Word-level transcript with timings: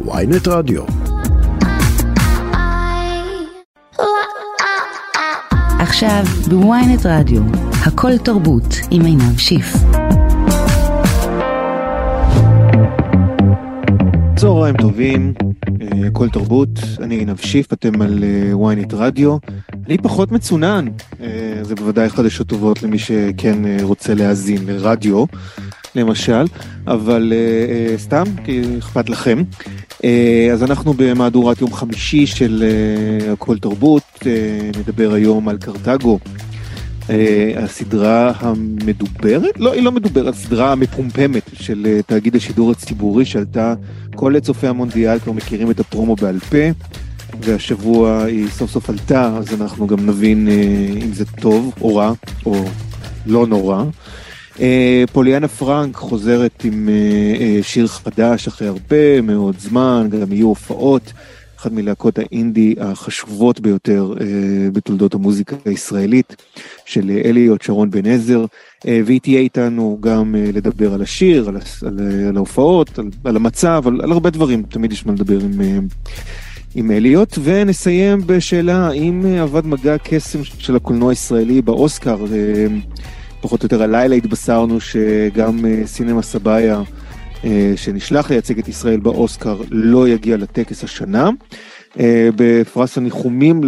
ויינט 0.00 0.48
רדיו. 0.48 0.82
עכשיו 5.78 6.24
בוויינט 6.48 7.06
רדיו, 7.06 7.42
הכל 7.86 8.18
תרבות 8.18 8.74
עם 8.90 9.04
עינב 9.04 9.38
שיף. 9.38 9.74
צהריים 14.36 14.76
טובים, 14.76 15.34
אה, 15.82 16.06
הכל 16.06 16.28
תרבות, 16.28 16.68
אני 17.00 17.14
עינב 17.14 17.36
שיף, 17.36 17.72
אתם 17.72 18.02
על 18.02 18.24
ynet 18.54 18.94
רדיו. 18.94 19.36
אני 19.86 19.98
פחות 19.98 20.32
מצונן, 20.32 20.86
אה, 21.20 21.58
זה 21.62 21.74
בוודאי 21.74 22.08
חדשות 22.08 22.46
טובות 22.46 22.82
למי 22.82 22.98
שכן 22.98 23.66
אה, 23.66 23.76
רוצה 23.82 24.14
להאזין 24.14 24.66
לרדיו, 24.66 25.24
למשל, 25.94 26.44
אבל 26.86 27.32
סתם, 27.96 28.24
כי 28.44 28.62
אכפת 28.78 29.10
לכם. 29.10 29.42
אז 30.52 30.62
אנחנו 30.62 30.94
במהדורת 30.96 31.60
יום 31.60 31.72
חמישי 31.72 32.26
של 32.26 32.64
הכל 33.32 33.58
תרבות, 33.58 34.26
נדבר 34.78 35.12
היום 35.12 35.48
על 35.48 35.58
קרתגו. 35.58 36.18
הסדרה 37.56 38.32
המדוברת? 38.36 39.60
לא, 39.60 39.72
היא 39.72 39.82
לא 39.82 39.92
מדוברת, 39.92 40.34
הסדרה 40.34 40.72
המפומפמת 40.72 41.42
של 41.52 42.00
תאגיד 42.06 42.36
השידור 42.36 42.70
הציבורי 42.70 43.24
שעלתה, 43.24 43.74
כל 44.14 44.40
צופי 44.40 44.66
המונדיאל 44.66 45.18
כבר 45.18 45.32
מכירים 45.32 45.70
את 45.70 45.80
הפרומו 45.80 46.16
בעל 46.16 46.38
פה, 46.38 46.70
והשבוע 47.40 48.22
היא 48.24 48.48
סוף 48.48 48.70
סוף 48.70 48.90
עלתה, 48.90 49.36
אז 49.36 49.62
אנחנו 49.62 49.86
גם 49.86 50.06
נבין 50.06 50.48
אם 51.02 51.12
זה 51.12 51.24
טוב 51.24 51.72
או 51.80 51.96
רע, 51.96 52.12
או 52.46 52.64
לא 53.26 53.46
נורא. 53.46 53.84
פוליאנה 55.12 55.48
פרנק 55.48 55.96
חוזרת 55.96 56.64
עם 56.64 56.88
שיר 57.62 57.86
חדש 57.86 58.48
אחרי 58.48 58.68
הרבה 58.68 59.20
מאוד 59.20 59.54
זמן, 59.58 60.08
גם 60.10 60.32
יהיו 60.32 60.46
הופעות. 60.46 61.12
אחת 61.64 61.72
מלהקות 61.72 62.18
האינדי 62.18 62.74
החשובות 62.80 63.60
ביותר 63.60 64.14
אה, 64.20 64.26
בתולדות 64.72 65.14
המוזיקה 65.14 65.56
הישראלית 65.64 66.36
של 66.84 67.10
אליוט 67.24 67.62
שרון 67.62 67.90
בן 67.90 68.06
עזר 68.06 68.44
אה, 68.86 69.00
והיא 69.06 69.20
תהיה 69.20 69.40
איתנו 69.40 69.98
גם 70.00 70.34
אה, 70.34 70.50
לדבר 70.52 70.94
על 70.94 71.02
השיר, 71.02 71.48
על, 71.48 71.56
על, 71.86 72.00
על 72.28 72.36
ההופעות, 72.36 72.98
על, 72.98 73.10
על 73.24 73.36
המצב, 73.36 73.82
על, 73.86 74.00
על 74.02 74.12
הרבה 74.12 74.30
דברים, 74.30 74.62
תמיד 74.62 74.92
יש 74.92 75.06
מה 75.06 75.12
לדבר 75.12 75.40
עם, 75.40 75.60
אה, 75.60 75.78
עם 76.74 76.90
אליוט 76.90 77.38
ונסיים 77.42 78.20
בשאלה 78.26 78.86
האם 78.86 79.26
אבד 79.26 79.66
מגע 79.66 79.96
קסם 79.98 80.44
של 80.44 80.76
הקולנוע 80.76 81.10
הישראלי 81.10 81.62
באוסקר, 81.62 82.24
אה, 82.32 82.66
פחות 83.44 83.62
או 83.62 83.66
יותר 83.66 83.82
הלילה 83.82 84.14
התבשרנו 84.16 84.80
שגם 84.80 85.66
אה, 85.66 85.86
סינמה 85.86 86.22
סבאיה 86.22 86.82
שנשלח 87.76 88.30
לייצג 88.30 88.58
את 88.58 88.68
ישראל 88.68 89.00
באוסקר 89.00 89.60
לא 89.70 90.08
יגיע 90.08 90.36
לטקס 90.36 90.84
השנה. 90.84 91.30
בפרס 92.36 92.98
הניחומים 92.98 93.60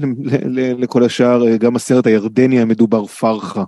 לכל 0.82 1.04
השאר, 1.04 1.56
גם 1.56 1.76
הסרט 1.76 2.06
הירדני 2.06 2.60
המדובר 2.60 3.06
פרחה 3.06 3.64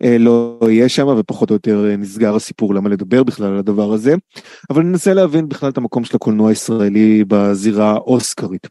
לא 0.00 0.58
יהיה 0.68 0.88
שם 0.88 1.06
ופחות 1.06 1.50
או 1.50 1.54
יותר 1.54 1.86
נסגר 1.98 2.36
הסיפור 2.36 2.74
למה 2.74 2.88
לדבר 2.88 3.22
בכלל 3.22 3.46
על 3.46 3.58
הדבר 3.58 3.92
הזה. 3.92 4.14
אבל 4.70 4.82
ננסה 4.82 5.14
להבין 5.14 5.48
בכלל 5.48 5.70
את 5.70 5.78
המקום 5.78 6.04
של 6.04 6.16
הקולנוע 6.16 6.48
הישראלי 6.48 7.24
בזירה 7.28 7.90
האוסקרית. 7.90 8.66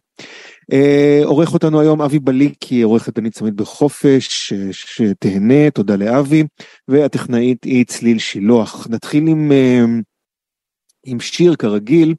עורך 1.23 1.54
אותנו 1.54 1.80
היום 1.80 2.02
אבי 2.02 2.20
בליקי, 2.20 2.81
עורכת 2.81 3.20
דנית 3.20 3.34
צמיד 3.34 3.56
בחופש, 3.56 4.54
שתהנה, 4.72 5.72
תודה 5.73 5.95
לאבי, 5.95 6.44
והטכנאית 6.88 7.64
היא 7.64 7.86
צליל 7.86 8.20
שילוח. 8.20 8.88
נתחיל 8.90 9.28
עם, 9.28 9.52
עם 11.06 11.20
שיר 11.20 11.56
כרגיל, 11.56 12.16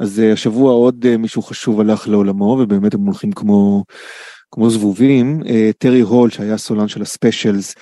אז 0.00 0.22
השבוע 0.32 0.72
עוד 0.72 1.16
מישהו 1.16 1.42
חשוב 1.42 1.80
הלך 1.80 2.08
לעולמו, 2.08 2.58
ובאמת 2.62 2.94
הם 2.94 3.00
הולכים 3.00 3.32
כמו, 3.32 3.84
כמו 4.50 4.70
זבובים. 4.70 5.40
טרי 5.78 6.00
הול, 6.00 6.30
שהיה 6.30 6.58
סולן 6.58 6.88
של 6.88 7.02
הספיישלס, 7.02 7.74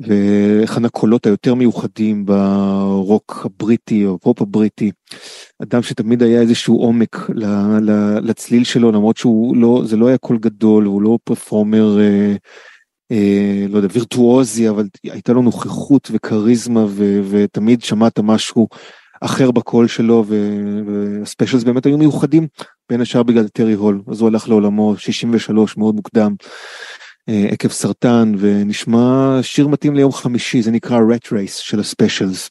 ואחד 0.00 0.84
הקולות 0.84 1.26
היותר 1.26 1.54
מיוחדים 1.54 2.26
ברוק 2.26 3.42
הבריטי 3.44 4.06
או 4.06 4.18
פופ 4.18 4.42
הבריטי, 4.42 4.90
אדם 5.62 5.82
שתמיד 5.82 6.22
היה 6.22 6.40
איזשהו 6.40 6.76
עומק 6.76 7.30
לצליל 8.22 8.64
שלו 8.64 8.92
למרות 8.92 9.16
שהוא 9.16 9.56
לא, 9.56 9.82
זה 9.84 9.96
לא 9.96 10.08
היה 10.08 10.18
קול 10.18 10.38
גדול, 10.38 10.84
הוא 10.84 11.02
לא 11.02 11.18
performer, 11.24 12.00
אה, 12.00 12.34
אה, 13.12 13.66
לא 13.68 13.76
יודע, 13.76 13.88
וירטואוזי, 13.92 14.68
אבל 14.68 14.86
הייתה 15.04 15.32
לו 15.32 15.42
נוכחות 15.42 16.10
וכריזמה 16.12 16.84
ו, 16.88 17.20
ותמיד 17.30 17.82
שמעת 17.82 18.18
משהו 18.18 18.68
אחר 19.20 19.50
בקול 19.50 19.88
שלו 19.88 20.24
וה 20.26 20.54
Specials 20.54 21.64
באמת 21.64 21.86
היו 21.86 21.98
מיוחדים 21.98 22.46
בין 22.88 23.00
השאר 23.00 23.22
בגלל 23.22 23.48
טרי 23.48 23.74
הול, 23.74 24.02
אז 24.08 24.20
הוא 24.20 24.28
הלך 24.28 24.48
לעולמו 24.48 24.96
63 24.96 25.76
מאוד 25.76 25.94
מוקדם. 25.94 26.34
עקב 27.50 27.68
סרטן 27.68 28.32
ונשמע 28.38 29.38
שיר 29.42 29.68
מתאים 29.68 29.94
ליום 29.94 30.12
חמישי 30.12 30.62
זה 30.62 30.70
נקרא 30.70 30.98
rat 30.98 31.26
race 31.26 31.60
של 31.60 31.80
הספיישלס. 31.80 32.50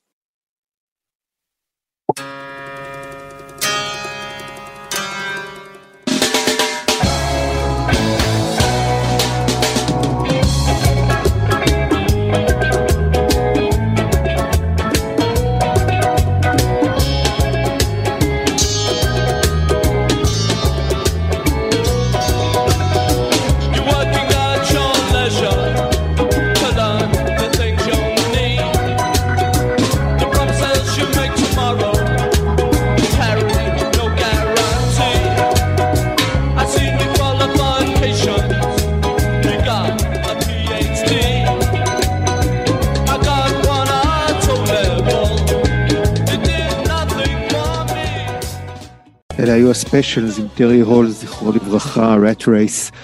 היו 49.59 49.71
הספיישלס 49.71 50.39
עם 50.39 50.45
טרי 50.57 50.79
הול, 50.79 51.07
זכרו 51.07 51.51
לברכה, 51.51 52.15
rat 52.15 52.41
race. 52.43 52.95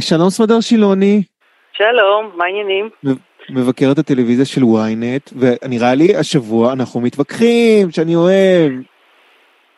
שלום 0.00 0.30
סמדר 0.30 0.60
שילוני. 0.60 1.22
שלום, 1.72 2.30
מה 2.36 2.44
העניינים? 2.44 2.88
מבקרת 3.50 3.98
הטלוויזיה 3.98 4.44
של 4.44 4.60
ynet, 4.62 5.32
ונראה 5.36 5.94
לי 5.94 6.16
השבוע 6.16 6.72
אנחנו 6.72 7.00
מתווכחים, 7.00 7.90
שאני 7.90 8.16
אוהב. 8.16 8.72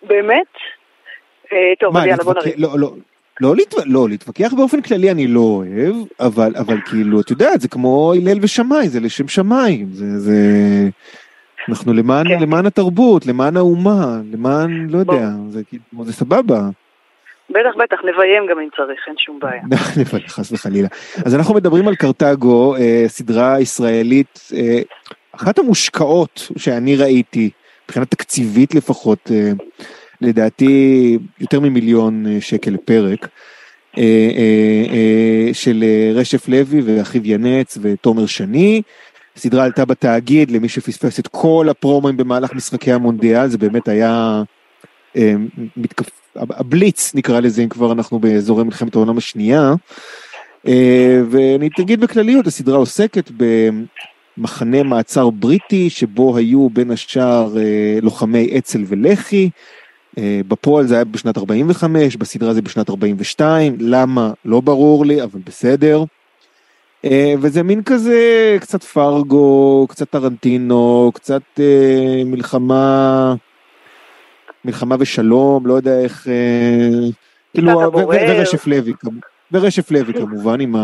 באמת? 0.03 0.47
טוב, 1.81 1.97
אז 1.97 2.07
יאללה 2.07 2.25
בוא 2.25 2.35
נריב. 2.35 2.55
לא, 2.57 2.79
לא, 2.79 2.93
לא, 3.41 3.55
לא, 3.87 4.09
להתווכח 4.09 4.53
באופן 4.57 4.83
כללי 4.83 5.11
אני 5.11 5.27
לא 5.27 5.41
אוהב, 5.41 5.97
אבל, 6.21 6.53
אבל 6.59 6.81
כאילו, 6.81 7.21
את 7.21 7.31
יודעת, 7.31 7.61
זה 7.61 7.69
כמו 7.69 8.13
הלל 8.17 8.39
ושמאי, 8.43 8.89
זה 8.89 9.01
לשם 9.01 9.29
שמיים, 9.29 9.87
זה, 9.93 10.19
זה... 10.19 10.35
אנחנו 11.69 11.93
למען, 11.93 12.29
כן. 12.29 12.43
למען 12.43 12.67
התרבות, 12.67 13.27
למען 13.27 13.57
האומה, 13.57 14.17
למען, 14.33 14.89
לא 14.91 14.99
יודע, 14.99 15.29
זה, 15.49 15.63
זה 16.03 16.13
סבבה. 16.13 16.61
בטח, 17.51 17.77
בטח, 17.79 17.97
נביים 18.05 18.47
גם 18.51 18.61
אם 18.61 18.69
צריך, 18.77 19.01
אין 19.07 19.15
שום 19.19 19.39
בעיה. 19.41 19.63
נביים, 20.01 20.29
חס 20.29 20.53
וחלילה. 20.53 20.89
אז 21.25 21.35
אנחנו 21.35 21.55
מדברים 21.55 21.89
על 21.89 21.95
קרתגו, 21.95 22.77
אה, 22.77 23.05
סדרה 23.07 23.61
ישראלית, 23.61 24.41
אה, 24.55 24.81
אחת 25.33 25.59
המושקעות 25.59 26.51
שאני 26.57 26.97
ראיתי, 26.97 27.51
מבחינה 27.85 28.07
תקציבית 28.07 28.75
לפחות, 28.75 29.31
אה, 29.35 29.53
לדעתי 30.21 31.19
יותר 31.41 31.61
ממיליון 31.61 32.25
שקל 32.41 32.71
לפרק, 32.71 33.29
אה, 33.99 34.03
אה, 34.03 34.95
אה, 34.95 35.55
של 35.55 35.85
רשף 36.15 36.49
לוי 36.49 36.81
ואחיו 36.85 37.21
ינץ 37.25 37.79
ותומר 37.83 38.27
שני. 38.27 38.83
הסדרה 39.39 39.65
עלתה 39.65 39.85
בתאגיד 39.85 40.51
למי 40.51 40.69
שפספס 40.69 41.21
את 41.21 41.29
כל 41.29 41.67
הפרומואים 41.71 42.17
במהלך 42.17 42.55
משחקי 42.55 42.93
המונדיאל 42.93 43.49
זה 43.49 43.59
באמת 43.59 43.89
היה 43.89 44.43
אה, 45.17 45.35
מתקפ... 45.77 46.07
הבליץ 46.37 47.15
נקרא 47.15 47.41
לזה 47.41 47.63
אם 47.63 47.69
כבר 47.69 47.93
אנחנו 47.93 48.19
באזורי 48.19 48.65
מלחמת 48.65 48.95
העולם 48.95 49.19
השנייה. 49.19 49.75
אה, 50.67 51.23
ואני 51.31 51.69
אגיד 51.81 52.01
בכלליות 52.01 52.47
הסדרה 52.47 52.77
עוסקת 52.77 53.31
במחנה 54.37 54.83
מעצר 54.83 55.31
בריטי 55.31 55.91
שבו 55.91 56.37
היו 56.37 56.71
בין 56.71 56.91
השאר 56.91 57.59
אה, 57.59 57.99
לוחמי 58.03 58.59
אצ"ל 58.59 58.85
ולח"י. 58.87 59.51
בפועל 60.49 60.87
זה 60.87 60.95
היה 60.95 61.05
בשנת 61.05 61.39
45 61.39 62.17
בסדרה 62.17 62.55
זה 62.55 62.63
בשנת 62.63 62.91
42 62.91 63.77
למה? 63.81 64.33
לא 64.45 64.61
ברור 64.61 65.07
לי 65.07 65.23
אבל 65.23 65.41
בסדר. 65.47 66.05
וזה 67.41 67.63
מין 67.63 67.83
כזה 67.83 68.57
קצת 68.61 68.83
פרגו, 68.83 69.87
קצת 69.89 70.11
טרנטינו, 70.11 71.11
קצת 71.15 71.43
אה, 71.61 72.23
מלחמה, 72.25 73.35
מלחמה 74.65 74.97
ושלום, 74.99 75.67
לא 75.67 75.75
יודע 75.75 76.01
איך, 76.01 76.29
אה, 76.29 77.09
כאילו. 77.55 77.81
ורשף 77.93 78.67
לוי, 78.67 78.93
ורשף 79.53 79.91
לוי 79.91 80.13
כמובן, 80.21 80.61
עם 80.61 80.75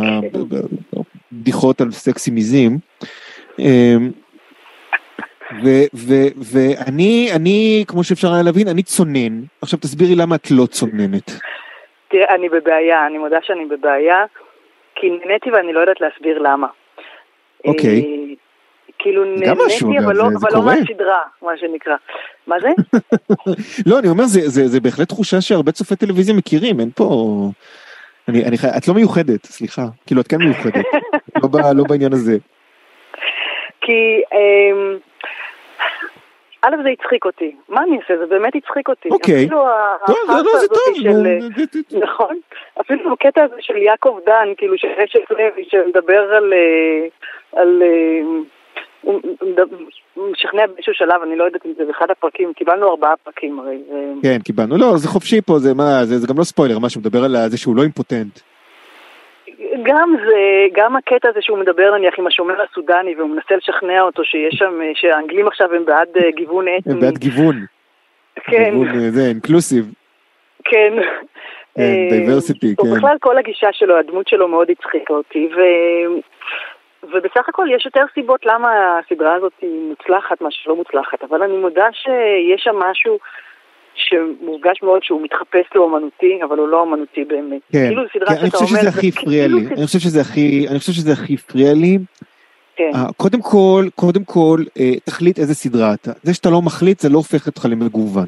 הבדיחות 1.32 1.81
על 1.81 1.90
סקסים 1.90 2.37
עיזים. 2.37 2.78
אה, 3.60 3.96
ו- 5.64 5.87
ו- 5.94 6.32
ואני, 6.52 7.28
אני, 7.37 7.84
כמו 7.88 8.05
שאפשר 8.05 8.32
היה 8.32 8.43
להבין, 8.43 8.69
אני 8.69 8.82
צונן. 8.82 9.43
עכשיו 9.62 9.78
תסבירי 9.78 10.14
למה 10.14 10.34
את 10.34 10.50
לא 10.50 10.67
צוננת. 10.67 11.31
תראה, 12.08 12.34
אני 12.34 12.49
בבעיה, 12.49 13.06
אני 13.06 13.19
מודה 13.19 13.38
שאני 13.43 13.64
בבעיה, 13.64 14.25
כי 14.94 15.11
נהניתי 15.11 15.50
ואני 15.50 15.73
לא 15.73 15.81
יודעת 15.81 16.00
להסביר 16.00 16.38
למה. 16.38 16.67
אוקיי. 17.64 18.00
אה, 18.00 18.35
כאילו 18.99 19.25
נהניתי, 19.25 19.99
אבל 20.05 20.17
לא, 20.17 20.23
אבל 20.41 20.49
לא 20.52 20.61
קורה. 20.61 20.75
מהסדרה, 20.75 21.20
מה 21.43 21.52
שנקרא. 21.56 21.96
מה 22.46 22.56
זה? 22.61 22.69
לא, 23.91 23.99
אני 23.99 24.08
אומר, 24.08 24.25
זה, 24.25 24.41
זה, 24.49 24.69
זה 24.69 24.81
בהחלט 24.81 25.08
תחושה 25.08 25.41
שהרבה 25.41 25.73
צופי 25.73 25.96
טלוויזיה 25.96 26.35
מכירים, 26.35 26.81
אין 26.81 26.91
פה... 26.94 27.05
אני, 28.29 28.44
אני 28.44 28.58
חי... 28.58 28.67
את 28.76 28.88
לא 28.88 28.94
מיוחדת, 28.94 29.46
סליחה. 29.46 29.82
כאילו, 30.06 30.20
את 30.20 30.29
כן 30.29 30.37
מיוחדת. 30.37 30.85
לא, 31.43 31.49
ב, 31.49 31.56
לא 31.56 31.85
בעניין 31.88 32.12
הזה. 32.12 32.37
כי 33.85 34.23
אמ, 34.32 34.99
א' 36.66 36.76
זה 36.82 36.88
הצחיק 36.88 37.25
אותי, 37.25 37.56
מה 37.69 37.82
אני 37.82 37.96
אעשה? 38.02 38.14
זה 38.19 38.26
באמת 38.26 38.52
הצחיק 38.56 38.88
אותי. 38.88 39.08
אוקיי. 39.08 39.44
אפילו 39.44 39.66
ה- 39.66 39.96
לא, 40.08 40.14
לא, 40.28 40.43
טוב, 40.69 40.94
של- 40.94 41.12
זה- 41.90 41.99
נכון, 41.99 42.37
אפילו 42.81 43.12
הקטע 43.12 43.43
הזה 43.44 43.55
של 43.61 43.76
יעקב 43.76 44.19
דן, 44.26 44.49
כאילו 44.56 44.78
של 44.78 44.88
רשת 44.99 45.31
לוי, 45.31 45.64
שמדבר 45.69 46.20
על... 46.34 46.52
אה, 46.52 47.06
על 47.61 47.82
אה, 47.82 48.20
הוא 50.14 50.31
משכנע 50.31 50.66
באיזשהו 50.66 50.94
שלב, 50.94 51.22
אני 51.22 51.37
לא 51.37 51.44
יודעת 51.44 51.66
אם 51.66 51.72
זה 51.78 51.84
באחד 51.84 52.11
הפרקים, 52.11 52.52
קיבלנו 52.52 52.90
ארבעה 52.90 53.14
פרקים 53.25 53.58
הרי. 53.60 53.78
כן, 54.22 54.38
קיבלנו. 54.44 54.76
לא, 54.76 54.96
זה 54.96 55.08
חופשי 55.08 55.40
פה, 55.43 55.58
זה 55.58 55.75
מה, 55.75 56.05
זה, 56.05 56.19
זה 56.19 56.26
גם 56.26 56.38
לא 56.38 56.44
ספוילר, 56.44 56.78
מה 56.78 56.88
שמדבר 56.90 57.25
על 57.25 57.37
זה 57.49 57.58
שהוא 57.58 57.76
לא 57.76 57.82
אימפוטנט. 57.82 58.40
גם 59.83 60.15
זה, 60.27 60.67
גם 60.73 60.97
הקטע 60.97 61.29
הזה 61.29 61.39
שהוא 61.43 61.59
מדבר 61.59 61.97
נניח 61.97 62.15
עם 62.19 62.27
השומר 62.27 62.55
הסודני 62.62 63.15
והוא 63.15 63.31
מנסה 63.31 63.56
לשכנע 63.56 64.03
אותו 64.03 64.25
שיש 64.25 64.55
שם, 64.55 64.83
אה, 64.83 64.91
שהאנגלים 64.95 65.47
עכשיו 65.47 65.75
הם 65.75 65.85
בעד 65.85 66.09
אה, 66.17 66.31
גיוון 66.31 66.65
אתני. 66.69 66.93
הם 66.93 67.01
בעד 67.01 67.19
גיוון. 67.19 67.56
כן, 68.45 68.71
גיוון, 68.71 68.89
אה, 68.89 69.11
זה, 69.11 69.21
אינקלוסיב. 69.29 69.93
כן. 70.65 70.93
diversity, 71.79 72.83
כן. 72.83 72.89
ובכלל 72.89 73.17
כל 73.21 73.39
הגישה 73.39 73.69
שלו, 73.73 73.99
הדמות 73.99 74.29
שלו 74.29 74.49
מאוד 74.49 74.71
הצחיקה 74.71 75.15
אותי, 75.15 75.49
ו... 75.56 75.61
ובסך 77.12 77.49
הכל 77.49 77.67
יש 77.71 77.87
יותר 77.87 78.05
סיבות 78.15 78.47
למה 78.47 78.99
הסדרה 78.99 79.35
הזאת 79.35 79.53
היא 79.62 79.89
מוצלחת, 79.89 80.41
מה 80.41 80.51
שלא 80.51 80.77
מוצלחת, 80.77 81.25
אבל 81.25 81.43
אני 81.43 81.56
מודה 81.56 81.87
שיש 81.93 82.62
שם 82.65 82.77
משהו 82.77 83.19
שמורגש 83.96 84.82
מאוד 84.82 85.02
שהוא 85.02 85.23
מתחפש 85.23 85.64
לאומנותי, 85.75 86.38
אבל 86.49 86.58
הוא 86.58 86.69
לא 86.69 86.81
אומנותי 86.81 87.25
באמת. 87.25 87.61
כן, 87.73 87.87
כאילו 87.88 88.02
סדרה 88.14 88.29
כן, 88.35 88.41
אני 88.41 88.46
שאתה 88.46 88.58
חושב 88.58 88.70
אומר, 88.70 88.81
שזה 88.82 88.91
זה 88.91 88.99
הכי 88.99 89.08
הפריע 89.08 89.44
כאילו 89.44 89.58
לי. 89.58 89.67
אני 89.67 89.87
חושב 89.87 89.99
שזה 89.99 90.20
הכי, 90.20 90.69
אני 90.69 90.79
חושב 90.79 90.93
שזה 90.93 91.12
הכי 91.12 91.35
הפריע 91.35 91.75
לי. 91.75 91.99
כן, 92.76 92.91
אה, 92.94 93.06
קודם 93.17 93.41
כל, 93.43 93.88
קודם 93.94 94.25
כל, 94.25 94.61
אה, 94.81 94.93
תחליט 95.05 95.38
איזה 95.38 95.55
סדרה 95.55 95.94
אתה. 95.94 96.12
זה 96.23 96.35
שאתה 96.35 96.50
לא 96.50 96.62
מחליט, 96.62 97.00
זה 97.00 97.08
לא 97.08 97.17
הופך 97.19 97.46
אותך 97.46 97.67
למגוון. 97.70 98.26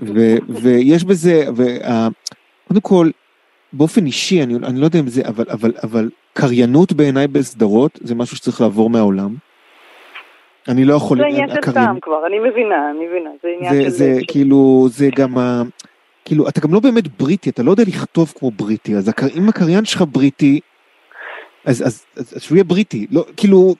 ו- 0.00 0.36
ויש 0.48 1.04
בזה, 1.04 1.44
וה- 1.56 2.08
קודם 2.68 2.80
כל, 2.80 3.10
באופן 3.72 4.06
אישי, 4.06 4.42
אני, 4.42 4.54
אני 4.54 4.80
לא 4.80 4.84
יודע 4.84 4.98
אם 5.00 5.08
זה, 5.08 5.22
אבל, 5.28 5.44
אבל, 5.50 5.72
אבל 5.82 6.08
קריינות 6.32 6.92
בעיניי 6.92 7.26
בסדרות 7.26 7.98
זה 8.02 8.14
משהו 8.14 8.36
שצריך 8.36 8.60
לעבור 8.60 8.90
מהעולם. 8.90 9.34
אני 10.68 10.84
לא 10.84 10.94
יכול... 10.94 11.18
זה 11.18 11.26
עניין 11.26 11.48
של 11.48 11.72
טעם 11.72 12.00
כבר, 12.00 12.26
אני 12.26 12.38
מבינה, 12.38 12.90
אני 12.90 13.06
מבינה, 13.06 13.30
זה 13.42 13.48
עניין 13.58 13.74
זה, 13.74 13.82
של... 13.82 13.88
זה 13.90 14.20
כאילו, 14.28 14.86
זה 14.90 15.08
גם 15.16 15.38
ה... 15.38 15.62
כאילו, 16.24 16.48
אתה 16.48 16.60
גם 16.60 16.74
לא 16.74 16.80
באמת 16.80 17.18
בריטי, 17.18 17.50
אתה 17.50 17.62
לא 17.62 17.70
יודע 17.70 17.84
לכתוב 17.86 18.32
כמו 18.38 18.50
בריטי, 18.50 18.96
אז. 18.96 19.10
אם 19.36 19.48
הקריין 19.48 19.84
שלך 19.84 20.04
בריטי, 20.12 20.60
אז, 21.64 21.82
אז, 21.86 22.04
אז, 22.16 22.34
אז 22.36 22.42
שהוא 22.42 22.56
יהיה 22.56 22.64
בריטי, 22.64 23.06
לא, 23.10 23.24
כאילו, 23.36 23.74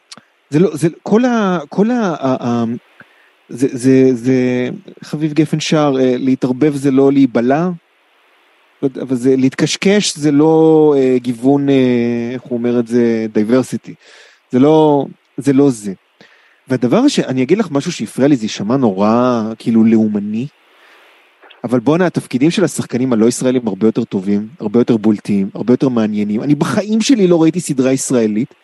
זה 0.51 0.59
לא, 0.59 0.71
זה, 0.73 0.89
כל 1.03 1.25
ה... 1.25 1.59
כל 1.69 1.91
ה... 1.91 2.15
ה, 2.21 2.37
ה 2.47 2.65
זה, 3.51 3.69
זה, 3.73 4.15
זה, 4.15 4.69
אביב 5.03 5.33
גפן 5.33 5.61
שר, 5.61 5.93
אה, 6.01 6.15
להתערבב 6.19 6.75
זה 6.75 6.91
לא 6.91 7.13
להיבלע, 7.13 7.69
לא 8.83 8.89
אבל 9.03 9.17
זה, 9.17 9.37
להתקשקש 9.37 10.17
זה 10.17 10.33
לא 10.33 10.95
אה, 10.97 11.17
גיוון, 11.19 11.69
אה, 11.69 12.31
איך 12.33 12.43
הוא 12.43 12.59
אומר 12.59 12.81
את 12.81 12.87
זה, 12.87 13.27
diversity, 13.33 13.95
זה 14.51 14.59
לא, 14.59 15.07
זה 15.37 15.53
לא 15.53 15.71
זה. 15.71 15.93
והדבר 16.71 17.09
שאני 17.09 17.43
אגיד 17.43 17.59
לך 17.59 17.67
משהו 17.71 17.93
שהפריע 17.93 18.29
לי, 18.29 18.37
זה 18.37 18.45
יישמע 18.45 18.77
נורא 18.77 19.43
כאילו 19.59 19.85
לאומני, 19.85 20.47
אבל 21.65 21.81
בואנה, 21.81 22.07
התפקידים 22.07 22.51
של 22.51 22.65
השחקנים 22.65 23.13
הלא 23.13 23.27
ישראלים 23.27 23.69
הרבה 23.69 23.87
יותר 23.87 24.05
טובים, 24.05 24.49
הרבה 24.61 24.81
יותר 24.81 24.97
בולטים, 24.97 25.51
הרבה 25.55 25.73
יותר 25.73 25.89
מעניינים. 25.89 26.43
אני 26.43 26.55
בחיים 26.55 27.01
שלי 27.01 27.27
לא 27.27 27.43
ראיתי 27.43 27.61
סדרה 27.61 27.93
ישראלית 27.93 28.55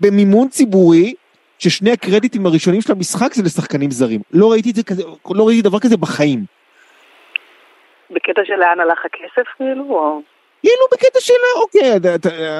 במימון 0.00 0.48
ציבורי, 0.48 1.14
ששני 1.58 1.90
הקרדיטים 1.92 2.46
הראשונים 2.46 2.80
של 2.80 2.92
המשחק 2.92 3.34
זה 3.34 3.42
לשחקנים 3.42 3.90
זרים. 3.90 4.20
לא 4.32 4.50
ראיתי 4.50 4.72
זה 4.74 4.82
כזה, 4.82 5.02
לא 5.30 5.46
ראיתי 5.46 5.62
דבר 5.62 5.78
כזה 5.78 5.96
בחיים. 5.96 6.44
בקטע 8.10 8.42
של 8.44 8.54
לאן 8.54 8.80
הלך 8.80 8.98
הכסף 9.04 9.48
כאילו. 9.56 10.22
כאילו 10.62 10.84
בקטע 10.92 11.20
של 11.20 11.34
אוקיי, 11.56 11.92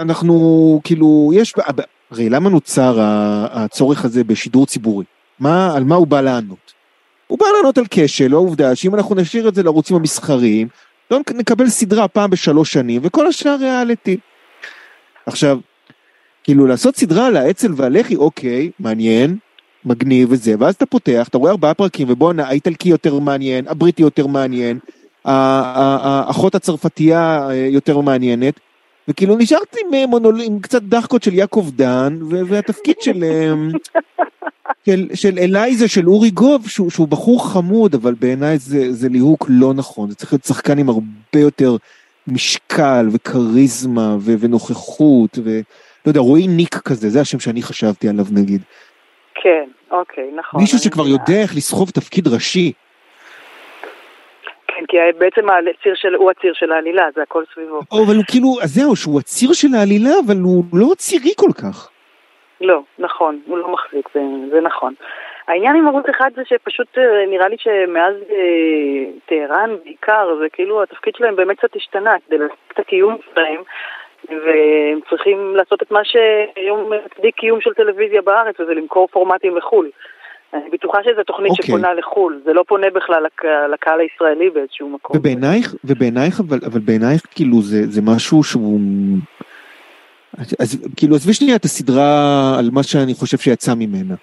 אנחנו 0.00 0.80
כאילו, 0.84 1.30
יש, 1.34 1.54
הרי 2.10 2.28
למה 2.28 2.50
נוצר 2.50 2.98
הצורך 3.52 4.04
הזה 4.04 4.24
בשידור 4.24 4.66
ציבורי? 4.66 5.04
מה, 5.38 5.76
על 5.76 5.84
מה 5.84 5.94
הוא 5.94 6.06
בא 6.06 6.20
לענות? 6.20 6.72
הוא 7.26 7.38
בא 7.38 7.46
לענות 7.56 7.78
על 7.78 7.84
כשל, 7.90 8.32
העובדה 8.32 8.74
שאם 8.74 8.94
אנחנו 8.94 9.14
נשאיר 9.14 9.48
את 9.48 9.54
זה 9.54 9.62
לערוצים 9.62 9.96
המסחריים, 9.96 10.68
לא 11.10 11.20
נקבל 11.34 11.68
סדרה 11.68 12.08
פעם 12.08 12.30
בשלוש 12.30 12.72
שנים, 12.72 13.00
וכל 13.04 13.26
השאר 13.26 13.56
ריאליטי. 13.60 14.16
עכשיו, 15.26 15.58
כאילו 16.44 16.66
לעשות 16.66 16.96
סדרה 16.96 17.26
על 17.26 17.36
האצ"ל 17.36 17.72
והלח"י, 17.76 18.16
אוקיי, 18.16 18.70
מעניין, 18.78 19.36
מגניב 19.84 20.28
וזה, 20.32 20.54
ואז 20.58 20.74
אתה 20.74 20.86
פותח, 20.86 21.28
אתה 21.28 21.38
רואה 21.38 21.50
ארבעה 21.50 21.74
פרקים, 21.74 22.06
ובואנה, 22.10 22.48
האיטלקי 22.48 22.88
יותר 22.88 23.18
מעניין, 23.18 23.68
הבריטי 23.68 24.02
יותר 24.02 24.26
מעניין, 24.26 24.78
האחות 25.24 26.54
הצרפתייה 26.54 27.48
אה, 27.50 27.54
יותר 27.54 28.00
מעניינת, 28.00 28.60
וכאילו 29.08 29.36
נשארתי 29.36 29.78
עם, 29.86 29.94
אה, 29.94 30.06
מונול... 30.06 30.40
עם 30.40 30.60
קצת 30.60 30.82
דחקות 30.82 31.22
של 31.22 31.34
יעקב 31.34 31.66
דן, 31.76 32.18
ו- 32.30 32.46
והתפקיד 32.46 32.96
של, 33.00 33.24
אה, 33.24 33.52
של, 34.86 35.08
של 35.14 35.38
אלייזה, 35.38 35.88
של 35.88 36.08
אורי 36.08 36.30
גוב, 36.30 36.68
שהוא, 36.68 36.90
שהוא 36.90 37.08
בחור 37.08 37.52
חמוד, 37.52 37.94
אבל 37.94 38.14
בעיניי 38.14 38.58
זה, 38.58 38.92
זה 38.92 39.08
ליהוק 39.08 39.46
לא 39.48 39.74
נכון, 39.74 40.10
זה 40.10 40.16
צריך 40.16 40.32
להיות 40.32 40.44
שחקן 40.44 40.78
עם 40.78 40.88
הרבה 40.88 41.38
יותר 41.38 41.76
משקל 42.26 43.08
וכריזמה 43.12 44.16
ו- 44.20 44.34
ונוכחות, 44.38 45.38
ולא 45.44 45.62
יודע, 46.06 46.20
רועי 46.20 46.46
ניק 46.46 46.74
כזה, 46.74 47.10
זה 47.10 47.20
השם 47.20 47.40
שאני 47.40 47.62
חשבתי 47.62 48.08
עליו 48.08 48.26
נגיד. 48.30 48.62
כן, 49.42 49.70
אוקיי, 49.90 50.30
נכון. 50.36 50.60
מישהו 50.60 50.78
שכבר. 50.78 51.06
יודע 51.06 51.42
איך 51.42 51.56
לסחוב 51.56 51.90
תפקיד 51.90 52.28
ראשי. 52.28 52.72
כן, 54.80 54.86
כי 54.86 54.96
בעצם 55.18 55.46
הציר 55.50 55.94
של, 55.94 56.14
הוא 56.14 56.30
הציר 56.30 56.52
של 56.54 56.72
העלילה, 56.72 57.06
זה 57.14 57.22
הכל 57.22 57.44
סביבו. 57.54 57.80
או, 57.92 58.04
אבל 58.06 58.16
הוא 58.16 58.24
כאילו, 58.28 58.48
אז 58.62 58.74
זהו, 58.74 58.96
שהוא 58.96 59.20
הציר 59.20 59.52
של 59.52 59.68
העלילה, 59.78 60.10
אבל 60.26 60.36
הוא 60.42 60.64
לא 60.72 60.94
צירי 60.96 61.32
כל 61.36 61.52
כך. 61.62 61.90
לא, 62.60 62.82
נכון, 62.98 63.40
הוא 63.46 63.58
לא 63.58 63.68
מחזיק, 63.68 64.08
זה, 64.14 64.20
זה 64.50 64.60
נכון. 64.60 64.94
העניין 65.48 65.76
עם 65.76 65.88
ערוץ 65.88 66.04
אחד 66.10 66.30
זה 66.36 66.42
שפשוט 66.44 66.98
אה, 66.98 67.26
נראה 67.26 67.48
לי 67.48 67.56
שמאז 67.58 68.14
אה, 68.30 69.04
טהרן 69.26 69.76
בעיקר, 69.84 70.36
זה 70.40 70.48
כאילו 70.48 70.82
התפקיד 70.82 71.14
שלהם 71.16 71.36
באמת 71.36 71.58
קצת 71.58 71.76
השתנה 71.76 72.14
כדי 72.26 72.38
להשיג 72.38 72.56
את 72.72 72.78
הקיום 72.78 73.16
שלהם, 73.34 73.62
והם 74.28 75.00
צריכים 75.10 75.56
לעשות 75.56 75.82
את 75.82 75.90
מה 75.90 76.00
שהיום 76.04 76.92
מצדיק 76.92 77.34
קיום 77.34 77.60
של 77.60 77.74
טלוויזיה 77.74 78.22
בארץ, 78.22 78.60
וזה 78.60 78.74
למכור 78.74 79.08
פורמטים 79.08 79.56
לחו"ל. 79.56 79.90
אני 80.54 80.70
בטוחה 80.72 80.98
שזו 81.02 81.22
תוכנית 81.26 81.50
אוקיי. 81.50 81.64
שפונה 81.66 81.94
לחו"ל, 81.94 82.40
זה 82.44 82.52
לא 82.52 82.64
פונה 82.68 82.86
בכלל 82.94 83.22
לק... 83.22 83.42
לקהל 83.72 84.00
הישראלי 84.00 84.50
באיזשהו 84.50 84.88
מקום. 84.88 85.16
ובעינייך, 85.16 85.74
ובעינייך, 85.84 86.40
אבל, 86.40 86.58
אבל 86.66 86.80
בעינייך 86.80 87.22
כאילו 87.30 87.62
זה, 87.62 87.86
זה 87.86 88.02
משהו 88.02 88.42
שהוא... 88.42 88.80
אז 90.58 90.86
כאילו 90.96 91.16
עזבי 91.16 91.34
שנייה 91.34 91.56
את 91.56 91.64
הסדרה 91.64 92.58
על 92.58 92.70
מה 92.72 92.82
שאני 92.82 93.14
חושב 93.14 93.38
שיצא 93.38 93.74
ממנה. 93.74 94.14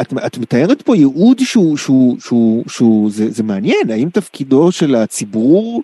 את, 0.00 0.12
את 0.26 0.38
מתארת 0.38 0.82
פה 0.82 0.96
ייעוד 0.96 1.38
שהוא, 1.38 1.76
שהוא, 1.76 2.20
שהוא, 2.20 2.64
שהוא 2.68 3.10
זה, 3.10 3.30
זה 3.30 3.42
מעניין, 3.42 3.90
האם 3.90 4.08
תפקידו 4.10 4.72
של 4.72 4.94
הציבור 4.94 5.82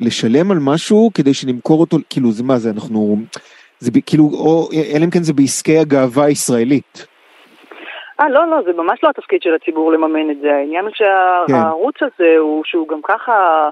לשלם 0.00 0.50
על 0.50 0.58
משהו 0.58 1.10
כדי 1.14 1.34
שנמכור 1.34 1.80
אותו, 1.80 1.96
כאילו 2.10 2.32
זה 2.32 2.42
מה 2.42 2.58
זה, 2.58 2.70
אנחנו, 2.70 3.16
זה 3.78 3.90
כאילו, 4.06 4.24
או 4.24 4.68
אלא 4.94 5.04
אם 5.04 5.10
כן 5.10 5.22
זה 5.22 5.32
בעסקי 5.32 5.78
הגאווה 5.78 6.24
הישראלית. 6.24 7.06
אה, 8.20 8.28
לא, 8.28 8.46
לא, 8.46 8.62
זה 8.62 8.72
ממש 8.72 8.98
לא 9.02 9.08
התפקיד 9.08 9.42
של 9.42 9.54
הציבור 9.54 9.92
לממן 9.92 10.30
את 10.30 10.40
זה. 10.40 10.54
העניין 10.54 10.84
הוא 10.84 10.92
שהערוץ 10.94 11.94
הזה, 12.02 12.36
הוא 12.38 12.64
שהוא 12.64 12.88
גם 12.88 13.00
ככה 13.02 13.68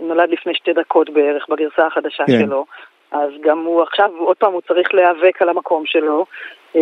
נולד 0.00 0.30
לפני 0.30 0.54
שתי 0.54 0.72
דקות 0.72 1.10
בערך 1.10 1.46
בגרסה 1.48 1.86
החדשה 1.86 2.24
כן. 2.26 2.46
שלו. 2.46 2.64
אז 3.10 3.30
גם 3.44 3.58
הוא 3.58 3.82
עכשיו, 3.82 4.10
עוד 4.18 4.36
פעם, 4.36 4.52
הוא 4.52 4.60
צריך 4.68 4.94
להיאבק 4.94 5.42
על 5.42 5.48
המקום 5.48 5.82
שלו. 5.86 6.26
אה, 6.76 6.80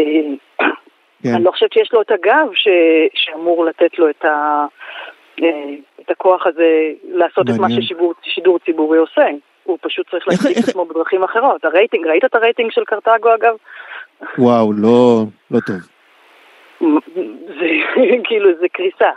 כן. 1.22 1.34
אני 1.34 1.44
לא 1.44 1.50
חושבת 1.50 1.72
שיש 1.72 1.92
לו 1.92 2.02
את 2.02 2.10
הגב 2.10 2.48
ש... 2.54 2.68
שאמור 3.14 3.64
לתת 3.64 3.98
לו 3.98 4.10
את, 4.10 4.24
ה... 4.24 4.66
אה, 5.42 5.74
את 6.00 6.10
הכוח 6.10 6.46
הזה 6.46 6.90
לעשות 7.08 7.48
את 7.48 7.54
מה 7.54 7.60
מעניין. 7.60 7.82
ששידור 8.22 8.58
ציבורי 8.58 8.98
עושה. 8.98 9.26
הוא 9.64 9.78
פשוט 9.80 10.10
צריך 10.10 10.28
להציג 10.28 10.58
את 10.58 10.68
עצמו 10.68 10.84
בדרכים 10.84 11.24
אחרות. 11.24 11.64
הרייטינג, 11.64 12.06
ראית 12.06 12.24
את 12.24 12.34
הרייטינג 12.34 12.70
של 12.72 12.84
קרתגו 12.84 13.34
אגב? 13.34 13.54
וואו, 14.38 14.72
לא, 14.72 15.22
לא 15.50 15.58
טוב. 15.66 15.93
זה 16.80 17.66
כאילו, 18.24 18.50
זה 18.60 18.66
קריסה. 18.72 19.10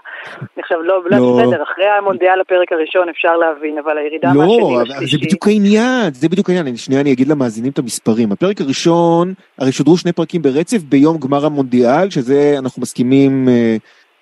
עכשיו, 0.57 0.81
לא, 0.81 1.03
לא, 1.05 1.17
לא. 1.17 1.39
בסדר, 1.39 1.63
אחרי 1.63 1.85
המונדיאל 1.85 2.41
הפרק 2.41 2.71
הראשון 2.71 3.09
אפשר 3.09 3.37
להבין, 3.37 3.77
אבל 3.77 3.97
הירידה 3.97 4.27
מהשני 4.27 4.59
לא, 4.59 4.75
אבל 4.75 4.87
זה 4.87 4.93
לשלישי, 4.93 5.17
בדיוק 5.17 5.47
העניין, 5.47 6.13
זה 6.13 6.29
בדיוק 6.29 6.49
העניין. 6.49 6.75
שנייה 6.75 7.01
אני 7.01 7.13
אגיד 7.13 7.27
למאזינים 7.27 7.71
את 7.71 7.79
המספרים. 7.79 8.31
הפרק 8.31 8.61
הראשון, 8.61 9.33
הרי 9.57 9.71
שודרו 9.71 9.97
שני 9.97 10.11
פרקים 10.11 10.41
ברצף 10.41 10.83
ביום 10.83 11.17
גמר 11.17 11.45
המונדיאל, 11.45 12.09
שזה, 12.09 12.55
אנחנו 12.59 12.81
מסכימים, 12.81 13.49
אה, 13.49 13.77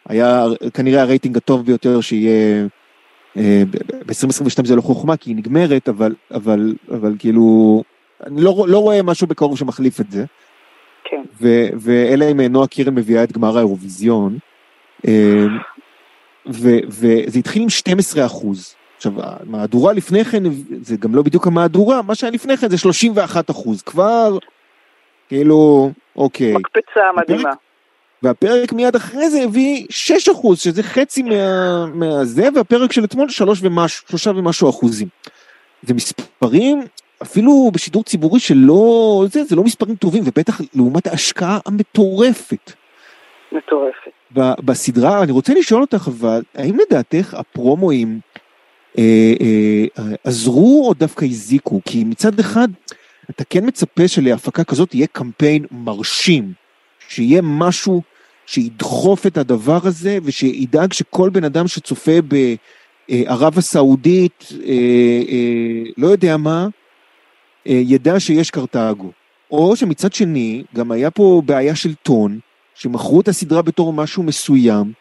היה 0.09 0.43
כנראה 0.73 1.01
הרייטינג 1.01 1.37
הטוב 1.37 1.65
ביותר 1.65 2.01
שיהיה... 2.01 2.65
ב-2022 4.05 4.65
זה 4.65 4.75
לא 4.75 4.81
חוכמה 4.81 5.17
כי 5.17 5.29
היא 5.29 5.35
נגמרת, 5.35 5.89
אבל, 5.89 6.15
אבל, 6.31 6.75
אבל 6.91 7.15
כאילו, 7.19 7.83
אני 8.25 8.41
לא, 8.41 8.65
לא 8.67 8.79
רואה 8.79 9.03
משהו 9.03 9.27
בקרוב 9.27 9.57
שמחליף 9.57 10.01
את 10.01 10.11
זה. 10.11 10.25
כן. 11.05 11.21
ו- 11.41 11.67
ואלא 11.79 12.31
אם 12.31 12.41
נועה 12.41 12.67
קירל 12.67 12.91
מביאה 12.91 13.23
את 13.23 13.31
גמר 13.31 13.57
האירוויזיון. 13.57 14.37
ו- 16.47 16.79
וזה 16.87 17.39
התחיל 17.39 17.61
עם 17.61 17.69
12 17.69 18.25
אחוז. 18.25 18.75
עכשיו, 18.97 19.13
המהדורה 19.17 19.93
לפני 19.93 20.25
כן, 20.25 20.43
זה 20.81 20.97
גם 20.97 21.15
לא 21.15 21.21
בדיוק 21.21 21.47
המהדורה, 21.47 22.01
מה 22.01 22.15
שהיה 22.15 22.31
לפני 22.31 22.57
כן 22.57 22.69
זה 22.69 22.77
31 22.77 23.49
אחוז. 23.49 23.81
כבר, 23.81 24.37
כאילו, 25.27 25.91
אוקיי. 26.15 26.53
מקפצה 26.53 27.01
מדהימה. 27.17 27.51
והפרק 28.23 28.73
מיד 28.73 28.95
אחרי 28.95 29.29
זה 29.29 29.43
הביא 29.43 29.85
6 29.89 30.29
אחוז, 30.29 30.59
שזה 30.59 30.83
חצי 30.83 31.23
מה, 31.23 31.85
מהזה, 31.85 32.47
והפרק 32.55 32.91
של 32.91 33.03
אתמול 33.03 33.29
3 33.29 33.59
ומשהו, 33.63 34.07
3 34.09 34.27
ומשהו 34.27 34.69
אחוזים. 34.69 35.07
זה 35.83 35.93
מספרים, 35.93 36.81
אפילו 37.21 37.71
בשידור 37.73 38.03
ציבורי 38.03 38.39
שלא, 38.39 39.23
זה, 39.31 39.43
זה 39.43 39.55
לא 39.55 39.63
מספרים 39.63 39.95
טובים, 39.95 40.23
ובטח 40.25 40.61
לעומת 40.73 41.07
ההשקעה 41.07 41.59
המטורפת 41.65 42.71
מטורפת. 43.51 44.11
בסדרה. 44.65 45.23
אני 45.23 45.31
רוצה 45.31 45.53
לשאול 45.53 45.81
אותך 45.81 46.07
אבל, 46.07 46.41
האם 46.55 46.77
לדעתך 46.79 47.33
הפרומואים 47.33 48.19
אה, 48.97 49.33
אה, 49.41 50.03
עזרו 50.23 50.87
או 50.87 50.93
דווקא 50.93 51.25
הזיקו? 51.25 51.81
כי 51.85 52.03
מצד 52.03 52.39
אחד, 52.39 52.67
אתה 53.29 53.43
כן 53.43 53.65
מצפה 53.67 54.07
שלהפקה 54.07 54.63
כזאת 54.63 54.95
יהיה 54.95 55.07
קמפיין 55.07 55.65
מרשים, 55.71 56.53
שיהיה 57.07 57.41
משהו 57.43 58.01
שידחוף 58.45 59.27
את 59.27 59.37
הדבר 59.37 59.79
הזה 59.83 60.17
ושידאג 60.23 60.93
שכל 60.93 61.29
בן 61.29 61.43
אדם 61.43 61.67
שצופה 61.67 62.11
בערב 62.21 63.57
הסעודית, 63.57 64.45
אה, 64.51 64.73
אה, 65.29 65.91
לא 65.97 66.07
יודע 66.07 66.37
מה, 66.37 66.67
ידע 67.65 68.19
שיש 68.19 68.51
קרתגו. 68.51 69.11
או 69.51 69.75
שמצד 69.75 70.13
שני, 70.13 70.63
גם 70.75 70.91
היה 70.91 71.11
פה 71.11 71.41
בעיה 71.45 71.75
של 71.75 71.93
טון, 71.93 72.39
שמכרו 72.75 73.21
את 73.21 73.27
הסדרה 73.27 73.61
בתור 73.61 73.93
משהו 73.93 74.23
מסוים, 74.23 74.91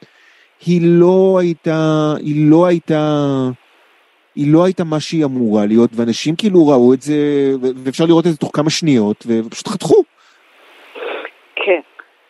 היא 0.66 0.80
לא 0.84 1.38
הייתה, 1.40 2.14
היא 2.18 2.50
לא 2.50 2.66
הייתה, 2.66 3.48
היא 4.34 4.52
לא 4.52 4.64
הייתה 4.64 4.84
מה 4.84 5.00
שהיא 5.00 5.24
אמורה 5.24 5.66
להיות, 5.66 5.90
ואנשים 5.94 6.36
כאילו 6.36 6.66
ראו 6.66 6.94
את 6.94 7.02
זה, 7.02 7.16
ואפשר 7.60 8.06
לראות 8.06 8.26
את 8.26 8.32
זה 8.32 8.36
תוך 8.36 8.50
כמה 8.52 8.70
שניות, 8.70 9.26
ופשוט 9.28 9.68
חתכו. 9.68 10.04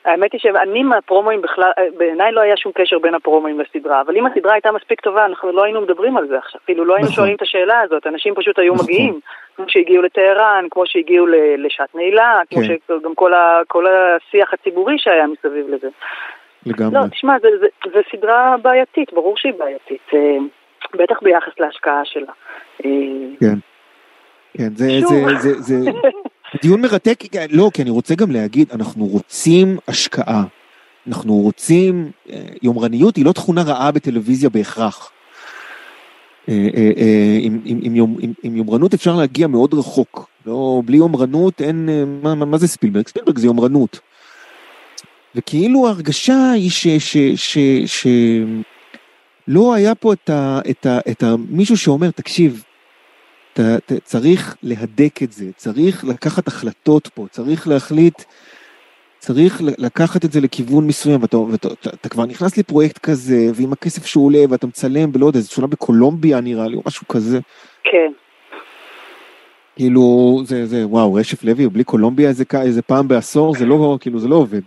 האמת 0.04 0.32
היא 0.32 0.40
שאני 0.40 0.82
מהפרומואים 0.82 1.42
בכלל, 1.42 1.72
אה, 1.78 1.84
בעיניי 1.96 2.32
לא 2.32 2.40
היה 2.40 2.56
שום 2.56 2.72
קשר 2.74 2.98
בין 2.98 3.14
הפרומואים 3.14 3.60
לסדרה, 3.60 4.00
אבל 4.00 4.16
אם 4.16 4.26
הסדרה 4.26 4.52
הייתה 4.52 4.72
מספיק 4.72 5.00
טובה, 5.00 5.26
אנחנו 5.26 5.52
לא 5.52 5.64
היינו 5.64 5.80
מדברים 5.80 6.16
על 6.16 6.28
זה 6.28 6.38
עכשיו, 6.38 6.60
אפילו 6.64 6.84
לא 6.84 6.94
היינו 6.94 7.04
נכון. 7.04 7.16
שואלים 7.16 7.36
את 7.36 7.42
השאלה 7.42 7.80
הזאת, 7.80 8.06
אנשים 8.06 8.34
פשוט 8.34 8.58
היו 8.58 8.74
נכון. 8.74 8.86
מגיעים, 8.86 9.20
כמו 9.56 9.64
שהגיעו 9.68 10.02
לטהרן, 10.02 10.66
כמו 10.70 10.82
שהגיעו 10.86 11.26
לשעת 11.58 11.94
נעילה, 11.94 12.40
כמו 12.50 12.62
כן. 12.62 12.74
שגם 12.88 13.14
כל, 13.68 13.86
השיח 13.86 14.52
הציבורי 14.52 14.98
שהיה 14.98 15.26
מסביב 15.26 15.68
לזה. 15.68 15.88
לגמרי. 16.66 16.94
לא, 16.94 17.06
תשמע, 17.10 17.36
זה 17.92 18.00
סדרה 18.12 18.56
בעייתית, 18.62 19.12
ברור 19.12 19.36
שהיא 19.36 19.52
בעייתית, 19.58 20.10
אה, 20.14 20.36
בטח 20.94 21.22
ביחס 21.22 21.52
להשקעה 21.60 22.04
שלה. 22.04 22.32
אה, 22.84 22.90
כן. 23.40 23.54
כן. 24.58 24.74
זה, 24.74 24.86
זה, 25.00 25.34
זה, 25.38 25.80
זה 25.80 25.90
דיון 26.62 26.80
מרתק, 26.80 27.24
לא, 27.50 27.70
כי 27.74 27.82
אני 27.82 27.90
רוצה 27.90 28.14
גם 28.14 28.30
להגיד, 28.30 28.72
אנחנו 28.72 29.06
רוצים 29.06 29.78
השקעה. 29.88 30.44
אנחנו 31.06 31.34
רוצים, 31.34 32.10
אה, 32.30 32.42
יומרניות 32.62 33.16
היא 33.16 33.24
לא 33.24 33.32
תכונה 33.32 33.62
רעה 33.62 33.92
בטלוויזיה 33.92 34.50
בהכרח. 34.50 35.10
אה, 36.48 36.68
אה, 36.76 36.90
אה, 36.96 37.38
עם, 37.40 37.60
עם, 37.64 37.80
עם, 37.82 38.16
עם, 38.20 38.32
עם 38.42 38.56
יומרנות 38.56 38.94
אפשר 38.94 39.16
להגיע 39.16 39.46
מאוד 39.46 39.74
רחוק. 39.74 40.30
לא, 40.46 40.82
בלי 40.84 40.96
יומרנות 40.96 41.60
אין, 41.60 41.88
אה, 41.88 42.04
מה, 42.22 42.34
מה, 42.34 42.44
מה 42.44 42.58
זה 42.58 42.68
ספילברג? 42.68 43.08
ספילברג 43.08 43.38
זה 43.38 43.46
יומרנות. 43.46 44.00
וכאילו 45.34 45.86
ההרגשה 45.86 46.50
היא 46.50 46.70
ש... 46.70 46.88
ש, 46.88 47.16
ש, 47.36 47.58
ש 47.86 48.06
לא 49.48 49.74
היה 49.74 49.94
פה 49.94 50.12
את 50.12 50.30
ה, 50.30 50.60
את 50.70 50.86
ה, 50.86 50.98
את 51.10 51.22
ה, 51.22 51.34
מישהו 51.48 51.76
שאומר, 51.76 52.10
תקשיב, 52.10 52.64
אתה, 53.54 53.76
אתה 53.76 53.94
צריך 54.00 54.56
להדק 54.62 55.22
את 55.22 55.32
זה, 55.32 55.44
צריך 55.56 56.04
לקחת 56.04 56.48
החלטות 56.48 57.08
פה, 57.08 57.26
צריך 57.30 57.68
להחליט, 57.68 58.22
צריך 59.18 59.62
לקחת 59.78 60.24
את 60.24 60.32
זה 60.32 60.40
לכיוון 60.40 60.86
מסוים, 60.86 61.22
ואתה, 61.22 61.38
ואתה 61.38 61.68
אתה, 61.68 61.90
אתה 61.90 62.08
כבר 62.08 62.26
נכנס 62.26 62.56
לפרויקט 62.56 62.98
כזה, 62.98 63.50
ועם 63.54 63.72
הכסף 63.72 64.06
שהוא 64.06 64.26
עולה, 64.26 64.44
ואתה 64.50 64.66
מצלם 64.66 65.12
בלא 65.12 65.26
יודע, 65.26 65.40
זה 65.40 65.48
שונה 65.48 65.66
בקולומביה 65.66 66.40
נראה 66.40 66.68
לי, 66.68 66.76
או 66.76 66.82
משהו 66.86 67.08
כזה. 67.08 67.38
כן, 67.84 68.12
כאילו, 69.76 70.38
זה, 70.44 70.66
זה, 70.66 70.86
וואו, 70.86 71.14
רשף 71.14 71.44
לוי, 71.44 71.68
בלי 71.68 71.84
קולומביה 71.84 72.28
איזה, 72.28 72.44
איזה 72.62 72.82
פעם 72.82 73.08
בעשור, 73.08 73.54
זה 73.54 73.66
לא, 73.66 73.98
כאילו, 74.00 74.18
זה 74.18 74.28
לא 74.28 74.36
עובד. 74.36 74.62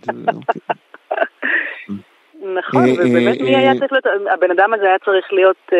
נכון, 2.58 2.84
אה, 2.84 2.92
ובאמת 2.92 3.40
אה, 3.40 3.44
מי 3.44 3.56
היה 3.56 3.72
אה, 3.72 3.78
צריך 3.78 3.92
להיות, 3.92 4.06
הבן 4.32 4.50
אדם 4.50 4.74
הזה 4.74 4.84
היה 4.84 4.98
צריך 5.04 5.32
להיות, 5.32 5.56
אה, 5.72 5.78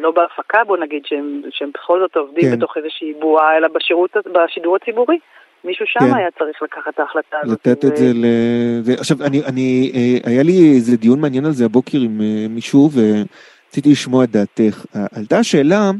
לא 0.00 0.10
בהפקה 0.10 0.64
בוא 0.66 0.76
נגיד, 0.76 1.02
שהם, 1.06 1.42
שהם 1.50 1.70
בכל 1.74 2.00
זאת 2.00 2.16
עובדים 2.16 2.44
כן. 2.44 2.56
בתוך 2.56 2.76
איזושהי 2.76 3.12
בועה, 3.20 3.56
אלא 3.56 3.68
בשירות, 3.68 4.10
בשידור 4.32 4.76
הציבורי. 4.76 5.18
מישהו 5.64 5.86
שם 5.86 6.00
כן. 6.00 6.14
היה 6.14 6.28
צריך 6.38 6.62
לקחת 6.62 6.94
את 6.94 7.00
ההחלטה 7.00 7.36
הזאת. 7.42 7.66
לתת 7.66 7.84
את 7.84 7.92
ו- 7.92 7.96
זה 7.96 8.12
ל... 8.14 8.24
עכשיו, 8.98 9.16
אני, 9.22 9.42
אני, 9.44 9.92
היה 10.24 10.42
לי 10.42 10.72
איזה 10.76 10.96
דיון 10.96 11.20
מעניין 11.20 11.44
על 11.44 11.52
זה 11.52 11.64
הבוקר 11.64 11.98
עם 11.98 12.20
מישהו, 12.50 12.90
ורציתי 12.92 13.90
לשמוע 13.90 14.24
את 14.24 14.30
דעתך. 14.30 14.84
עלתה 15.16 15.38
השאלה, 15.38 15.90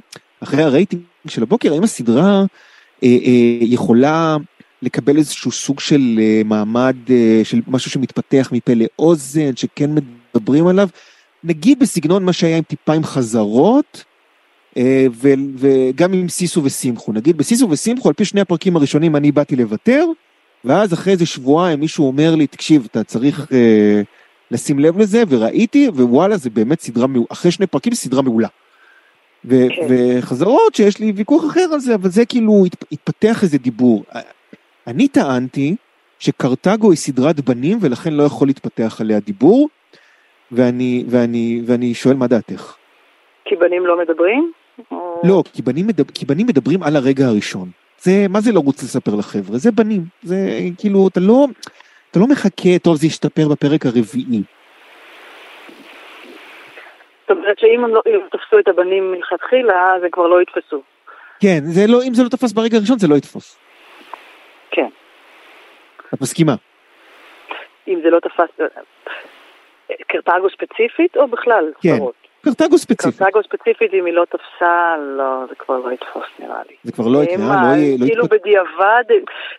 אחרי 0.43 0.63
הרייטינג 0.63 1.03
של 1.29 1.43
הבוקר, 1.43 1.73
האם 1.73 1.83
הסדרה 1.83 2.43
אה, 3.05 3.09
אה, 3.09 3.59
יכולה 3.61 4.37
לקבל 4.83 5.17
איזשהו 5.17 5.53
סוג 5.53 5.81
של 5.81 6.19
אה, 6.23 6.43
מעמד, 6.45 6.97
אה, 7.11 7.41
של 7.45 7.61
משהו 7.69 7.91
שמתפתח 7.91 8.49
מפה 8.53 8.73
לאוזן, 8.75 9.57
שכן 9.57 9.91
מדברים 10.35 10.67
עליו, 10.67 10.89
נגיד 11.45 11.79
בסגנון 11.79 12.25
מה 12.25 12.33
שהיה 12.33 12.57
עם 12.57 12.63
טיפה 12.63 12.93
עם 12.95 13.05
חזרות, 13.05 14.05
אה, 14.77 15.07
ו- 15.13 15.33
וגם 15.59 16.13
עם 16.13 16.29
סיסו 16.29 16.65
ושמחו. 16.65 17.13
נגיד 17.13 17.37
בסיסו 17.37 17.71
ושמחו, 17.71 18.09
על 18.09 18.15
פי 18.15 18.25
שני 18.25 18.41
הפרקים 18.41 18.77
הראשונים 18.77 19.17
אני 19.17 19.33
באתי 19.33 19.57
לוותר, 19.57 20.07
ואז 20.65 20.93
אחרי 20.93 21.13
איזה 21.13 21.27
שבועיים 21.27 21.81
מישהו 21.81 22.07
אומר 22.07 22.35
לי, 22.35 22.47
תקשיב, 22.47 22.87
אתה 22.91 23.05
צריך 23.05 23.47
אה, 23.53 24.03
לשים 24.51 24.79
לב 24.79 24.99
לזה, 24.99 25.23
וראיתי, 25.29 25.89
ווואלה, 25.89 26.37
זה 26.37 26.51
באמת 26.51 26.81
סדרה 26.81 27.07
מעולה, 27.07 27.27
אחרי 27.33 27.51
שני 27.51 27.67
פרקים 27.67 27.95
סדרה 27.95 28.23
מעולה. 28.23 28.49
ו- 29.45 29.67
כן. 29.77 29.87
וחזרות 30.19 30.75
שיש 30.75 30.99
לי 30.99 31.13
ויכוח 31.17 31.45
אחר 31.51 31.67
על 31.73 31.81
זה, 31.81 31.95
אבל 31.95 32.11
זה 32.11 32.25
כאילו 32.27 32.65
הת- 32.67 32.85
התפתח 32.93 33.43
איזה 33.43 33.59
דיבור. 33.59 34.05
אני 34.87 35.09
טענתי 35.09 35.77
שקרתגו 36.19 36.91
היא 36.91 36.97
סדרת 36.97 37.41
בנים 37.41 37.79
ולכן 37.81 38.13
לא 38.13 38.23
יכול 38.23 38.49
להתפתח 38.49 39.01
עליה 39.01 39.21
דיבור, 39.21 39.69
ואני, 40.53 41.05
ואני, 41.09 41.63
ואני 41.67 41.95
שואל 41.95 42.15
מה 42.15 42.27
דעתך. 42.27 42.75
כי 43.45 43.57
בנים 43.57 43.87
לא 43.87 43.99
מדברים? 43.99 44.53
או- 44.91 45.21
לא, 45.25 45.43
כי 45.53 45.63
בנים, 45.63 45.87
מדבר, 45.87 46.13
כי 46.15 46.27
בנים 46.27 46.47
מדברים 46.47 46.83
על 46.83 46.97
הרגע 46.97 47.27
הראשון. 47.27 47.71
זה, 47.99 48.27
מה 48.29 48.41
זה 48.41 48.53
לרוץ 48.53 48.83
לספר 48.83 49.15
לחבר'ה? 49.15 49.59
זה 49.59 49.71
בנים. 49.73 50.05
זה 50.23 50.37
כאילו, 50.79 51.09
אתה 51.09 51.21
לא, 51.21 51.47
אתה 52.11 52.21
לא 52.21 52.27
מחכה, 52.27 52.79
טוב, 52.83 52.97
זה 52.97 53.07
ישתפר 53.07 53.49
בפרק 53.49 53.87
הרביעי. 53.87 54.43
זאת 57.21 57.31
אומרת 57.31 57.59
שאם 57.59 57.85
הם 57.85 57.91
לא 57.95 58.03
תפסו 58.33 58.59
את 58.59 58.69
הבנים 58.69 59.13
מלכתחילה, 59.13 59.95
אז 59.97 60.03
הם 60.03 60.11
כבר 60.13 60.27
לא 60.27 60.43
יתפסו. 60.43 60.83
כן, 61.41 61.59
זה 61.65 61.87
לא, 61.87 62.03
אם 62.03 62.15
זה 62.15 62.23
לא 62.23 62.29
תפס 62.29 62.53
ברגע 62.53 62.77
הראשון, 62.77 62.99
זה 62.99 63.09
לא 63.09 63.15
יתפוס. 63.15 63.62
כן. 64.73 64.89
את 66.15 66.21
מסכימה? 66.21 66.55
אם 67.89 68.01
זה 68.03 68.11
לא 68.11 68.21
תפס... 68.21 68.67
קרתגו 70.07 70.51
ספציפית 70.51 71.17
או 71.17 71.29
בכלל 71.29 71.73
כן. 71.83 71.89
סדרות? 71.97 72.15
קרתגו 72.45 72.79
ספציפית. 72.79 73.19
קרתגו 73.19 73.43
ספציפית, 73.43 73.95
אם 73.95 74.05
היא 74.07 74.15
לא 74.15 74.25
תפסה, 74.25 74.95
לא, 75.17 75.45
זה 75.49 75.55
כבר 75.55 75.79
לא 75.79 75.93
יתפוס 75.93 76.25
נראה 76.39 76.61
לי. 76.69 76.75
זה 76.83 76.93
כבר 76.93 77.05
לא 77.09 77.23
יקרה, 77.23 77.37
מה, 77.39 77.63
לא 77.63 77.77
יהיה... 77.77 77.97
לא 78.01 78.07
כאילו 78.07 78.25
בדיעבד, 78.25 79.05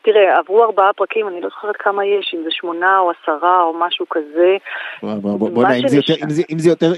תראה, 0.01 0.37
עברו 0.37 0.63
ארבעה 0.63 0.93
פרקים, 0.93 1.27
אני 1.27 1.41
לא 1.41 1.49
זוכרת 1.49 1.75
כמה 1.79 2.05
יש, 2.05 2.33
אם 2.37 2.43
זה 2.43 2.49
שמונה 2.51 2.99
או 2.99 3.11
עשרה 3.11 3.63
או 3.63 3.73
משהו 3.79 4.05
כזה. 4.09 4.57
בוא- 5.03 5.65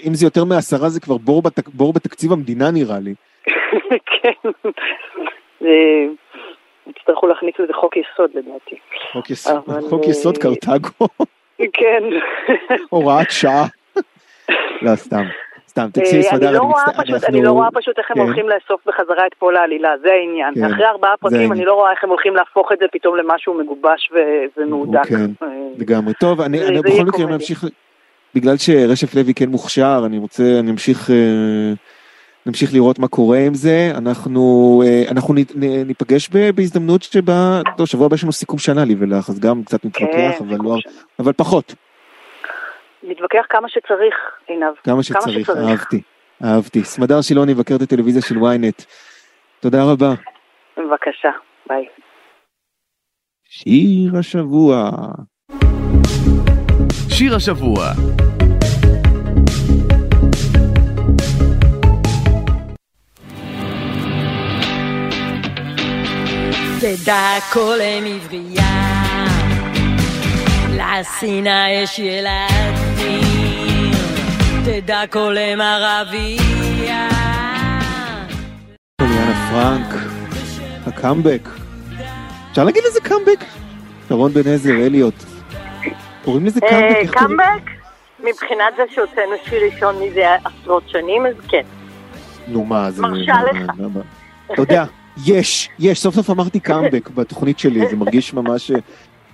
אם 0.05 0.13
זה 0.13 0.25
יותר- 0.25 0.43
מעשרה 0.45 0.89
זה 0.89 0.99
כבר 0.99 1.17
בור 1.73 1.93
בתקציב 1.93 2.31
המדינה 2.31 2.71
נראה 2.71 2.99
לי. 2.99 3.13
כן. 4.21 4.49
יצטרכו 6.99 7.27
להכניס 7.27 7.53
לזה 7.59 7.73
חוק 7.73 7.97
יסוד 7.97 8.29
לדעתי. 8.33 8.75
חוק 9.11 9.29
יסוד- 9.29 9.63
אבל, 9.67 9.81
חוק 9.89 10.03
אה, 10.03 10.09
יסוד 10.09 10.37
קרתגו, 10.37 10.89
כן. 11.73 12.03
הוראת 12.89 13.31
שעה. 13.31 13.65
לא, 14.81 14.95
סתם. 14.95 15.23
סתם, 15.67 15.87
תקשיבי, 15.93 16.17
אה, 16.17 16.23
סמדר, 16.31 16.47
אני 16.47 16.55
לא 16.55 16.61
רואה 16.63 16.83
מצטער, 16.87 17.29
אני 17.29 17.41
לא 17.43 17.51
רואה 17.51 17.67
פשוט 17.73 17.97
איך 17.99 18.11
הם 18.11 18.17
כן. 18.17 18.21
הולכים 18.23 18.49
לאסוף 18.49 18.81
בחזרה 18.87 19.27
את 19.27 19.33
כל 19.33 19.55
העלילה, 19.55 19.89
זה 20.01 20.09
העניין. 20.13 20.53
כן, 20.55 20.63
אחרי 20.73 20.85
ארבעה 20.85 21.17
פרקים. 21.19 21.51
אני 21.51 21.65
לא 21.65 21.73
רואה 21.73 21.91
איך 21.91 22.03
הם 22.03 22.09
הולכים 22.09 22.35
להפוך 22.35 22.71
את 22.71 22.77
זה 22.79 22.85
פתאום 22.91 23.15
למשהו 23.17 23.53
מגובש 23.53 24.11
ומהודק. 24.57 25.05
כן, 25.09 25.15
אה, 25.43 25.47
לגמרי. 25.77 26.13
טוב, 26.13 26.41
אני 26.41 26.59
בכל 26.81 27.03
מקרה. 27.05 27.25
נמשיך, 27.25 27.63
בגלל 28.35 28.57
שרשף 28.57 29.15
לוי 29.15 29.33
כן 29.33 29.49
מוכשר, 29.49 30.01
אני 30.05 30.17
רוצה, 30.17 30.43
אני 30.59 30.71
אמשיך, 30.71 31.09
אה, 31.11 31.15
נמשיך 32.45 32.73
לראות 32.73 32.99
מה 32.99 33.07
קורה 33.07 33.37
עם 33.39 33.53
זה. 33.53 33.91
אנחנו, 33.97 34.41
אה, 34.85 35.03
אנחנו 35.11 35.33
נ- 35.33 35.37
נ- 35.55 35.87
ניפגש 35.87 36.29
ב- 36.29 36.49
בהזדמנות 36.55 37.03
שבה, 37.03 37.61
לא, 37.79 37.85
שבוע 37.85 38.05
הבא 38.05 38.15
יש 38.15 38.23
לנו 38.23 38.31
סיכום 38.31 38.59
שנה 38.59 38.85
לי 38.85 38.95
ולך, 38.99 39.29
אז 39.29 39.39
גם 39.39 39.63
קצת 39.63 39.85
נתווכח, 39.85 40.11
כן, 40.39 40.45
אבל 40.47 40.57
לא. 40.63 40.75
אבל 41.19 41.33
פחות, 41.33 41.75
נתווכח 43.03 43.45
כמה 43.49 43.69
שצריך, 43.69 44.15
עינב. 44.47 44.73
כמה 44.83 45.03
שצריך, 45.03 45.49
אהבתי, 45.49 46.01
אהבתי. 46.43 46.83
סמדר 46.83 47.21
שילוני, 47.21 47.53
מבקרת 47.53 47.81
הטלוויזיה 47.81 48.21
של 48.21 48.35
ynet. 48.35 48.85
תודה 49.59 49.83
רבה. 49.83 50.13
בבקשה, 50.77 51.29
ביי. 51.69 51.85
שיר 53.49 54.17
השבוע. 54.19 54.91
שיר 57.09 57.35
השבוע. 57.35 57.85
כל 67.53 67.81
אם 67.81 68.03
עברייה, 68.05 69.25
לשנאה 70.69 71.69
יש 71.71 71.99
ילדים, 71.99 73.91
תדע 74.65 75.01
כל 75.11 75.37
אם 75.37 75.61
ערבייה. 75.61 77.09
פוליאנה 79.01 79.49
פרנק, 79.51 80.01
הקאמבק. 80.87 81.49
אפשר 82.51 82.63
להגיד 82.63 82.83
לזה 82.87 82.99
קאמבק? 83.01 83.43
שרון 84.09 84.31
בן 84.31 84.53
עזר, 84.53 84.85
אליוט. 84.85 85.23
קוראים 86.25 86.45
לזה 86.45 86.61
קאמבק? 86.61 86.95
איך 86.95 87.13
קוראים? 87.13 87.37
קאמבק? 87.37 87.69
מבחינת 88.19 88.73
זה 88.77 88.83
שהוצאנו 88.89 89.33
שיר 89.49 89.61
ראשון 89.65 89.95
מזה 90.03 90.25
עשרות 90.45 90.89
שנים, 90.89 91.25
אז 91.25 91.35
כן. 91.47 91.63
נו 92.47 92.65
מה, 92.65 92.91
זה... 92.91 93.01
מרשה 93.01 93.33
לך. 93.51 93.71
אתה 94.53 94.61
יודע, 94.61 94.85
יש, 95.25 95.69
יש, 95.79 95.99
סוף 95.99 96.15
סוף 96.15 96.29
אמרתי 96.29 96.59
קאמבק 96.59 97.09
בתוכנית 97.15 97.59
שלי, 97.59 97.87
זה 97.87 97.95
מרגיש 97.95 98.33
ממש... 98.33 98.71
אה, 98.71 98.77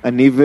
אני 0.05 0.29
ו... 0.33 0.43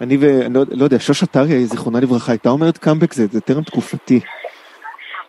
אני 0.00 0.16
ו... 0.20 0.46
אני 0.46 0.54
לא- 0.54 0.64
לא 0.70 0.84
יודע, 0.84 0.98
שוש 0.98 1.22
עטריה, 1.22 1.64
זיכרונה 1.64 2.00
לברכה, 2.00 2.32
הייתה 2.32 2.48
אומרת 2.48 2.78
קאמבק, 2.78 3.12
זה 3.12 3.26
זה 3.30 3.40
טרם 3.40 3.62
תקופתי. 3.62 4.20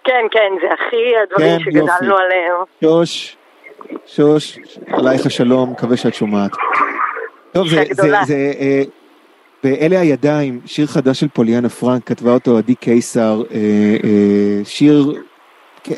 כן, 0.03 0.25
כן, 0.31 0.53
זה 0.61 0.67
הכי 0.73 0.97
הדברים 1.23 1.59
כן, 1.59 1.63
שגדלנו 1.63 2.11
יופי. 2.11 2.23
עליהם. 2.23 2.55
שוש, 2.83 3.37
שוש, 4.05 4.59
עלייך 4.87 5.25
השלום, 5.25 5.71
מקווה 5.71 5.97
שאת 5.97 6.13
שומעת. 6.13 6.51
טוב, 7.51 7.67
זה, 7.67 7.83
זה. 7.91 8.13
זה, 8.25 8.51
אה, 8.59 8.81
באלה 9.63 9.99
הידיים, 9.99 10.61
שיר 10.65 10.87
חדש 10.87 11.19
של 11.19 11.27
פוליאנה 11.27 11.69
פרנק, 11.69 12.03
כתבה 12.03 12.33
אותו 12.33 12.57
עדי 12.57 12.75
קיסר, 12.75 13.43
אה, 13.53 13.57
אה, 14.03 14.65
שיר, 14.65 15.13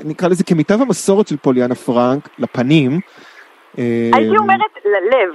נקרא 0.04 0.28
לזה 0.28 0.44
כמיטב 0.44 0.82
המסורת 0.82 1.28
של 1.28 1.38
פוליאנה 1.38 1.76
פרנק, 1.76 2.30
לפנים. 2.40 3.00
אה, 3.80 4.10
הייתי 4.14 4.38
אומרת 4.38 4.62
ללב, 4.86 5.34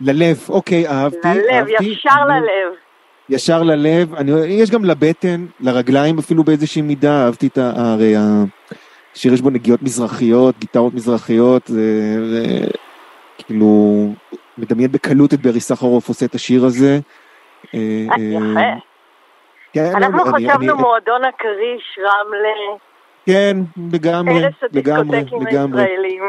ללב, 0.00 0.36
אוקיי, 0.48 0.88
אהבתי, 0.88 1.28
ללב. 1.28 1.66
ישר 1.80 2.24
ללב. 2.28 2.72
ישר 3.28 3.62
ללב, 3.62 4.14
אני, 4.14 4.32
יש 4.46 4.70
גם 4.70 4.84
לבטן, 4.84 5.46
לרגליים 5.60 6.18
אפילו 6.18 6.44
באיזושהי 6.44 6.82
מידה, 6.82 7.24
אהבתי 7.24 7.46
את 7.46 7.58
ה... 7.58 7.72
הרי 7.76 8.14
השיר 9.14 9.32
יש 9.32 9.40
בו 9.40 9.50
נגיעות 9.50 9.82
מזרחיות, 9.82 10.58
גיטרות 10.58 10.94
מזרחיות, 10.94 11.66
זה, 11.66 12.16
זה 12.30 12.66
כאילו, 13.38 13.66
מדמיין 14.58 14.92
בקלות 14.92 15.34
את 15.34 15.40
ברי 15.40 15.60
סחרוף 15.60 16.08
עושה 16.08 16.26
את 16.26 16.34
השיר 16.34 16.64
הזה. 16.64 16.98
אה, 17.74 17.78
אה, 18.10 18.16
יפה. 18.16 18.60
כן, 19.72 19.92
אנחנו 19.96 20.24
חשבנו 20.24 20.76
מועדון 20.76 21.24
הכריש, 21.24 21.98
רמלה, 21.98 22.78
כן, 23.26 23.56
לגמרי, 23.92 24.44
הרס 24.44 24.54
לגמרי, 24.72 25.18
הדיסקוטקים 25.18 25.46
לגמרי. 25.46 25.82
הישראלים. 25.82 26.22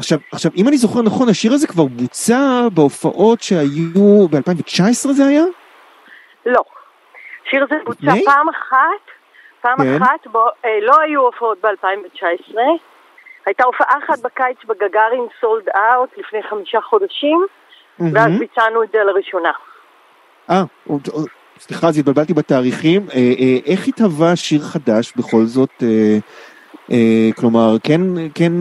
עכשיו, 0.00 0.18
עכשיו, 0.32 0.50
אם 0.56 0.68
אני 0.68 0.76
זוכר 0.76 1.02
נכון, 1.02 1.28
השיר 1.28 1.52
הזה 1.52 1.66
כבר 1.66 1.84
בוצע 1.84 2.68
בהופעות 2.74 3.40
שהיו, 3.42 4.28
ב-2019 4.30 5.12
זה 5.12 5.26
היה? 5.26 5.44
לא. 6.46 6.62
שיר 7.50 7.66
זה 7.70 7.76
בוצע 7.84 8.06
לפני? 8.06 8.24
פעם 8.24 8.48
אחת, 8.48 9.04
פעם 9.60 9.76
כן. 9.78 10.02
אחת, 10.02 10.26
בו, 10.26 10.46
אה, 10.64 10.78
לא 10.82 11.00
היו 11.00 11.20
הופעות 11.20 11.58
ב-2019. 11.62 12.54
הייתה 13.46 13.64
הופעה 13.64 13.98
אחת 14.04 14.18
בקיץ 14.18 14.56
בגגארין 14.68 15.26
סולד 15.40 15.68
אאוט 15.68 16.10
לפני 16.16 16.42
חמישה 16.50 16.80
חודשים, 16.80 17.46
ואז. 17.98 18.32
ביצענו 18.38 18.82
את 18.82 18.88
זה 18.92 18.98
לראשונה. 19.04 19.52
אה, 20.50 20.62
סליחה, 21.58 21.88
אז 21.88 21.98
התבלבלתי 21.98 22.34
בתאריכים. 22.34 23.06
אה, 23.10 23.16
אה, 23.16 23.72
איך 23.72 23.88
התהווה 23.88 24.36
שיר 24.36 24.60
חדש 24.60 25.12
בכל 25.16 25.44
זאת? 25.44 25.82
אה, 25.82 26.18
אה, 26.90 27.28
כלומר, 27.36 27.76
כן, 27.82 28.00
כן, 28.34 28.52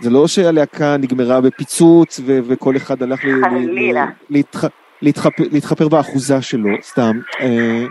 זה 0.00 0.10
לא 0.10 0.26
שהלהקה 0.26 0.96
נגמרה 0.98 1.40
בפיצוץ 1.40 2.20
ו- 2.26 2.38
וכל 2.48 2.76
אחד 2.76 3.02
הלך 3.02 3.24
ל- 3.24 3.28
ל- 3.28 3.98
להתח- 4.30 4.70
להתחפ- 5.02 5.48
להתחפר 5.52 5.88
באחוזה 5.88 6.42
שלו, 6.42 6.68
סתם. 6.82 7.12
אה, 7.40 7.84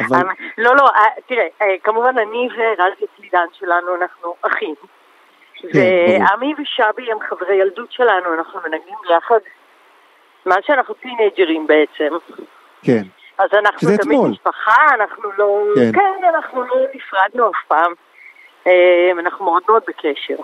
אבל- 0.00 0.26
לא, 0.58 0.76
לא, 0.76 0.84
אה, 0.96 1.02
תראה, 1.26 1.46
אה, 1.62 1.74
כמובן 1.84 2.14
אני 2.18 2.48
ורז 2.56 2.92
יצלידן 3.02 3.46
שלנו, 3.58 3.86
אנחנו 4.00 4.34
אחים. 4.42 4.74
כן. 5.72 5.78
ועמי 6.20 6.54
ושבי 6.58 7.12
הם 7.12 7.18
חברי 7.30 7.54
ילדות 7.56 7.92
שלנו, 7.92 8.34
אנחנו 8.38 8.60
מנגנים 8.64 8.94
ביחד 9.08 9.38
מאז 10.46 10.58
שאנחנו 10.66 10.94
טינג'רים 10.94 11.66
בעצם. 11.66 12.16
כן, 12.82 13.02
אז 13.38 13.48
אנחנו 13.58 13.88
תמיד 13.88 14.00
אתמול. 14.00 14.30
משפחה, 14.30 14.76
אנחנו 14.94 15.22
לא... 15.38 15.64
כן. 15.74 15.92
כן. 15.92 16.24
אנחנו 16.34 16.62
לא 16.62 16.76
נפרדנו 16.94 17.50
אף 17.50 17.64
פעם. 17.68 17.92
אנחנו 19.20 19.44
מאוד 19.44 19.62
מאוד 19.68 19.82
בקשר. 19.88 20.36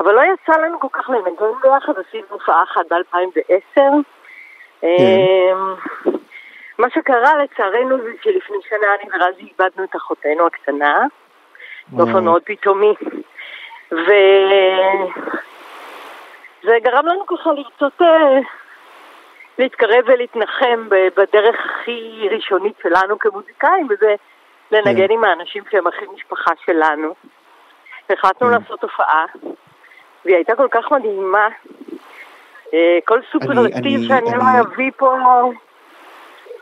אבל 0.00 0.14
לא 0.14 0.20
יצא 0.20 0.60
לנו 0.60 0.80
כל 0.80 0.88
כך 0.92 1.10
לנגן 1.10 1.60
ביחד, 1.62 1.92
עשינו 2.08 2.26
הופעה 2.28 2.62
אחת 2.62 2.86
ב-2010. 2.90 3.80
אה, 4.84 5.52
מה 6.78 6.90
שקרה 6.90 7.36
לצערנו 7.42 7.98
זה 7.98 8.10
שלפני 8.22 8.56
שנה 8.68 8.94
אני 8.94 9.10
ורזי 9.12 9.42
איבדנו 9.42 9.84
את 9.84 9.96
אחותנו 9.96 10.46
הקטנה, 10.46 11.06
באופן. 11.88 12.24
מאוד 12.24 12.42
פתאומי. 12.44 12.94
וזה 13.92 14.08
גרם 16.82 17.06
לנו 17.06 17.26
ככה 17.26 17.52
לרצות 17.52 18.02
אה, 18.02 18.38
להתקרב 19.58 20.04
ולהתנחם 20.06 20.88
בדרך 20.88 21.56
הכי 21.64 22.28
ראשונית 22.30 22.74
שלנו 22.82 23.18
כמוזיקאים, 23.18 23.86
וזה 23.90 24.14
לנגן 24.70 25.06
כן. 25.06 25.12
עם 25.12 25.24
האנשים 25.24 25.64
שהם 25.70 25.86
הכי 25.86 26.04
משפחה 26.14 26.50
שלנו. 26.66 27.14
החלטנו 28.10 28.48
כן. 28.48 28.54
לעשות 28.54 28.82
הופעה, 28.82 29.24
והיא 30.24 30.36
הייתה 30.36 30.52
כל 30.56 30.66
כך 30.70 30.92
מדהימה. 30.92 31.48
אה, 32.74 32.78
כל 33.04 33.18
סופרלטיב 33.32 33.76
אני- 33.98 34.08
שאני 34.08 34.38
לא 34.38 34.44
אביא 34.60 34.90
פה, 34.96 35.16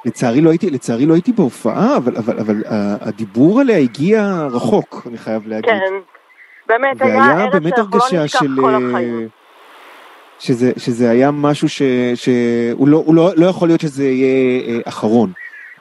לצערי 0.05 0.40
לא 0.40 0.51
הייתי, 0.51 0.71
לצערי 0.71 1.07
לא 1.07 1.14
הייתי 1.14 1.33
בהופעה, 1.33 1.97
אבל, 1.97 2.16
אבל, 2.16 2.38
אבל 2.38 2.62
אה, 2.71 2.73
הדיבור 3.01 3.61
עליה 3.61 3.79
הגיע 3.79 4.47
רחוק, 4.51 5.03
אני 5.09 5.18
חייב 5.18 5.47
להגיד. 5.49 5.71
כן, 5.71 5.92
באמת 6.66 7.03
היה 7.03 7.16
והיה 7.16 7.51
באמת 7.51 7.73
שאנחנו 7.77 7.99
לא 7.99 8.03
הרגשה 8.05 8.25
נשכח 8.25 8.40
של... 8.40 8.49
כל 8.61 8.71
אה, 8.75 8.88
החיים. 8.90 9.29
שזה, 10.38 10.73
שזה 10.77 11.11
היה 11.11 11.31
משהו 11.31 11.68
ש, 11.68 11.83
שהוא 12.14 12.88
לא, 12.88 13.05
לא, 13.14 13.31
לא 13.37 13.47
יכול 13.47 13.68
להיות 13.68 13.81
שזה 13.81 14.05
יהיה 14.05 14.61
אה, 14.68 14.81
אחרון. 14.88 15.33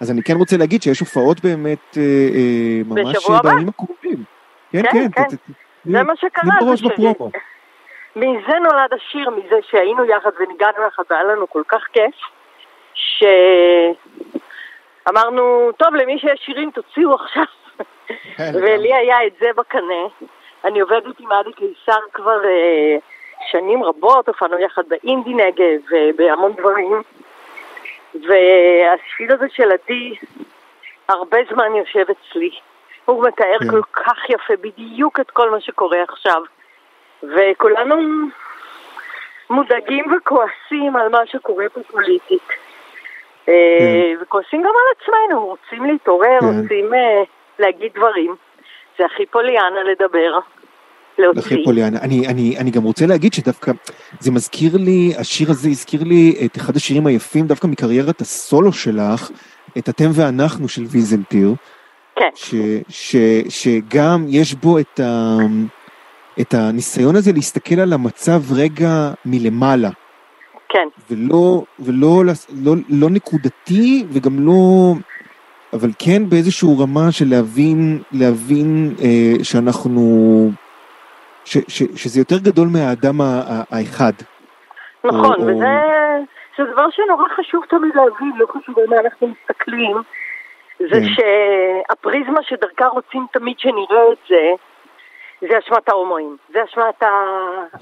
אז 0.02 0.12
אני 0.12 0.24
כן 0.24 0.36
רוצה 0.38 0.58
להגיד 0.58 0.82
שיש 0.84 1.00
הופעות 1.00 1.42
באמת 1.44 1.98
אה, 1.98 2.02
אה, 2.36 2.82
ממש? 3.04 3.18
בימים 3.44 3.70
הקרובים. 3.70 4.24
כן, 4.72 4.82
כן, 4.82 4.90
כן. 4.92 5.10
כן. 5.16 5.24
ת- 5.24 5.34
ת- 5.34 5.52
זה 5.86 6.04
מה 6.04 6.14
שקרה, 6.16 6.76
זה 6.76 6.88
בפרומו. 6.90 7.32
מזה 8.18 8.60
נולד 8.60 8.94
השיר, 8.94 9.30
מזה 9.30 9.60
שהיינו 9.70 10.06
יחד 10.06 10.32
וניגענו 10.40 10.84
יחד 10.88 11.04
והיה 11.10 11.24
לנו 11.24 11.50
כל 11.50 11.64
כך 11.68 11.84
כיף, 11.94 12.16
שאמרנו, 15.06 15.72
טוב, 15.78 15.96
למי 15.96 16.20
שיש 16.20 16.42
שירים 16.46 16.72
תוציאו 16.72 17.16
עכשיו. 17.16 17.44
ולי 18.54 18.94
היה 18.94 19.26
את 19.28 19.32
זה 19.40 19.48
בקנה. 19.56 20.06
אני 20.66 20.80
עובדת 20.80 21.20
עם 21.20 21.32
אדי 21.32 21.54
קיסר 21.54 22.00
כבר 22.14 22.46
אה, 22.46 22.98
שנים 23.52 23.84
רבות, 23.84 24.28
הופענו 24.28 24.60
יחד 24.60 24.84
באינדי 24.88 25.34
נגב 25.34 25.80
ובהמון 25.92 26.54
דברים. 26.54 27.02
והשביל 28.16 29.32
הזה 29.32 29.46
של 29.50 29.72
עדי 29.72 30.16
הרבה 31.10 31.38
זמן 31.50 31.76
יושב 31.76 32.06
אצלי. 32.12 32.52
הוא 33.06 33.28
מתאר 33.28 33.60
כן. 33.60 33.70
כל 33.70 33.82
כך 33.94 34.30
יפה 34.30 34.54
בדיוק 34.62 35.20
את 35.20 35.32
כל 35.32 35.50
מה 35.50 35.62
שקורה 35.62 36.04
עכשיו. 36.04 36.42
וכולנו 37.24 37.96
מודאגים 39.50 40.06
וכועסים 40.14 40.96
על 40.96 41.10
מה 41.10 41.20
שקורה 41.26 41.66
פה 41.74 41.82
פוליטית. 41.92 42.48
אה, 43.50 44.12
וכועסים 44.22 44.62
גם 44.62 44.68
על 44.68 44.96
עצמנו, 44.98 45.46
רוצים 45.46 45.86
להתעורר, 45.86 46.40
כן. 46.40 46.46
רוצים 46.46 46.94
אה, 46.94 47.24
להגיד 47.60 47.92
דברים. 47.96 48.36
זה 48.98 49.06
הכי 49.06 49.26
פוליאנה 49.26 49.84
לדבר. 49.84 50.40
פוליאנה. 51.66 52.00
אני, 52.02 52.28
אני, 52.28 52.58
אני 52.58 52.72
גם 52.72 52.84
רוצה 52.84 53.06
להגיד 53.06 53.34
שדווקא 53.34 53.72
זה 54.20 54.32
מזכיר 54.32 54.72
לי, 54.76 55.14
השיר 55.20 55.50
הזה 55.50 55.70
הזכיר 55.70 56.04
לי 56.04 56.36
את 56.46 56.58
אחד 56.58 56.76
השירים 56.76 57.08
היפים 57.08 57.48
דווקא 57.48 57.68
מקריירת 57.68 58.22
הסולו 58.22 58.74
שלך, 58.74 59.30
את 59.78 59.90
אתם 59.90 60.06
ואנחנו 60.14 60.68
של 60.68 60.82
ויזנטיר, 60.82 61.54
כן, 62.16 62.30
ש, 62.36 62.56
ש, 62.90 63.16
שגם 63.50 64.26
יש 64.28 64.54
בו 64.54 64.80
את, 64.80 65.00
ה, 65.00 65.38
את 66.42 66.54
הניסיון 66.54 67.16
הזה 67.16 67.32
להסתכל 67.34 67.80
על 67.80 67.94
המצב 67.94 68.40
רגע 68.56 69.12
מלמעלה, 69.26 69.90
כן, 70.70 70.88
ולא, 71.10 71.64
ולא 71.80 72.24
לא, 72.64 72.74
לא 72.90 73.10
נקודתי 73.10 74.06
וגם 74.10 74.48
לא, 74.48 74.94
אבל 75.74 75.90
כן 76.00 76.30
באיזשהו 76.30 76.80
רמה 76.80 77.12
של 77.12 77.26
להבין, 77.30 78.00
להבין 78.12 78.96
אה, 79.04 79.44
שאנחנו, 79.44 80.02
ש, 81.46 81.58
ש, 81.68 81.84
שזה 81.96 82.20
יותר 82.20 82.38
גדול 82.38 82.68
מהאדם 82.68 83.22
האחד. 83.22 84.14
נכון, 85.04 85.36
או- 85.42 85.48
וזה 85.48 85.66
זה 86.58 86.64
דבר 86.74 86.90
שנורא 86.92 87.28
חשוב 87.36 87.64
תמיד 87.70 87.96
להבין, 87.96 88.32
לא 88.38 88.46
חשוב 88.46 88.80
על 88.80 88.86
מה 88.88 88.96
אנחנו 89.00 89.28
מסתכלים. 89.28 89.98
זה 90.80 91.00
כן. 91.02 91.24
שהפריזמה 91.88 92.40
שדרכה 92.44 92.88
רוצים 92.88 93.26
תמיד 93.34 93.60
שנראה 93.60 94.12
את 94.12 94.18
זה, 94.30 94.52
זה 95.42 95.60
אשמת 95.60 95.90
ההומואים, 95.90 96.38
זה 96.50 96.64
אשמת 96.64 97.04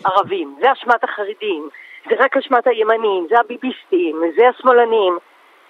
הערבים, 0.05 0.55
זה 0.61 0.71
אשמת 0.71 1.03
החרדים, 1.03 1.69
זה 2.09 2.15
רק 2.19 2.37
אשמת 2.37 2.67
הימנים, 2.67 3.27
זה 3.29 3.39
הביביסטים, 3.39 4.21
זה 4.37 4.49
השמאלנים, 4.49 5.17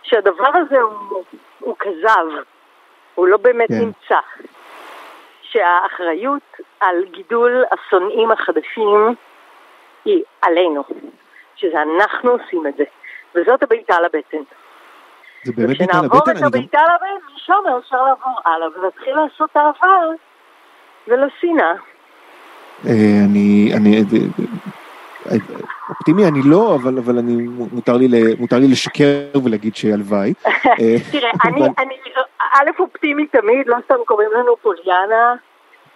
שהדבר 0.03 0.51
הזה 0.53 0.81
הוא, 0.81 1.23
הוא 1.59 1.75
כזב, 1.79 2.25
הוא 3.15 3.27
לא 3.27 3.37
באמת 3.37 3.67
כן. 3.67 3.79
נמצא. 3.79 4.19
שהאחריות 5.55 6.57
על 6.79 6.95
גידול 7.11 7.63
השונאים 7.71 8.31
החדשים 8.31 9.15
היא 10.05 10.23
עלינו, 10.41 10.83
שזה 11.55 11.81
אנחנו 11.81 12.31
עושים 12.31 12.67
את 12.67 12.77
זה, 12.77 12.83
וזאת 13.35 13.63
הבעיטה 13.63 13.99
לבטן. 13.99 14.43
זה 15.43 15.53
באמת 15.57 15.69
וכשנעבור 15.69 16.17
לבטן, 16.17 16.21
את 16.21 16.27
אני 16.29 16.41
גם, 16.41 16.47
הבעיטה 16.47 16.81
לבטן, 16.81 17.33
משם 17.35 17.53
אפשר 17.79 18.03
לעבור 18.03 18.33
הלאה 18.45 18.67
ולהתחיל 18.79 19.15
לעשות 19.15 19.57
אהבה 19.57 19.97
ולא 21.07 21.27
שנאה. 21.39 21.73
אה, 22.87 23.25
אני, 23.25 23.71
אני, 23.77 24.03
אה, 25.31 25.37
אופטימי 25.89 26.27
אני 26.27 26.39
לא, 26.45 26.75
אבל, 26.75 26.97
אבל 26.97 27.17
אני, 27.17 27.35
מותר 27.71 27.97
לי, 27.97 28.07
מותר 28.39 28.55
לי 28.59 28.67
לשקר 28.67 29.39
ולהגיד 29.45 29.75
שהלוואי. 29.75 30.33
אה, 30.47 30.95
תראה, 31.11 31.31
אני, 31.45 31.61
אני, 31.61 31.95
א', 32.39 32.69
אופטימי 32.79 33.27
תמיד, 33.27 33.67
לא 33.67 33.77
סתם 33.85 33.95
קוראים 34.05 34.29
לנו 34.37 34.55
פוליאנה, 34.61 35.35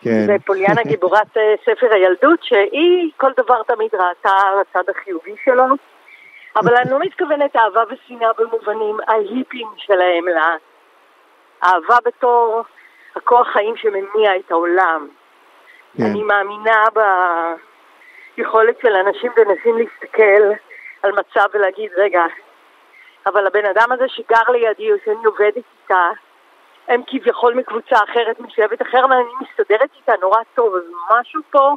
כן. 0.01 0.27
ופוליאנה 0.29 0.81
גיבורת 0.91 1.37
אה, 1.37 1.55
ספר 1.61 1.93
הילדות, 1.93 2.39
שהיא 2.43 3.11
כל 3.17 3.31
דבר 3.37 3.63
תמיד 3.63 3.89
ראתה 3.93 4.37
על 4.47 4.59
הצד 4.59 4.89
החיובי 4.89 5.35
שלו. 5.45 5.65
אבל 6.55 6.75
אני 6.75 6.91
לא 6.91 6.99
מתכוונת 6.99 7.55
אהבה 7.55 7.83
ושנאה 7.89 8.29
במובנים 8.37 8.97
ההיפים 9.07 9.67
שלהם, 9.77 10.27
אלא 10.27 10.41
אהבה 11.63 11.97
בתור 12.05 12.63
הכוח 13.19 13.47
חיים 13.47 13.75
שמניע 13.77 14.35
את 14.35 14.51
העולם. 14.51 15.07
כן. 15.97 16.03
אני 16.03 16.23
מאמינה 16.23 16.83
ביכולת 18.37 18.75
של 18.81 18.95
אנשים 18.95 19.31
ונשים 19.37 19.77
להסתכל 19.77 20.43
על 21.03 21.11
מצב 21.11 21.45
ולהגיד, 21.53 21.91
רגע, 21.97 22.23
אבל 23.25 23.47
הבן 23.47 23.65
אדם 23.65 23.91
הזה 23.91 24.05
שגר 24.07 24.51
לידי 24.51 24.91
או 24.91 24.97
שאני 25.05 25.25
עובדת 25.25 25.63
איתה, 25.83 26.09
הם 26.87 27.01
כביכול 27.07 27.53
מקבוצה 27.53 27.95
אחרת, 27.95 28.39
משבט 28.39 28.81
אחר, 28.81 29.05
אבל 29.05 29.15
אני 29.15 29.33
מסתדרת 29.41 29.89
איתה 29.97 30.13
נורא 30.21 30.37
טוב, 30.55 30.75
אז 30.75 30.83
משהו 31.11 31.41
פה 31.51 31.75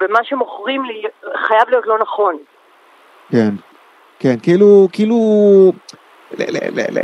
במה 0.00 0.18
שמוכרים 0.24 0.84
לי 0.84 1.02
חייב 1.46 1.68
להיות 1.68 1.86
לא 1.86 1.98
נכון. 1.98 2.36
כן, 3.32 3.50
כן, 4.18 4.34
כאילו, 4.42 4.88
כאילו, 4.92 5.16
ל, 6.38 6.42
ל, 6.42 6.80
ל, 6.80 6.98
ל, 6.98 7.02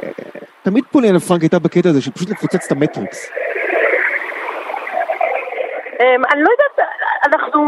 תמיד 0.62 0.84
פוליאנה 0.92 1.20
פרנק 1.20 1.40
הייתה 1.40 1.58
בקטע 1.58 1.88
הזה 1.88 2.02
של 2.02 2.10
פשוט 2.10 2.30
לפוצץ 2.30 2.66
את 2.66 2.72
המטריקס. 2.72 3.30
אמ, 6.00 6.22
אני 6.32 6.42
לא 6.42 6.48
יודעת, 6.50 6.88
אנחנו... 7.26 7.60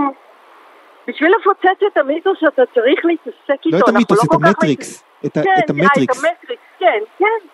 בשביל 1.08 1.32
לפוצץ 1.40 1.82
את 1.92 1.96
המיתוס 1.96 2.38
אתה 2.48 2.62
צריך 2.74 3.04
להתעסק 3.04 3.66
איתו, 3.66 3.76
לא 3.76 3.78
את 3.78 3.82
אנחנו 3.82 3.96
המיתוס, 3.96 4.24
את 4.24 4.28
כל 4.30 4.36
כך 4.42 4.46
המטריקס. 4.46 5.04
את 5.26 5.36
ה- 5.36 5.42
כן, 5.42 5.50
את 5.64 5.70
המטריקס. 5.70 6.18
את 6.20 6.24
המטריקס, 6.24 6.62
כן, 6.78 6.98
כן. 7.18 7.46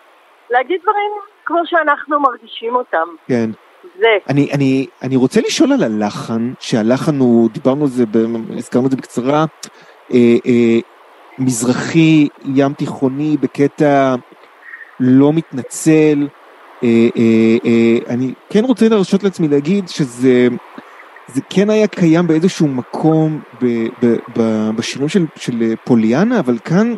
להגיד 0.49 0.81
דברים 0.81 1.11
כמו 1.45 1.57
שאנחנו 1.65 2.19
מרגישים 2.19 2.75
אותם. 2.75 3.07
כן. 3.27 3.49
זה. 3.99 4.17
אני, 4.29 4.49
אני, 4.53 4.87
אני 5.03 5.15
רוצה 5.15 5.41
לשאול 5.41 5.69
על 5.73 5.83
הלחן, 5.83 6.53
שהלחן 6.59 7.19
הוא, 7.19 7.49
דיברנו 7.51 7.81
על 7.81 7.87
זה, 7.89 8.03
הזכרנו 8.57 8.85
את 8.85 8.91
זה 8.91 8.97
בקצרה, 8.97 9.45
אה, 10.13 10.17
אה, 10.45 10.79
מזרחי, 11.39 12.27
ים 12.55 12.73
תיכוני, 12.73 13.37
בקטע 13.41 14.15
לא 14.99 15.33
מתנצל. 15.33 16.27
אה, 16.85 17.09
אה, 17.17 17.57
אה, 17.65 18.13
אני 18.13 18.33
כן 18.49 18.65
רוצה 18.65 18.89
להרשות 18.89 19.23
לעצמי 19.23 19.47
להגיד 19.47 19.87
שזה 19.87 20.47
זה 21.27 21.41
כן 21.49 21.69
היה 21.69 21.87
קיים 21.87 22.27
באיזשהו 22.27 22.67
מקום 22.67 23.41
ב, 23.61 23.65
ב, 24.01 24.15
ב, 24.37 24.69
בשירים 24.75 25.09
של, 25.09 25.25
של 25.35 25.75
פוליאנה, 25.83 26.39
אבל 26.39 26.57
כאן 26.65 26.93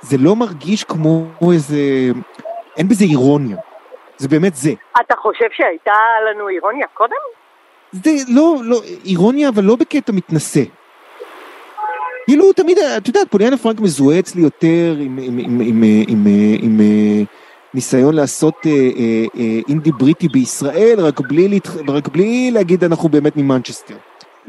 זה 0.00 0.16
לא 0.20 0.36
מרגיש 0.36 0.84
כמו 0.84 1.24
איזה, 1.52 1.76
אין 2.76 2.88
בזה 2.88 3.04
אירוניה. 3.04 3.56
זה 4.16 4.28
באמת 4.28 4.54
זה. 4.54 4.70
אתה 5.00 5.14
חושב 5.16 5.46
שהייתה 5.52 5.98
לנו 6.30 6.48
אירוניה 6.48 6.86
קודם? 6.94 7.16
זה 7.92 8.10
לא, 8.28 8.56
לא, 8.62 8.80
אירוניה, 9.04 9.48
אבל 9.48 9.64
לא 9.64 9.76
בקטע 9.76 10.12
מתנשא. 10.12 10.62
כאילו, 12.26 12.52
תמיד, 12.52 12.78
את 12.78 13.08
יודעת, 13.08 13.30
פוליאנה 13.30 13.56
פרנק 13.56 13.80
מזוהה 13.80 14.18
אצלי 14.18 14.42
יותר 14.42 14.94
עם, 15.00 15.18
עם, 15.22 15.38
עם, 15.38 15.60
עם, 15.60 15.60
עם, 15.60 15.82
עם, 16.08 16.26
עם 16.62 16.80
אה, 16.80 17.22
ניסיון 17.76 18.14
לעשות 18.14 18.54
אה, 18.66 18.70
אה, 18.70 19.24
אה, 19.40 19.58
אינדי 19.68 19.92
בריטי 19.92 20.28
בישראל, 20.28 20.96
רק 21.08 21.20
בלי, 21.20 21.60
רק 21.96 22.08
בלי 22.08 22.50
להגיד 22.54 22.84
אנחנו 22.84 23.08
באמת 23.08 23.32
ממנצ'סטר. 23.36 23.94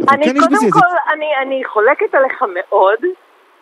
אני 0.09 0.25
כן 0.25 0.39
קודם 0.39 0.51
בזה. 0.51 0.71
כל, 0.71 1.13
אני, 1.13 1.25
אני 1.41 1.61
חולקת 1.65 2.15
עליך 2.15 2.41
מאוד. 2.41 2.99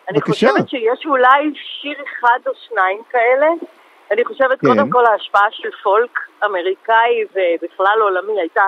אני 0.08 0.18
בבקשה. 0.18 0.32
חושבת 0.32 0.68
שיש 0.68 1.06
אולי 1.06 1.40
שיר 1.54 1.96
אחד 2.08 2.38
או 2.46 2.52
שניים 2.68 3.00
כאלה. 3.10 3.46
אני 4.10 4.24
חושבת 4.24 4.60
כן. 4.60 4.66
קודם 4.66 4.90
כל 4.90 5.06
ההשפעה 5.06 5.46
של 5.50 5.68
פולק 5.82 6.18
אמריקאי 6.44 7.24
ובכלל 7.34 7.98
עולמי 8.00 8.40
הייתה 8.40 8.64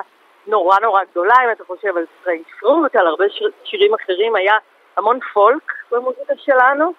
נורא 0.46 0.76
נורא 0.82 1.02
גדולה. 1.11 1.34
אם 1.44 1.50
אתה 1.52 1.64
חושב 1.64 1.96
על 1.96 2.04
Strange 2.20 2.44
Fruit, 2.61 2.96
על 2.96 3.06
הרבה 3.06 3.24
שיר, 3.28 3.50
שירים 3.64 3.94
אחרים, 3.94 4.37
היה 4.37 4.54
המון 4.96 5.18
פולק 5.34 5.72
במוזיקה 5.90 6.34
שלנו. 6.37 6.92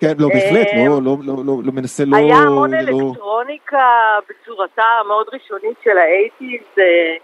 כן, 0.00 0.12
לא, 0.18 0.28
בהחלט, 0.28 0.66
אה, 0.72 0.84
לא, 0.88 0.98
לא, 1.04 1.16
לא, 1.26 1.34
לא, 1.46 1.54
לא 1.64 1.72
מנסה, 1.72 2.02
לא... 2.06 2.16
היה 2.16 2.36
המון 2.36 2.70
לא... 2.70 2.78
אלקטרוניקה 2.78 4.18
בצורתה 4.28 4.84
המאוד 5.00 5.26
ראשונית 5.32 5.76
של 5.84 5.98
האייטיז. 5.98 6.66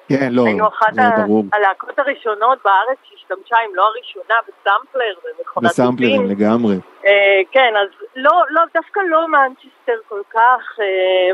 כן, 0.09 0.29
לא, 0.31 0.45
היינו 0.47 0.69
אחת 0.69 0.95
זה 0.95 1.03
ה- 1.03 1.27
ברור. 1.27 1.45
הלהקות 1.53 1.99
הראשונות 1.99 2.59
בארץ 2.65 2.99
שהשתמשה, 3.11 3.57
אם 3.67 3.75
לא 3.75 3.83
הראשונה, 3.87 4.35
בסמפלר 4.49 5.15
ומכונת 5.25 5.71
בסמפלרים. 5.71 6.31
לגמרי. 6.31 6.75
אה, 7.07 7.41
כן, 7.53 7.75
אז 7.83 7.89
לא, 8.17 8.43
לא, 8.51 8.63
דווקא 8.75 9.01
לא 9.09 9.29
מנצ'סטר 9.29 9.99
כל 10.09 10.21
כך, 10.31 10.79
אה, 10.81 11.31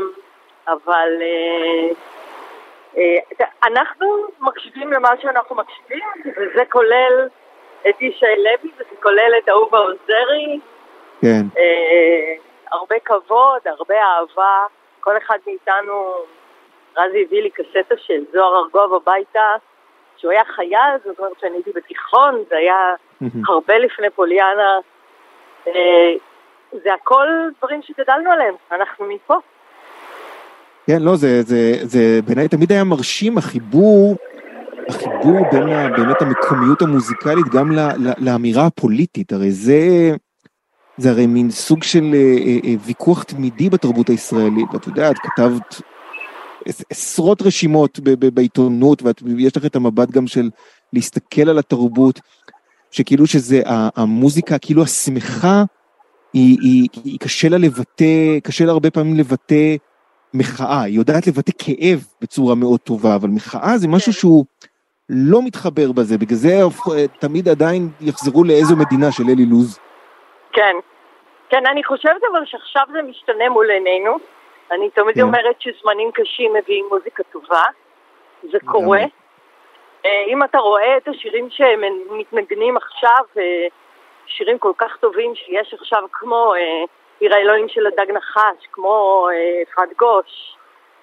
אבל 0.73 1.09
אה, 1.21 1.89
אה, 2.97 3.45
אנחנו 3.63 4.05
מקשיבים 4.39 4.93
למה 4.93 5.09
שאנחנו 5.21 5.55
מקשיבים, 5.55 6.03
וזה 6.25 6.63
כולל 6.69 7.27
את 7.89 8.01
ישי 8.01 8.25
לוי, 8.37 8.71
וזה 8.75 8.95
כולל 9.03 9.31
את 9.43 9.49
אהובה 9.49 9.77
עוזרי, 9.77 10.59
כן, 11.21 11.41
אה, 11.57 12.33
הרבה 12.71 12.95
כבוד, 13.05 13.61
הרבה 13.65 13.95
אהבה, 13.95 14.65
כל 14.99 15.17
אחד 15.17 15.37
מאיתנו, 15.47 16.13
רזי 16.97 17.23
הביא 17.27 17.41
לי 17.41 17.49
קסטה 17.49 17.95
של 17.97 18.23
זוהר 18.33 18.57
ארגוב 18.57 18.93
הביתה, 18.93 19.55
שהוא 20.17 20.31
היה 20.31 20.43
חייל, 20.55 20.97
זאת 21.05 21.19
אומרת 21.19 21.39
שאני 21.41 21.55
הייתי 21.55 21.71
בתיכון, 21.75 22.43
זה 22.49 22.57
היה 22.57 22.93
הרבה 23.47 23.77
לפני 23.77 24.09
פוליאנה. 24.09 24.79
אה, 25.67 26.13
זה 26.83 26.93
הכל 26.93 27.27
דברים 27.57 27.81
שגדלנו 27.81 28.31
עליהם, 28.31 28.55
אנחנו 28.71 29.05
מפה. 29.05 29.35
כן, 30.87 31.01
לא, 31.01 31.15
זה, 31.15 31.41
זה, 31.41 31.73
זה 31.81 31.99
בעיניי 32.25 32.47
תמיד 32.47 32.71
היה 32.71 32.83
מרשים 32.83 33.37
החיבור, 33.37 34.15
החיבור 34.89 35.45
בין 35.51 35.69
ה, 35.69 35.89
באמת 35.89 36.21
המקומיות 36.21 36.81
המוזיקלית 36.81 37.45
גם 37.53 37.71
ל, 37.71 37.79
ל, 37.79 38.13
לאמירה 38.17 38.65
הפוליטית, 38.65 39.31
הרי 39.31 39.51
זה, 39.51 39.81
זה 40.99 41.09
הרי 41.09 41.27
מין 41.27 41.51
סוג 41.51 41.83
של 41.83 42.11
אה, 42.13 42.37
אה, 42.45 42.57
אה 42.63 42.75
ויכוח 42.85 43.23
תמידי 43.23 43.69
בתרבות 43.69 44.09
הישראלית, 44.09 44.67
ואת 44.73 44.87
יודעת, 44.87 45.15
כתבת 45.17 45.81
עשרות 46.89 47.41
רשימות 47.41 47.99
בעיתונות, 48.33 49.03
ויש 49.23 49.57
לך 49.57 49.65
את 49.65 49.75
המבט 49.75 50.11
גם 50.11 50.27
של 50.27 50.49
להסתכל 50.93 51.49
על 51.49 51.59
התרבות, 51.59 52.19
שכאילו 52.91 53.27
שזה, 53.27 53.61
המוזיקה, 53.65 54.57
כאילו 54.57 54.83
השמחה, 54.83 55.63
היא, 56.33 56.57
היא, 56.61 56.87
היא 57.03 57.19
קשה 57.19 57.49
לה 57.49 57.57
לבטא, 57.57 58.39
קשה 58.43 58.65
לה 58.65 58.71
הרבה 58.71 58.91
פעמים 58.91 59.17
לבטא 59.17 59.75
מחאה, 60.33 60.81
היא 60.81 60.95
יודעת 60.95 61.27
לבטא 61.27 61.51
כאב 61.57 62.05
בצורה 62.21 62.55
מאוד 62.55 62.79
טובה, 62.79 63.15
אבל 63.15 63.29
מחאה 63.29 63.77
זה 63.77 63.87
משהו 63.87 64.13
כן. 64.13 64.19
שהוא 64.19 64.45
לא 65.09 65.43
מתחבר 65.43 65.91
בזה, 65.91 66.17
בגלל 66.17 66.37
זה 66.37 66.61
תמיד 67.19 67.49
עדיין 67.49 67.89
יחזרו 68.01 68.43
לאיזו 68.43 68.75
מדינה 68.75 69.11
של 69.11 69.29
אלי 69.29 69.45
לוז. 69.45 69.79
כן, 70.53 70.75
כן, 71.49 71.65
אני 71.65 71.83
חושבת 71.83 72.21
אבל 72.31 72.45
שעכשיו 72.45 72.83
זה 72.91 73.01
משתנה 73.01 73.49
מול 73.49 73.71
עינינו. 73.71 74.17
אני 74.71 74.89
תמיד 74.89 75.15
כן. 75.15 75.21
אומרת 75.21 75.61
שזמנים 75.61 76.11
קשים 76.11 76.53
מביאים 76.53 76.85
מוזיקה 76.89 77.23
טובה, 77.23 77.63
זה 78.51 78.57
קורה. 78.65 79.03
אה, 80.05 80.23
אם 80.27 80.43
אתה 80.43 80.57
רואה 80.57 80.97
את 80.97 81.07
השירים 81.07 81.47
שמתנגנים 81.49 82.77
עכשיו, 82.77 83.25
אה, 83.37 83.67
שירים 84.25 84.57
כל 84.57 84.71
כך 84.77 84.97
טובים 84.97 85.35
שיש 85.35 85.73
עכשיו 85.73 86.03
כמו 86.11 86.53
אה, 86.55 86.83
עיר 87.19 87.35
האלוהים 87.35 87.69
של 87.69 87.87
הדג 87.87 88.11
נחש, 88.11 88.67
כמו 88.71 89.27
אחד 89.63 89.87
גוש, 89.97 90.55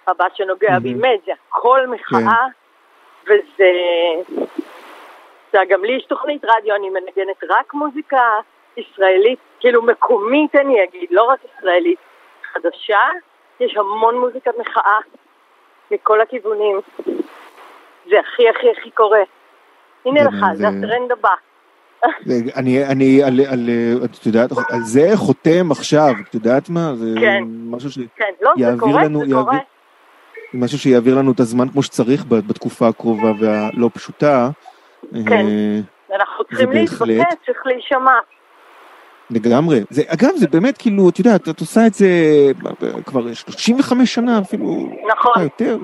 הבת 0.06 0.36
שנוגע 0.36 0.78
בי 0.82 0.94
מת, 0.94 1.20
זה 1.26 1.32
הכל 1.48 1.86
מחאה, 1.86 2.44
כן. 3.24 3.32
וזה... 3.32 3.70
זה 5.52 5.58
גם 5.68 5.84
לי 5.84 5.92
יש 5.92 6.04
תוכנית 6.04 6.44
רדיו, 6.44 6.74
אני 6.74 6.88
מנגנת 6.90 7.44
רק 7.48 7.74
מוזיקה 7.74 8.20
ישראלית, 8.76 9.38
כאילו 9.60 9.82
מקומית 9.82 10.54
אני 10.54 10.84
אגיד, 10.84 11.08
לא 11.10 11.22
רק 11.22 11.38
ישראלית, 11.44 11.98
חדשה, 12.52 13.00
יש 13.60 13.76
המון 13.76 14.20
מוזיקת 14.20 14.52
מחאה 14.58 14.98
מכל 15.90 16.20
הכיוונים. 16.20 16.80
זה 18.10 18.16
הכי 18.20 18.48
הכי 18.48 18.66
הכי 18.78 18.90
קורה. 18.90 19.22
הנה 20.04 20.24
לך, 20.24 20.34
זה 20.54 20.68
הטרנד 20.68 21.12
הבא. 21.12 21.34
אני, 22.56 22.84
אני, 22.84 23.22
על, 23.22 23.40
על, 23.52 23.68
את 24.04 24.26
יודעת, 24.26 24.50
על 24.70 24.80
זה 24.80 25.10
חותם 25.14 25.70
עכשיו, 25.70 26.14
את 26.28 26.34
יודעת 26.34 26.70
מה? 26.70 26.94
זה 26.94 27.06
כן, 27.20 27.42
משהו 27.46 27.90
שיעביר 27.90 28.10
כן, 28.16 28.32
לא, 28.40 28.52
זה 28.56 28.80
קורה, 28.80 29.04
לנו, 29.04 29.26
זה 29.26 29.34
קורה. 29.34 29.58
משהו 30.54 30.78
שיעביר 30.78 31.18
לנו 31.18 31.32
את 31.32 31.40
הזמן 31.40 31.68
כמו 31.68 31.82
שצריך 31.82 32.24
בתקופה 32.28 32.88
הקרובה 32.88 33.32
והלא 33.40 33.90
פשוטה. 33.94 34.50
כן, 35.12 35.32
אה, 35.32 35.80
אנחנו 36.16 36.44
צריכים 36.44 36.70
להתבטא, 36.70 37.34
צריך 37.46 37.66
להישמע. 37.66 38.18
לגמרי. 39.30 39.80
זה, 39.90 40.02
אגב, 40.06 40.30
זה 40.36 40.46
באמת 40.48 40.78
כאילו, 40.78 41.08
את 41.08 41.18
יודעת, 41.18 41.48
את 41.48 41.60
עושה 41.60 41.86
את 41.86 41.94
זה 41.94 42.08
כבר 43.04 43.34
35 43.34 44.14
שנה 44.14 44.38
אפילו, 44.38 44.88
נכון. 45.08 45.42
יותר. 45.42 45.78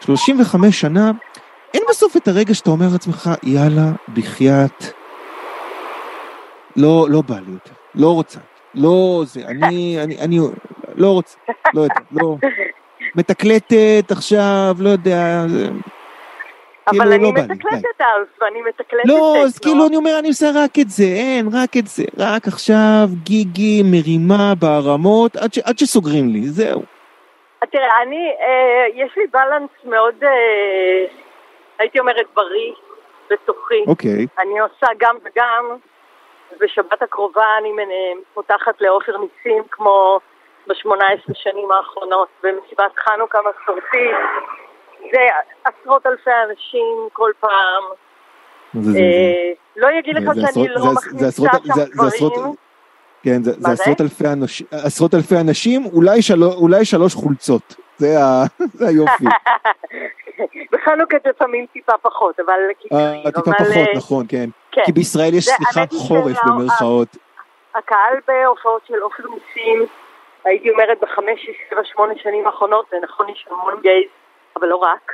35 0.00 0.80
שנה, 0.80 1.10
אין 1.74 1.82
בסוף 1.90 2.16
את 2.16 2.28
הרגע 2.28 2.54
שאתה 2.54 2.70
אומר 2.70 2.86
לעצמך, 2.92 3.30
יאללה, 3.42 3.92
בחייאת, 4.14 4.84
לא, 6.76 7.06
לא 7.10 7.22
בא 7.22 7.34
לי 7.34 7.52
יותר, 7.52 7.72
לא 7.94 8.14
רוצה, 8.14 8.40
לא 8.74 9.22
זה, 9.26 9.40
אני, 9.46 10.02
אני, 10.02 10.18
אני, 10.18 10.38
לא 10.94 11.10
רוצה, 11.10 11.36
לא 11.74 11.80
יודע, 11.80 11.94
לא, 12.12 12.36
מתקלטת 13.16 14.04
עכשיו, 14.10 14.76
לא 14.78 14.88
יודע, 14.88 15.46
כאילו, 16.88 17.04
אבל 17.04 17.12
אני 17.12 17.22
לא 17.22 17.32
מתקלטת 17.32 18.00
אז, 18.00 18.26
ואני 18.40 18.62
מתקלטת 18.62 19.04
לא, 19.04 19.34
אז 19.44 19.58
כאילו 19.58 19.86
אני 19.86 19.96
אומר, 19.96 20.18
אני 20.18 20.28
עושה 20.28 20.46
רק 20.54 20.70
את 20.80 20.88
זה, 20.88 21.04
אין, 21.04 21.46
רק 21.46 21.76
את 21.78 21.86
זה. 21.86 22.04
רק 22.18 22.46
עכשיו 22.46 23.06
גיגי 23.22 23.82
מרימה 23.84 24.52
בערמות 24.60 25.36
עד, 25.36 25.52
ש, 25.52 25.58
עד 25.58 25.78
שסוגרים 25.78 26.28
לי, 26.28 26.40
זהו. 26.42 26.82
תראה, 27.70 28.02
אני, 28.02 28.32
אה, 28.40 28.86
יש 28.94 29.16
לי 29.16 29.26
בלנס 29.32 29.70
מאוד, 29.84 30.14
אה, 30.22 31.04
הייתי 31.78 31.98
אומרת, 31.98 32.26
בריא 32.34 32.72
בתוכי. 33.30 33.84
אוקיי. 33.86 34.26
אני 34.38 34.58
עושה 34.58 34.86
גם 34.98 35.16
וגם. 35.24 35.76
בשבת 36.60 37.02
הקרובה 37.02 37.58
אני 37.58 37.72
פותחת 38.34 38.80
לעופר 38.80 39.12
ניסים 39.16 39.62
כמו 39.70 40.20
ב-18 40.66 41.34
שנים 41.34 41.70
האחרונות, 41.72 42.28
במסיבת 42.42 42.98
חנוכה 42.98 43.38
מסורתית. 43.38 44.16
זה 45.12 45.18
עשרות 45.64 46.06
אלפי 46.06 46.30
אנשים 46.50 47.08
כל 47.12 47.30
פעם. 47.40 47.82
אה, 48.76 49.52
לא 49.76 49.88
יגיד 49.98 50.14
לך 50.16 50.22
שאני 50.34 50.68
לא 50.68 50.92
מכניסה 50.94 51.42
שם 51.42 51.58
דברים. 51.94 52.54
כן, 53.22 53.42
זה, 53.42 53.52
זה 53.58 53.72
עשרות 53.72 54.00
אלפי, 54.00 54.24
אנש, 54.26 54.62
עשרות 54.70 55.14
אלפי 55.14 55.34
אנשים, 55.40 55.82
אולי, 55.92 56.22
של, 56.22 56.44
אולי 56.44 56.84
שלוש 56.84 57.14
חולצות, 57.14 57.74
זה, 57.96 58.06
ה, 58.18 58.44
זה 58.78 58.88
היופי. 58.88 59.24
בחנוכה 60.72 61.16
זה 61.24 61.30
לפעמים 61.30 61.66
טיפה 61.72 61.92
פחות, 62.02 62.40
אבל. 62.40 62.60
אה, 62.92 63.22
טיפה 63.24 63.52
פחות, 63.52 63.76
אה, 63.76 63.84
נכון, 63.96 64.24
כן. 64.28 64.48
כן. 64.72 64.82
כי 64.84 64.92
בישראל 64.92 65.34
יש 65.34 65.44
סליחת 65.44 65.92
חורף 65.92 66.36
במרכאות. 66.44 67.16
הקהל 67.74 68.14
בהופעות 68.28 68.82
של 68.88 69.02
אופן 69.02 69.22
מיסים, 69.22 69.86
הייתי 70.44 70.70
אומרת 70.70 70.98
בחמש, 71.00 71.50
שבע, 71.70 71.80
שמונה 71.84 72.14
שנים 72.22 72.46
האחרונות, 72.46 72.86
זה 72.90 72.96
נכון, 73.02 73.28
יש 73.28 73.46
המון 73.50 73.74
גייז, 73.82 74.08
אבל 74.56 74.68
לא 74.68 74.76
רק. 74.76 75.12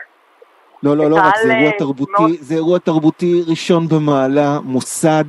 לא, 0.82 0.96
לא, 0.96 1.10
לא 1.10 1.16
רק, 1.16 1.34
זה 1.36 1.54
אירוע 1.54 1.70
תרבותי, 1.78 2.12
מאוד... 2.18 2.30
זה 2.40 2.54
אירוע 2.54 2.78
תרבותי 2.78 3.42
ראשון 3.48 3.88
במעלה, 3.88 4.58
מוסד. 4.64 5.24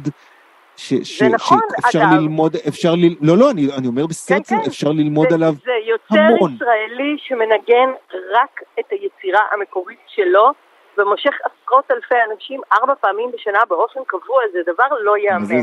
ש, 0.77 0.93
ש, 1.03 1.21
נכון, 1.21 1.59
שאפשר 1.81 1.99
אגב. 1.99 2.07
ללמוד, 2.11 2.55
אפשר 2.67 2.95
ל... 2.95 3.03
לא, 3.21 3.37
לא, 3.37 3.51
אני, 3.51 3.67
אני 3.77 3.87
אומר 3.87 4.07
בסדר, 4.07 4.37
כן, 4.49 4.61
כן. 4.61 4.67
אפשר 4.67 4.91
ללמוד 4.91 5.29
זה, 5.29 5.35
עליו 5.35 5.47
המון. 5.47 5.59
זה 5.65 5.71
יוצר 5.89 6.33
המון. 6.35 6.55
ישראלי 6.55 7.15
שמנגן 7.17 7.89
רק 8.33 8.61
את 8.79 8.85
היצירה 8.91 9.41
המקורית 9.51 9.99
שלו, 10.07 10.51
ומושך 10.97 11.31
עשרות 11.43 11.91
אלפי 11.91 12.15
אנשים 12.31 12.61
ארבע 12.73 12.93
פעמים 13.01 13.31
בשנה 13.33 13.59
באופן 13.69 13.99
קבוע, 14.07 14.41
זה 14.53 14.59
דבר 14.73 14.85
לא 15.01 15.17
ייאמן. 15.17 15.45
זה, 15.45 15.55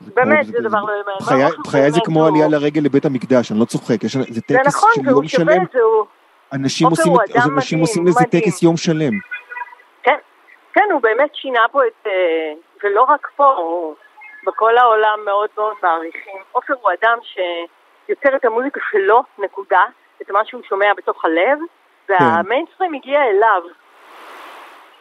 זה, 0.00 0.10
באמת, 0.14 0.46
זה, 0.46 0.52
זה 0.52 0.68
דבר 0.68 0.80
לא 0.80 0.92
ייאמן. 0.92 1.62
בחיי 1.64 1.90
זה 1.90 2.00
כמו 2.04 2.26
עלייה 2.26 2.48
לרגל 2.48 2.80
לבית 2.80 3.04
המקדש, 3.04 3.52
אני 3.52 3.60
לא 3.60 3.64
צוחק, 3.64 4.02
זה 4.06 4.42
טקס 4.42 4.66
נכון, 4.66 4.90
של 4.94 5.08
יום 5.08 5.28
שלם. 5.28 5.46
זה 5.46 5.52
נכון, 5.52 5.64
והוא 5.64 5.64
שווה, 5.64 5.64
זהו... 5.72 6.15
אנשים 6.52 6.86
עושים, 6.88 7.12
אנשים 7.56 7.78
עושים 7.78 8.06
לזה 8.06 8.24
טקס 8.24 8.62
יום 8.62 8.76
שלם. 8.76 9.12
כן, 10.02 10.18
כן, 10.72 10.88
הוא 10.92 11.02
באמת 11.02 11.34
שינה 11.34 11.60
פה 11.72 11.86
את, 11.86 12.06
אה, 12.06 12.52
ולא 12.84 13.02
רק 13.02 13.28
פה, 13.36 13.46
הוא 13.46 13.94
בכל 14.46 14.78
העולם 14.78 15.18
מאוד 15.24 15.48
מאוד 15.56 15.74
מעריכים. 15.82 16.36
עופר 16.52 16.74
הוא 16.82 16.90
אדם 17.00 17.18
שיוצר 17.22 18.36
את 18.36 18.44
המוזיקה 18.44 18.80
שלו, 18.90 19.22
נקודה, 19.38 19.82
את 20.22 20.30
מה 20.30 20.44
שהוא 20.44 20.62
שומע 20.68 20.94
בתוך 20.96 21.24
הלב, 21.24 21.58
והמיינסטרים 22.08 22.90
כן. 22.90 22.96
הגיע 22.96 23.22
אליו. 23.22 23.62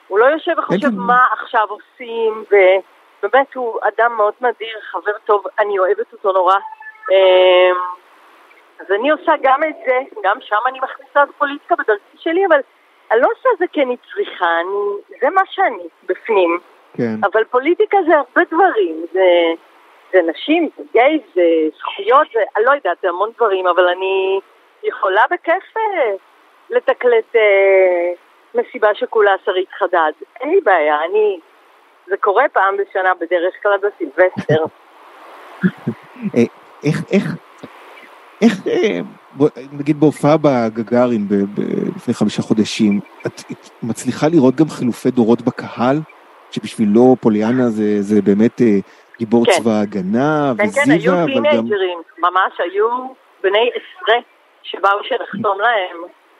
הוא 0.07 0.19
לא 0.19 0.25
יושב 0.25 0.51
וחושב 0.57 0.89
מה 0.93 1.25
עכשיו 1.31 1.67
עושים, 1.69 2.43
ובאמת 3.23 3.53
הוא 3.53 3.79
אדם 3.83 4.17
מאוד 4.17 4.33
נדיר, 4.41 4.79
חבר 4.91 5.11
טוב, 5.25 5.43
אני 5.59 5.79
אוהבת 5.79 6.13
אותו 6.13 6.31
נורא. 6.31 6.55
אז 8.79 8.85
אני 8.91 9.09
עושה 9.09 9.31
גם 9.41 9.63
את 9.63 9.75
זה, 9.85 9.99
גם 10.23 10.37
שם 10.41 10.55
אני 10.67 10.79
מכניסה 10.79 11.23
את 11.23 11.29
פוליטיקה 11.37 11.75
בדרכי 11.75 12.17
שלי, 12.17 12.45
אבל 12.45 12.59
אני 13.11 13.21
לא 13.21 13.27
עושה 13.37 13.49
את 13.53 13.57
זה 13.59 13.65
כי 13.71 13.81
אני 13.81 13.97
צריכה, 13.97 14.45
אני, 14.61 15.17
זה 15.21 15.29
מה 15.29 15.41
שאני, 15.45 15.87
בפנים. 16.05 16.59
כן. 16.97 17.15
אבל 17.23 17.43
פוליטיקה 17.43 17.97
זה 18.07 18.15
הרבה 18.15 18.41
דברים, 18.51 19.05
זה, 19.13 19.53
זה 20.13 20.19
נשים, 20.31 20.69
זה 20.77 20.83
גיי, 20.93 21.19
זה 21.35 21.41
זכויות, 21.77 22.27
זה, 22.33 22.39
אני 22.57 22.65
לא 22.65 22.71
יודעת, 22.71 22.97
זה 23.01 23.09
המון 23.09 23.29
דברים, 23.35 23.67
אבל 23.67 23.87
אני 23.87 24.39
יכולה 24.83 25.23
בכיף 25.31 25.77
אה, 25.77 26.11
לתקלט 26.69 27.35
אה, 27.35 28.11
מסיבה 28.55 28.95
שכולה 28.95 29.31
שרית 29.45 29.69
חדד. 29.71 30.11
אין 30.41 30.49
לי 30.49 30.61
בעיה, 30.61 30.97
אני... 31.09 31.39
זה 32.07 32.17
קורה 32.17 32.43
פעם 32.53 32.77
בשנה 32.77 33.13
בדרך 33.13 33.53
כלל 33.63 33.77
בסילבסטר. 33.77 34.63
אה, 36.35 36.43
איך, 36.83 36.97
איך, 37.11 37.23
איך, 38.41 38.67
אה, 38.67 38.99
נגיד 39.71 39.99
בהופעה 39.99 40.35
בגגארין 40.41 41.27
לפני 41.95 42.13
חמישה 42.13 42.41
חודשים, 42.41 42.99
את 43.27 43.41
מצליחה 43.83 44.27
לראות 44.27 44.55
גם 44.55 44.69
חילופי 44.69 45.11
דורות 45.11 45.41
בקהל? 45.41 45.97
שבשבילו 46.51 47.15
פוליאנה 47.21 47.69
זה, 47.69 48.01
זה 48.01 48.21
באמת 48.21 48.61
אה, 48.61 48.77
גיבור 49.19 49.45
כן. 49.45 49.51
צבא 49.51 49.71
ההגנה 49.71 50.53
כן, 50.57 50.63
וזיווה, 50.63 50.85
כן, 50.85 50.91
היו 50.91 51.25
טינג'רים, 51.25 51.97
גם... 51.97 52.29
ממש 52.29 52.53
היו 52.59 52.87
בני 53.43 53.69
עשרה 53.69 54.15
שבאו 54.63 55.03
שנחתום 55.03 55.59
להם 55.59 55.97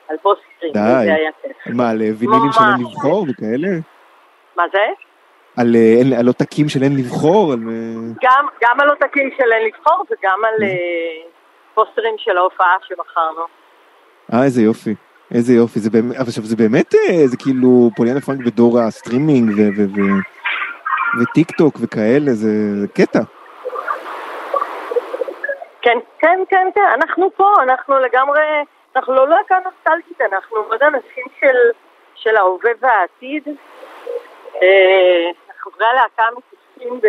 על 0.08 0.16
פוסטרים, 0.22 0.72
די. 0.72 0.80
זה 1.04 1.14
היה 1.14 1.30
כיף. 1.42 1.74
מה, 1.74 1.90
על 1.90 1.96
וינילים 1.98 2.52
של 2.52 2.62
אין 2.62 2.80
לבחור 2.80 3.26
וכאלה? 3.28 3.68
מה 4.56 4.62
זה? 4.72 4.86
על, 5.56 5.76
על, 6.00 6.14
על 6.18 6.26
עותקים 6.26 6.68
של 6.68 6.82
אין 6.82 6.96
לבחור? 6.96 7.52
על... 7.52 7.58
גם, 8.22 8.46
גם 8.62 8.80
על 8.80 8.88
עותקים 8.88 9.30
של 9.36 9.52
אין 9.52 9.66
לבחור 9.66 10.04
וגם 10.10 10.38
על 10.44 10.68
פוסטרים 11.76 12.14
של 12.18 12.36
ההופעה 12.36 12.76
שמכרנו. 12.88 13.44
אה, 14.32 14.44
איזה 14.44 14.62
יופי. 14.62 14.94
איזה 15.34 15.52
יופי, 15.52 15.78
זה 15.80 15.90
באמת, 15.90 16.16
עכשיו 16.20 16.44
זה 16.44 16.56
באמת, 16.56 16.94
אה, 16.94 17.26
זה 17.26 17.36
כאילו 17.36 17.90
פוליאנה 17.96 18.20
פרנק 18.20 18.40
בדור 18.46 18.78
הסטרימינג 18.78 19.50
ו- 19.56 19.72
ו- 19.76 19.88
ו- 19.94 20.22
וטיק 21.20 21.50
טוק 21.50 21.74
וכאלה, 21.80 22.32
זה, 22.32 22.52
זה 22.80 22.88
קטע. 22.88 23.20
כן, 25.82 25.98
כן, 26.18 26.38
כן, 26.50 26.68
כן, 26.74 26.88
אנחנו 26.94 27.30
פה, 27.36 27.52
אנחנו 27.62 27.98
לגמרי, 27.98 28.40
אנחנו 28.96 29.14
לא 29.14 29.28
להקה 29.28 29.56
נוסטלגית, 29.64 30.20
אנחנו 30.20 30.56
מאוד 30.68 30.82
אנשים 30.82 31.24
של, 31.40 31.56
של 32.14 32.36
ההווה 32.36 32.70
והעתיד. 32.80 33.48
אה, 34.62 35.30
חברי 35.58 35.86
הלהקה 35.86 36.22
מתעסקים 36.36 37.00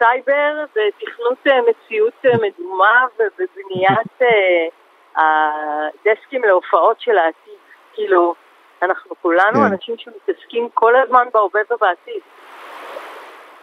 בסייבר, 0.00 0.64
בתכנות 0.70 1.38
אה, 1.46 1.52
מציאות 1.70 2.12
אה, 2.24 2.30
מדומה 2.32 3.06
ובבניית 3.14 4.22
אה, 4.22 4.66
הדסקים 5.16 6.42
להופעות 6.44 7.00
של 7.00 7.18
העתיד. 7.18 7.60
כאילו, 7.94 8.34
אנחנו 8.82 9.16
כולנו 9.22 9.54
כן. 9.54 9.72
אנשים 9.72 9.94
שמתעסקים 9.98 10.68
כל 10.74 10.92
הזמן 10.96 11.26
בהווה 11.34 11.60
ובעתיד. 11.70 12.22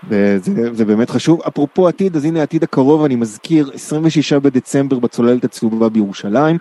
וזה 0.09 0.73
זה 0.73 0.85
באמת 0.85 1.09
חשוב. 1.09 1.41
אפרופו 1.47 1.87
עתיד, 1.87 2.15
אז 2.15 2.25
הנה 2.25 2.39
העתיד 2.39 2.63
הקרוב, 2.63 3.05
אני 3.05 3.15
מזכיר, 3.15 3.71
26 3.73 4.33
בדצמבר 4.33 4.99
בצוללת 4.99 5.43
הצהובה 5.43 5.89
בירושלים, 5.89 6.57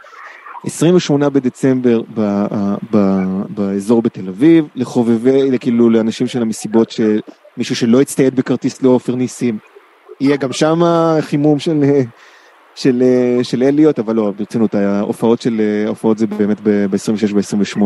28 0.65 1.29
בדצמבר 1.29 2.01
ב, 2.15 2.21
ב, 2.91 2.97
באזור 3.49 4.03
בתל 4.03 4.29
אביב, 4.29 4.69
לחובבי, 4.75 5.59
כאילו 5.61 5.91
לאנשים 5.91 6.27
של 6.27 6.43
המסיבות, 6.43 6.91
שמישהו 7.57 7.77
שלא 7.77 8.01
הצטייד 8.01 8.35
בכרטיס 8.37 8.83
לעופר 8.83 9.15
ניסים, 9.15 9.59
יהיה 10.21 10.37
גם 10.37 10.53
שם 10.53 10.79
חימום 11.21 11.59
של, 11.59 11.73
של, 12.75 13.03
של 13.43 13.63
אליוט, 13.63 13.99
אבל 13.99 14.15
לא, 14.15 14.33
ברצינות, 14.39 14.75
ההופעות 14.75 15.41
של, 15.41 15.61
ההופעות 15.87 16.19
זה 16.19 16.27
באמת 16.27 16.61
ב-26 16.61 17.35
וב-28 17.35 17.81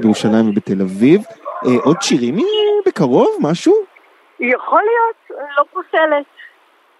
בירושלים 0.00 0.48
ובתל 0.48 0.82
אביב. 0.82 1.22
אה, 1.66 1.70
עוד 1.84 1.96
שירים 2.02 2.36
בקרוב, 2.86 3.28
משהו? 3.40 3.74
יכול 4.40 4.80
להיות, 4.82 5.40
לא 5.58 5.64
פוסלת. 5.72 6.26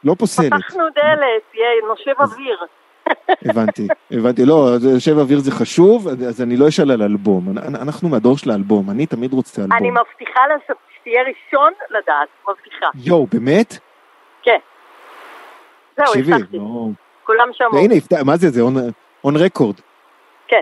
לא 0.05 0.15
פוסלת. 0.19 0.53
פתחנו 0.53 0.83
דלת, 0.95 1.55
יהיה 1.55 1.69
נושב 1.89 2.21
אוויר. 2.21 2.57
הבנתי, 3.45 3.89
הבנתי, 4.11 4.45
לא, 4.45 4.71
יושב 4.95 5.19
אוויר 5.19 5.39
זה 5.39 5.51
חשוב, 5.51 6.09
אז 6.09 6.43
אני 6.43 6.57
לא 6.57 6.69
אשאל 6.69 6.91
על 6.91 7.03
אלבום, 7.03 7.49
אנ- 7.59 7.77
אנחנו 7.77 8.09
מהדור 8.09 8.39
של 8.39 8.51
האלבום, 8.51 8.91
אני 8.91 9.07
תמיד 9.07 9.33
רוצה 9.33 9.63
אלבום. 9.63 9.77
אני 9.79 9.91
מבטיחה 9.91 10.41
לך 10.57 10.77
שתהיה 11.05 11.23
ראשון 11.23 11.73
לדעת, 11.91 12.29
מבטיחה. 12.49 12.87
יואו, 12.95 13.27
באמת? 13.27 13.79
כן. 14.43 14.59
זהו, 15.97 16.07
הבטחתי. 16.19 16.59
כולם 17.25 17.49
שמעו. 17.53 17.79
הנה, 17.79 17.95
הפתע- 17.95 18.25
מה 18.25 18.37
זה, 18.37 18.51
זה 18.51 18.61
און 19.25 19.37
רקורד. 19.37 19.75
כן. 20.49 20.61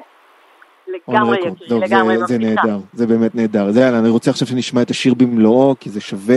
לגמרי 1.08 1.36
טוב, 1.68 1.82
לגמרי 1.84 2.18
זה- 2.18 2.24
זה 2.26 2.38
מבטיחה. 2.38 2.62
נהדר, 2.66 2.78
זה 2.92 3.06
באמת 3.06 3.34
נהדר. 3.34 3.70
זה 3.70 3.80
יאללה, 3.80 3.98
אני 3.98 4.08
רוצה 4.08 4.30
עכשיו 4.30 4.48
שנשמע 4.48 4.82
את 4.82 4.90
השיר 4.90 5.14
במלואו, 5.14 5.74
כי 5.80 5.90
זה 5.90 6.00
שווה. 6.00 6.36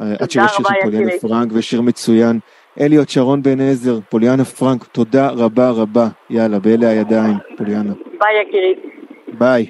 אה, 0.00 0.06
עד 0.20 0.30
שיש 0.30 0.42
שיר 0.56 0.66
של 0.68 0.74
פוליאנה. 0.82 1.12
פרנק 1.20 1.52
ושיר 1.54 1.80
מצוין. 1.82 2.38
אליוט 2.80 3.08
שרון 3.08 3.42
בן 3.42 3.60
עזר, 3.60 3.98
פוליאנה 4.08 4.44
פרנק, 4.44 4.84
תודה 4.84 5.28
רבה 5.30 5.70
רבה. 5.70 6.06
יאללה, 6.30 6.58
באלה 6.58 6.88
הידיים, 6.88 7.34
פוליאנה. 7.58 7.92
ביי 8.20 8.42
יקירי. 8.42 8.74
ביי. 9.28 9.66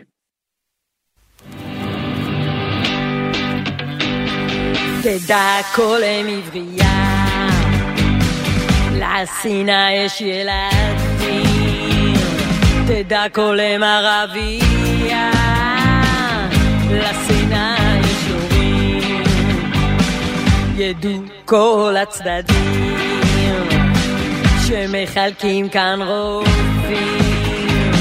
תדע 5.03 5.61
כל 5.75 6.01
אם 6.05 6.27
עברייה, 6.39 7.49
לשנאה 8.93 9.93
יש 9.93 10.21
ילדים. 10.21 12.15
תדע 12.87 13.25
כל 13.33 13.61
אם 13.61 13.83
ערבייה, 13.83 15.31
לשנאה 16.91 17.77
יש 18.01 18.31
הורים. 18.31 19.23
ידעו 20.77 21.23
כל 21.45 21.95
הצדדים, 22.03 22.97
שמחלקים 24.67 25.69
כאן 25.69 26.03
רופאים, 26.03 27.93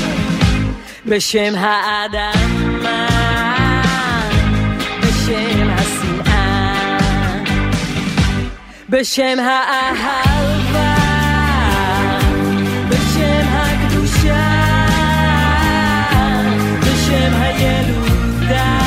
בשם 1.06 1.54
האדמה, 1.58 3.39
בשם 8.90 9.38
האהבה, 9.40 10.96
בשם 12.90 13.48
הקדושה, 13.52 14.46
בשם 16.82 17.32
הילודה, 17.42 18.80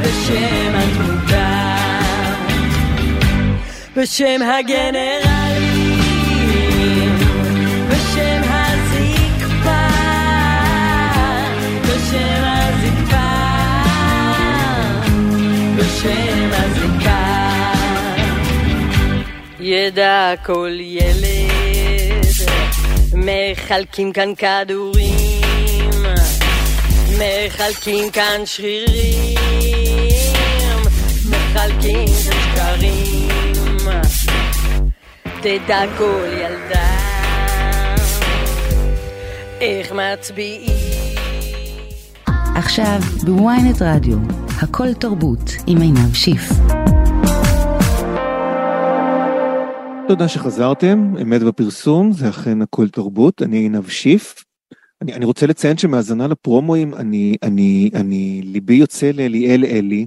בשם 0.00 0.74
התמותה, 0.74 1.76
בשם 3.96 4.40
הגנרלים, 4.42 5.25
ידע 19.68 20.34
כל 20.44 20.70
ילד, 20.80 22.26
מחלקים 23.14 24.12
כאן 24.12 24.32
כדורים, 24.34 25.90
מחלקים 27.12 28.10
כאן 28.10 28.40
שרירים, 28.44 29.38
מחלקים 31.30 32.06
כאן 32.06 32.34
שקרים. 32.54 33.28
תדע 35.40 35.82
כל 35.98 36.28
ילדה, 36.32 36.96
איך 39.60 39.92
מצביעים. 39.92 40.76
עכשיו 42.54 43.00
בוויינט 43.24 43.82
רדיו, 43.82 44.18
הכל 44.62 44.94
תרבות 44.94 45.52
עם 45.66 45.80
עינב 45.80 46.14
שיף. 46.14 46.52
תודה 50.08 50.28
שחזרתם, 50.28 50.98
אמת 51.22 51.42
בפרסום, 51.42 52.12
זה 52.12 52.28
אכן 52.28 52.62
הכל 52.62 52.88
תרבות, 52.88 53.42
אני 53.42 53.56
עינב 53.56 53.88
שיף. 53.88 54.34
אני, 55.02 55.14
אני 55.14 55.24
רוצה 55.24 55.46
לציין 55.46 55.76
שמהאזנה 55.76 56.26
לפרומואים, 56.26 56.94
אני, 56.94 57.36
אני, 57.42 57.90
אני, 57.94 58.40
ליבי 58.44 58.74
יוצא 58.74 59.10
לאליאל 59.14 59.64
אלי, 59.64 60.06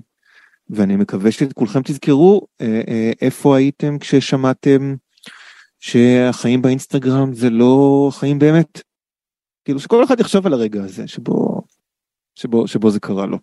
ואני 0.69 0.95
מקווה 0.95 1.31
שכולכם 1.31 1.79
תזכרו 1.81 2.41
אה, 2.61 2.81
אה, 2.87 3.11
איפה 3.21 3.57
הייתם 3.57 3.99
כששמעתם 3.99 4.95
שהחיים 5.79 6.61
באינסטגרם 6.61 7.33
זה 7.33 7.49
לא 7.49 8.09
חיים 8.11 8.39
באמת. 8.39 8.81
כאילו 9.65 9.79
שכל 9.79 10.03
אחד 10.03 10.19
יחשוב 10.19 10.47
על 10.47 10.53
הרגע 10.53 10.79
הזה 10.79 11.07
שבו, 11.07 11.61
שבו, 12.35 12.67
שבו 12.67 12.89
זה 12.89 12.99
קרה 12.99 13.25
לו. 13.25 13.37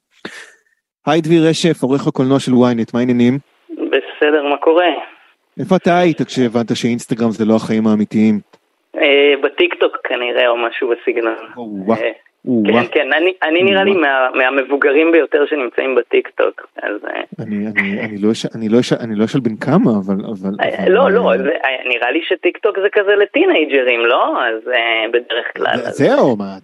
היי 1.06 1.20
דביר 1.20 1.48
רשף, 1.48 1.82
עורך 1.82 2.06
הקולנוע 2.06 2.40
של 2.40 2.52
ynet, 2.52 2.90
מה 2.94 3.00
העניינים? 3.00 3.38
בסדר, 3.70 4.42
מה 4.50 4.56
קורה? 4.60 5.15
איפה 5.60 5.76
אתה 5.76 5.98
היית 5.98 6.22
כשהבנת 6.22 6.76
שאינסטגרם 6.76 7.30
זה 7.30 7.44
לא 7.44 7.56
החיים 7.56 7.86
האמיתיים? 7.86 8.40
אה, 8.96 9.34
בטיקטוק 9.42 9.96
כנראה 10.04 10.48
או 10.48 10.56
משהו 10.56 10.88
בסגנון. 10.88 11.34
אה. 11.90 12.10
כן, 12.66 12.86
כן, 12.92 13.08
אני, 13.42 13.62
נראה 13.62 13.84
לי 13.84 13.94
מה, 13.94 14.28
מהמבוגרים 14.34 15.12
ביותר 15.12 15.46
שנמצאים 15.46 15.94
בטיקטוק, 15.94 16.66
אז... 16.82 16.92
אה, 17.08 17.22
אני, 17.38 18.18
לא 18.18 18.28
לא 18.68 18.78
אני 19.00 19.14
לא 19.14 19.24
אשאל 19.24 19.40
בן 19.40 19.56
כמה, 19.56 19.90
אבל... 20.06 20.14
לא, 20.88 21.10
לא, 21.10 21.30
אה, 21.30 21.34
אה, 21.34 21.88
נראה 21.88 22.10
לי 22.10 22.20
שטיקטוק 22.28 22.78
זה 22.82 22.88
כזה 22.92 23.16
לטינג'רים, 23.16 24.00
לא? 24.06 24.42
אז 24.42 24.70
בדרך 25.12 25.46
כלל. 25.56 25.76
זהו, 25.76 26.36
מה, 26.36 26.56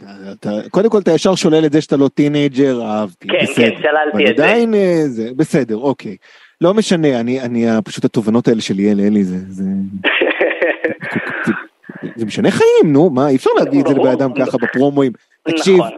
קודם 0.70 0.90
כל 0.90 0.98
אתה 0.98 1.10
ישר 1.10 1.34
שולל 1.34 1.64
את 1.66 1.72
זה 1.72 1.80
שאתה 1.80 1.96
לא 1.96 2.08
טינג'ר, 2.14 2.82
אהבתי, 2.82 3.28
כן, 3.28 3.38
בסדר. 3.42 3.70
כן, 3.70 3.82
שללתי 3.82 4.10
אבל 4.12 4.30
את 4.30 4.36
זה. 4.36 4.44
עדיין 4.44 4.74
זה, 5.06 5.28
בסדר, 5.36 5.76
אוקיי. 5.76 6.16
לא 6.62 6.74
משנה, 6.74 7.20
אני, 7.20 7.40
אני, 7.40 7.66
פשוט 7.84 8.04
התובנות 8.04 8.48
האלה 8.48 8.60
של 8.60 8.74
ליאל 8.74 9.00
אלי, 9.00 9.24
זה, 9.24 9.36
זה, 9.48 9.64
זה, 12.16 12.26
משנה 12.26 12.50
חיים, 12.50 12.92
נו, 12.92 13.10
מה, 13.10 13.28
אי 13.28 13.36
אפשר 13.36 13.50
להביא 13.58 13.80
את 13.80 13.86
זה. 13.86 13.94
לבן 13.94 14.10
אדם 14.10 14.30
ככה 14.34 14.58
בפרומואים. 14.58 15.12
תקשיב, 15.42 15.76
נכון. 15.76 15.90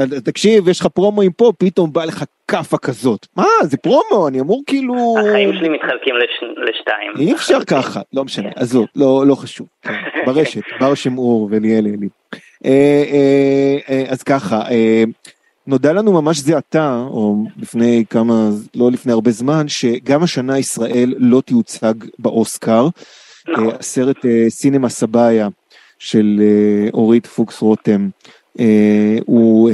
ת- 0.00 0.24
תקשיב, 0.24 0.68
יש 0.68 0.80
לך 0.80 0.86
פרומואים 0.86 1.32
פה, 1.32 1.52
פתאום 1.58 1.92
בא 1.92 2.04
לך 2.04 2.24
כאפה 2.48 2.78
כזאת. 2.78 3.26
מה, 3.36 3.44
זה 3.62 3.76
פרומו, 3.76 4.28
אני 4.28 4.40
אמור 4.40 4.62
כאילו... 4.66 5.16
החיים 5.18 5.52
שלי 5.52 5.68
מתחלקים 5.68 6.14
לש, 6.16 6.44
לשתיים. 6.70 7.12
אי 7.28 7.32
אפשר 7.32 7.64
ככה, 7.64 8.00
לא 8.12 8.24
משנה, 8.24 8.48
עזוב, 8.56 8.86
לא, 8.96 9.24
לא 9.26 9.34
חשוב, 9.34 9.66
כן, 9.82 9.94
ברשת, 10.26 10.62
בר 10.80 10.94
שם 10.94 11.18
אור 11.18 11.48
וליאל 11.50 11.86
אלי. 11.86 12.08
אה, 12.64 12.70
אה, 13.12 13.76
אה, 13.90 14.04
אז 14.08 14.22
ככה, 14.22 14.62
נודע 15.70 15.92
לנו 15.92 16.12
ממש 16.22 16.38
זה 16.38 16.56
עתה, 16.56 17.04
או 17.10 17.44
לפני 17.56 18.04
כמה, 18.10 18.48
לא 18.74 18.90
לפני 18.92 19.12
הרבה 19.12 19.30
זמן, 19.30 19.68
שגם 19.68 20.22
השנה 20.22 20.58
ישראל 20.58 21.14
לא 21.18 21.40
תיוצג 21.40 21.94
באוסקר. 22.18 22.88
נכון. 23.48 23.66
אה, 23.70 23.76
הסרט 23.78 24.26
אה, 24.26 24.46
סינמה 24.48 24.88
סבאיה, 24.88 25.48
של 25.98 26.40
אה, 26.42 26.88
אורית 26.92 27.26
פוקס 27.26 27.62
רותם, 27.62 28.08
הוא 29.26 29.70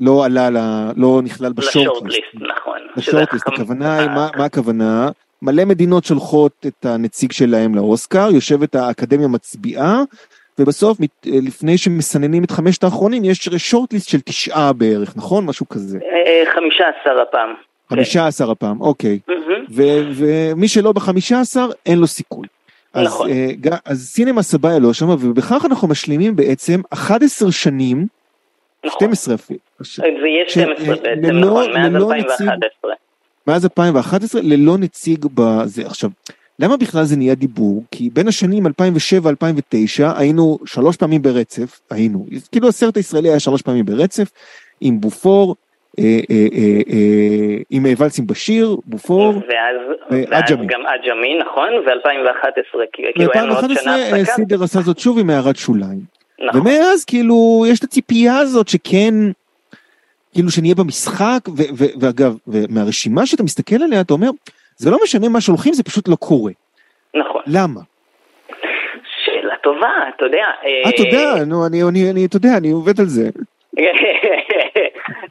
לא 0.00 0.24
עלה, 0.24 0.50
ל- 0.50 0.92
לא 0.96 1.20
נכלל 1.24 1.52
בשורטליסט. 1.52 2.18
נכון. 2.34 2.78
בשורטליסט, 2.96 3.48
הכוונה 3.48 3.98
היא, 3.98 4.08
מה 4.10 4.44
הכוונה? 4.44 5.10
מלא 5.42 5.64
מדינות 5.64 6.04
שולחות 6.04 6.66
את 6.66 6.86
הנציג 6.86 7.32
שלהם 7.32 7.74
לאוסקר, 7.74 8.28
יושבת 8.32 8.74
האקדמיה 8.74 9.28
מצביעה, 9.28 10.02
ובסוף, 10.58 11.00
מת- 11.00 11.26
לפני 11.26 11.78
שמסננים 11.78 12.44
את 12.44 12.50
חמשת 12.50 12.84
האחרונים, 12.84 13.24
יש 13.24 13.48
שורטליסט 13.48 14.08
של 14.08 14.20
תשעה 14.20 14.72
בערך, 14.72 15.16
נכון? 15.16 15.46
משהו 15.46 15.68
כזה. 15.68 15.98
אה, 16.26 16.42
15 16.54 17.22
הפעם. 17.22 17.54
חמישה 17.90 18.26
עשר 18.26 18.50
הפעם, 18.50 18.80
אוקיי. 18.80 19.18
ומי 19.68 20.68
שלא 20.68 20.92
בחמישה 20.92 21.40
עשר, 21.40 21.68
אין 21.86 21.98
לו 21.98 22.06
סיכוי. 22.06 22.46
אז, 22.94 23.06
נכון. 23.06 23.30
אה, 23.30 23.50
אז 23.84 24.08
סינמה 24.08 24.42
סבאיה 24.42 24.78
לא 24.78 24.92
שמה, 24.92 25.12
ובכך 25.12 25.64
אנחנו 25.64 25.88
משלימים 25.88 26.36
בעצם 26.36 26.80
11 26.90 27.52
שנים, 27.52 28.06
נכון. 28.84 28.98
12 28.98 29.34
אפילו, 29.34 29.58
זה 29.80 30.02
יהיה 30.06 30.44
ש- 30.48 30.52
12 30.52 30.88
אה, 30.88 30.94
בעצם, 31.16 31.36
נכון, 31.36 31.72
מאז 31.72 31.92
ללא 31.92 32.12
2011. 32.14 32.90
מאז 33.46 33.64
2011 33.64 34.40
ללא 34.44 34.78
נציג 34.78 35.26
בזה. 35.34 35.86
עכשיו, 35.86 36.10
למה 36.60 36.76
בכלל 36.76 37.04
זה 37.04 37.16
נהיה 37.16 37.34
דיבור? 37.34 37.84
כי 37.90 38.10
בין 38.12 38.28
השנים 38.28 38.66
2007-2009 38.66 38.70
היינו 40.16 40.58
שלוש 40.66 40.96
פעמים 40.96 41.22
ברצף, 41.22 41.80
היינו, 41.90 42.26
כאילו 42.52 42.68
הסרט 42.68 42.96
הישראלי 42.96 43.28
היה 43.28 43.40
שלוש 43.40 43.62
פעמים 43.62 43.84
ברצף, 43.84 44.28
עם 44.80 45.00
בופור, 45.00 45.56
אה, 45.98 46.04
אה, 46.30 46.46
אה, 46.52 46.80
אה, 46.92 47.56
עם 47.70 47.86
אה, 47.86 47.92
ולסים 47.98 48.26
בשיר, 48.26 48.76
בופור, 48.84 49.42
ועג'מי. 50.10 50.66
גם 50.66 50.80
עג'מי, 50.86 51.38
נכון? 51.38 51.68
ו-2011, 51.68 52.78
כאילו 52.92 53.30
היה 53.34 53.44
לנו 53.44 53.54
עוד 53.54 53.64
ב-2011 53.64 53.82
שנה 53.82 53.96
אה, 53.96 54.20
הפסקה. 54.20 54.34
סידר 54.34 54.62
עשה 54.62 54.80
זאת 54.80 54.98
שוב 54.98 55.18
עם 55.18 55.30
הערת 55.30 55.56
שוליים. 55.56 56.00
נכון. 56.40 56.60
ומאז 56.60 57.04
כאילו 57.04 57.64
יש 57.68 57.78
את 57.78 57.84
הציפייה 57.84 58.38
הזאת 58.38 58.68
שכן, 58.68 59.14
כאילו 60.32 60.50
שנהיה 60.50 60.74
במשחק, 60.74 61.40
ו- 61.48 61.72
ו- 61.78 62.00
ואגב, 62.00 62.36
ומהרשימה 62.46 63.26
שאתה 63.26 63.42
מסתכל 63.42 63.82
עליה 63.82 64.00
אתה 64.00 64.12
אומר, 64.12 64.30
זה 64.80 64.90
לא 64.90 64.96
משנה 65.02 65.28
מה 65.28 65.40
שהולכים, 65.40 65.72
זה 65.72 65.82
פשוט 65.84 66.08
לא 66.08 66.16
קורה. 66.16 66.52
נכון. 67.14 67.42
למה? 67.46 67.80
שאלה 69.24 69.56
טובה, 69.62 69.92
אתה 70.16 70.24
יודע. 70.24 70.46
אה, 70.64 70.82
אתה 70.90 71.02
יודע, 71.02 71.44
נו, 71.46 71.66
אני, 71.66 71.82
אני, 71.90 72.10
אני, 72.10 72.26
אתה 72.26 72.36
יודע, 72.36 72.48
אני 72.58 72.70
עובד 72.70 73.00
על 73.00 73.06
זה. 73.06 73.28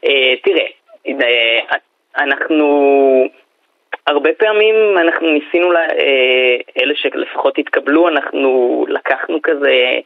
אה, 0.06 0.34
תראה, 0.44 0.66
אה, 1.08 1.60
אנחנו 2.18 2.66
הרבה 4.08 4.30
פעמים 4.38 4.76
אנחנו 4.98 5.28
ניסינו, 5.34 5.72
לה- 5.72 5.80
אה, 6.00 6.56
אלה 6.84 6.94
שלפחות 6.96 7.58
התקבלו, 7.58 8.08
אנחנו 8.08 8.50
לקחנו 8.90 9.38
כזה 9.44 10.00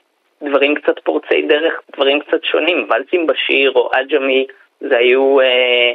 דברים 0.43 0.75
קצת 0.75 0.99
פורצי 1.03 1.41
דרך, 1.49 1.73
דברים 1.95 2.19
קצת 2.19 2.43
שונים, 2.43 2.87
ולסים 2.89 3.27
בשיר 3.27 3.71
או 3.75 3.89
עג'מי, 3.93 4.45
זה 4.81 4.97
היו 4.97 5.39
אה, 5.39 5.45
אה, 5.45 5.93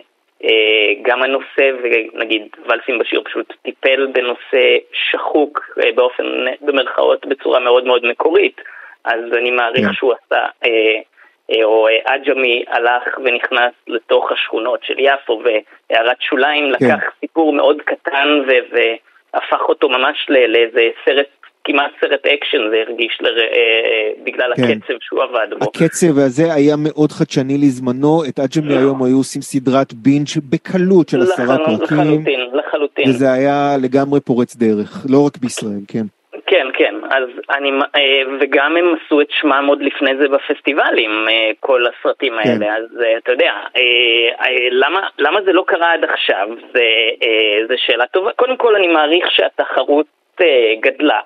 גם 1.02 1.22
הנושא, 1.22 1.70
ונגיד 1.82 2.42
ולסים 2.66 2.98
בשיר 2.98 3.22
פשוט 3.24 3.52
טיפל 3.62 4.06
בנושא 4.06 4.76
שחוק 4.92 5.78
אה, 5.84 5.92
באופן, 5.94 6.24
במרכאות, 6.60 7.26
בצורה 7.26 7.60
מאוד 7.60 7.84
מאוד 7.84 8.06
מקורית, 8.06 8.60
אז 9.04 9.20
אני 9.32 9.50
מעריך 9.50 9.86
כן. 9.86 9.92
שהוא 9.92 10.12
עשה... 10.12 10.44
אה, 10.64 11.00
אה, 11.50 11.64
או 11.64 11.88
אה, 11.88 11.98
עג'מי 12.04 12.64
הלך 12.68 13.18
ונכנס 13.24 13.72
לתוך 13.86 14.32
השכונות 14.32 14.84
של 14.84 14.94
יפו 14.98 15.42
והערת 15.44 16.20
שוליים 16.20 16.72
כן. 16.78 16.86
לקח 16.86 17.04
סיפור 17.20 17.52
מאוד 17.52 17.82
קטן 17.82 18.40
ו- 18.48 18.76
והפך 19.34 19.60
אותו 19.68 19.88
ממש 19.88 20.26
לאיזה 20.28 20.88
סרט, 21.04 21.37
כמעט 21.64 21.90
סרט 22.00 22.26
אקשן 22.26 22.58
זה 22.70 22.76
הרגיש 22.88 23.18
ל- 23.20 23.26
אה, 23.26 24.10
בגלל 24.24 24.52
כן. 24.56 24.62
הקצב 24.62 24.94
שהוא 25.00 25.22
עבד 25.22 25.46
בו. 25.58 25.64
הקצב 25.64 26.18
הזה 26.26 26.54
היה 26.54 26.74
מאוד 26.78 27.12
חדשני 27.12 27.58
לזמנו, 27.58 28.22
את 28.28 28.38
עג'מי 28.38 28.74
היום 28.74 29.02
היו 29.04 29.16
עושים 29.16 29.42
סדרת 29.42 29.92
בינג' 29.94 30.28
בקלות 30.50 31.08
של 31.08 31.22
עשרה 31.22 31.56
פרקים, 31.58 31.82
לחלוטין, 31.82 32.40
לחלוטין. 32.52 33.08
וזה 33.08 33.32
היה 33.32 33.76
לגמרי 33.82 34.20
פורץ 34.20 34.56
דרך, 34.56 35.06
לא 35.10 35.26
רק 35.26 35.36
בישראל, 35.36 35.80
כן. 35.88 36.04
כן, 36.46 36.66
כן, 36.78 36.94
אז 37.10 37.28
אני, 37.50 37.70
אה, 37.96 38.22
וגם 38.40 38.76
הם 38.76 38.94
עשו 38.94 39.20
את 39.20 39.26
שמם 39.30 39.64
עוד 39.68 39.82
לפני 39.82 40.10
זה 40.20 40.28
בפסטיבלים, 40.28 41.10
אה, 41.28 41.50
כל 41.60 41.84
הסרטים 41.86 42.32
כן. 42.42 42.48
האלה, 42.50 42.76
אז 42.76 42.84
אה, 43.04 43.18
אתה 43.18 43.32
יודע, 43.32 43.52
אה, 43.76 43.82
אה, 44.46 44.68
למה, 44.70 45.00
למה 45.18 45.42
זה 45.44 45.52
לא 45.52 45.64
קרה 45.66 45.92
עד 45.92 46.04
עכשיו, 46.04 46.48
זה, 46.74 46.84
אה, 47.22 47.66
זה 47.68 47.74
שאלה 47.86 48.06
טובה. 48.06 48.30
קודם 48.36 48.56
כל 48.56 48.76
אני 48.76 48.86
מעריך 48.86 49.26
שהתחרות 49.30 50.06
אה, 50.40 50.74
גדלה, 50.80 51.14
אה, 51.14 51.20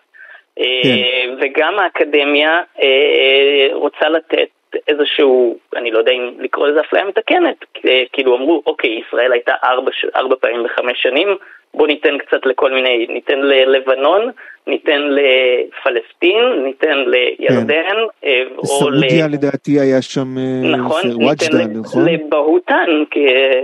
כן. 0.57 1.35
וגם 1.41 1.79
האקדמיה 1.79 2.61
אה, 2.83 3.69
רוצה 3.73 4.09
לתת 4.09 4.49
איזשהו, 4.89 5.59
אני 5.77 5.91
לא 5.91 5.99
יודע 5.99 6.13
אם 6.13 6.31
לקרוא 6.39 6.69
לזה 6.69 6.81
אפליה 6.81 7.05
מתקנת, 7.05 7.57
אה, 7.89 8.03
כאילו 8.13 8.37
אמרו, 8.37 8.63
אוקיי, 8.67 8.91
ישראל 9.09 9.33
הייתה 9.33 9.53
ארבע, 9.65 9.91
ארבע 10.17 10.35
פעמים 10.41 10.65
בחמש 10.65 11.03
שנים, 11.03 11.29
בוא 11.75 11.87
ניתן 11.87 12.19
קצת 12.19 12.47
לכל 12.47 12.73
מיני, 12.73 13.07
ניתן 13.09 13.39
ללבנון, 13.39 14.31
ניתן 14.67 15.01
לפלסטין, 15.01 16.63
ניתן 16.65 16.99
לירדן, 17.07 17.97
אה, 18.25 18.43
או 18.59 18.63
ל... 18.63 18.67
סעודיה 18.67 19.29
לדעתי 19.29 19.81
היה 19.81 20.03
שם, 20.03 20.39
אה, 20.39 20.77
נכון, 20.77 21.03
ניתן 21.05 21.25
וואג'דן, 21.25 21.81
נכון? 21.81 22.05
לבהוטן, 22.09 22.91
כ- 23.11 23.17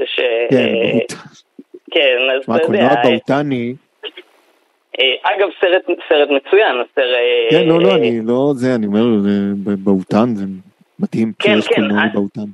ש... 0.05 0.21
כן, 0.51 0.57
אה, 0.57 0.91
בהוטן. 0.93 1.15
כן, 1.91 2.17
אז 2.37 2.49
מה, 2.49 2.57
אתה 2.57 2.65
יודע, 2.65 2.87
הקולנוע 2.87 3.03
בהוטני, 3.05 3.69
אה, 3.71 3.88
אגב, 5.23 5.49
סרט, 5.61 5.83
סרט 6.09 6.29
מצוין, 6.31 6.77
סרט... 6.95 7.17
כן, 7.51 7.69
לא, 7.69 7.81
לא, 7.81 7.95
אני 7.95 8.21
לא, 8.25 8.53
זה, 8.55 8.75
אני 8.75 8.87
אומר, 8.87 9.05
בהוטן 9.85 10.35
זה 10.35 10.45
מדהים, 11.01 11.33
כן, 11.39 11.55
שיש 11.55 11.69
כן, 11.69 11.75
קולנוע 11.75 12.03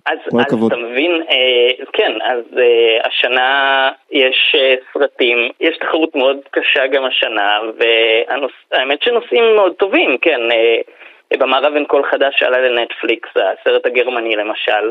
אז, 0.06 0.18
כל 0.30 0.38
אז 0.38 0.44
הכבוד. 0.46 0.72
אתה 0.72 0.80
מבין, 0.80 1.22
אה, 1.30 1.84
כן, 1.92 2.12
אז 2.24 2.58
אה, 2.58 3.08
השנה 3.08 3.90
יש 4.12 4.54
אה, 4.54 4.74
סרטים, 4.92 5.38
יש 5.60 5.76
תחרות 5.80 6.14
מאוד 6.14 6.36
קשה 6.50 6.86
גם 6.86 7.04
השנה, 7.04 7.58
והאמת 7.78 9.02
שנושאים 9.02 9.44
מאוד 9.56 9.72
טובים, 9.72 10.16
כן, 10.22 10.40
אה, 10.52 11.36
במערב 11.38 11.74
אין 11.74 11.84
קול 11.84 12.02
חדש 12.10 12.34
שעלה 12.38 12.68
לנטפליקס, 12.68 13.28
הסרט 13.36 13.86
הגרמני 13.86 14.36
למשל, 14.36 14.90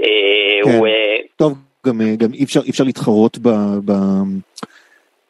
אה, 0.00 0.06
כן. 0.64 0.70
הוא... 0.70 0.86
אה, 0.86 1.16
טוב, 1.36 1.52
גם, 1.86 2.00
אה, 2.00 2.16
גם 2.18 2.32
אי 2.34 2.44
אפשר, 2.44 2.60
אי 2.60 2.70
אפשר 2.70 2.84
להתחרות 2.84 3.38
ב... 3.38 3.48
ב 3.84 3.92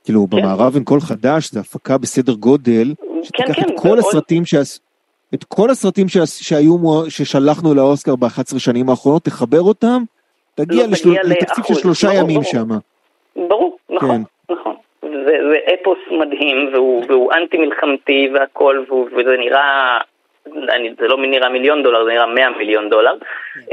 כאילו, 0.06 0.26
כן. 0.30 0.36
במערב 0.36 0.74
אין 0.74 0.84
קול 0.84 1.00
חדש, 1.00 1.50
זה 1.50 1.60
הפקה 1.60 1.98
בסדר 1.98 2.32
גודל, 2.32 2.84
כן, 2.98 3.22
שתיקח 3.22 3.52
כן, 3.54 3.62
את 3.62 3.80
כל 3.80 3.88
ועוד- 3.88 3.98
הסרטים 3.98 4.44
שעש... 4.44 4.78
את 5.34 5.44
כל 5.44 5.70
הסרטים 5.70 6.08
שעש... 6.08 6.30
שהיו, 6.48 6.76
ששלחנו 7.08 7.74
לאוסקר 7.74 8.16
ב-11 8.16 8.58
שנים 8.58 8.88
האחרונות, 8.88 9.22
תחבר 9.24 9.60
אותם, 9.60 10.02
תגיע, 10.54 10.82
לא, 10.86 10.92
לשל... 10.92 11.04
תגיע 11.08 11.22
לתקציב 11.24 11.64
של 11.64 11.72
לאחוז, 11.72 11.78
שלושה 11.82 12.08
ברור, 12.08 12.20
ימים. 12.20 12.42
שם. 12.42 12.68
ברור, 13.48 13.76
נכון, 13.90 14.22
נכון. 14.50 14.74
זה, 15.02 15.32
זה 15.50 15.56
אפוס 15.74 15.98
מדהים, 16.10 16.70
והוא, 16.74 17.04
והוא 17.08 17.32
אנטי 17.32 17.56
מלחמתי 17.58 18.28
והכל, 18.34 18.84
והוא, 18.88 19.06
וזה 19.06 19.36
נראה, 19.38 19.98
אני, 20.46 20.94
זה 21.00 21.06
לא 21.06 21.16
נראה 21.16 21.48
מיליון 21.48 21.82
דולר, 21.82 22.04
זה 22.04 22.10
נראה 22.12 22.26
מאה 22.26 22.50
מיליון 22.58 22.90
דולר. 22.90 23.12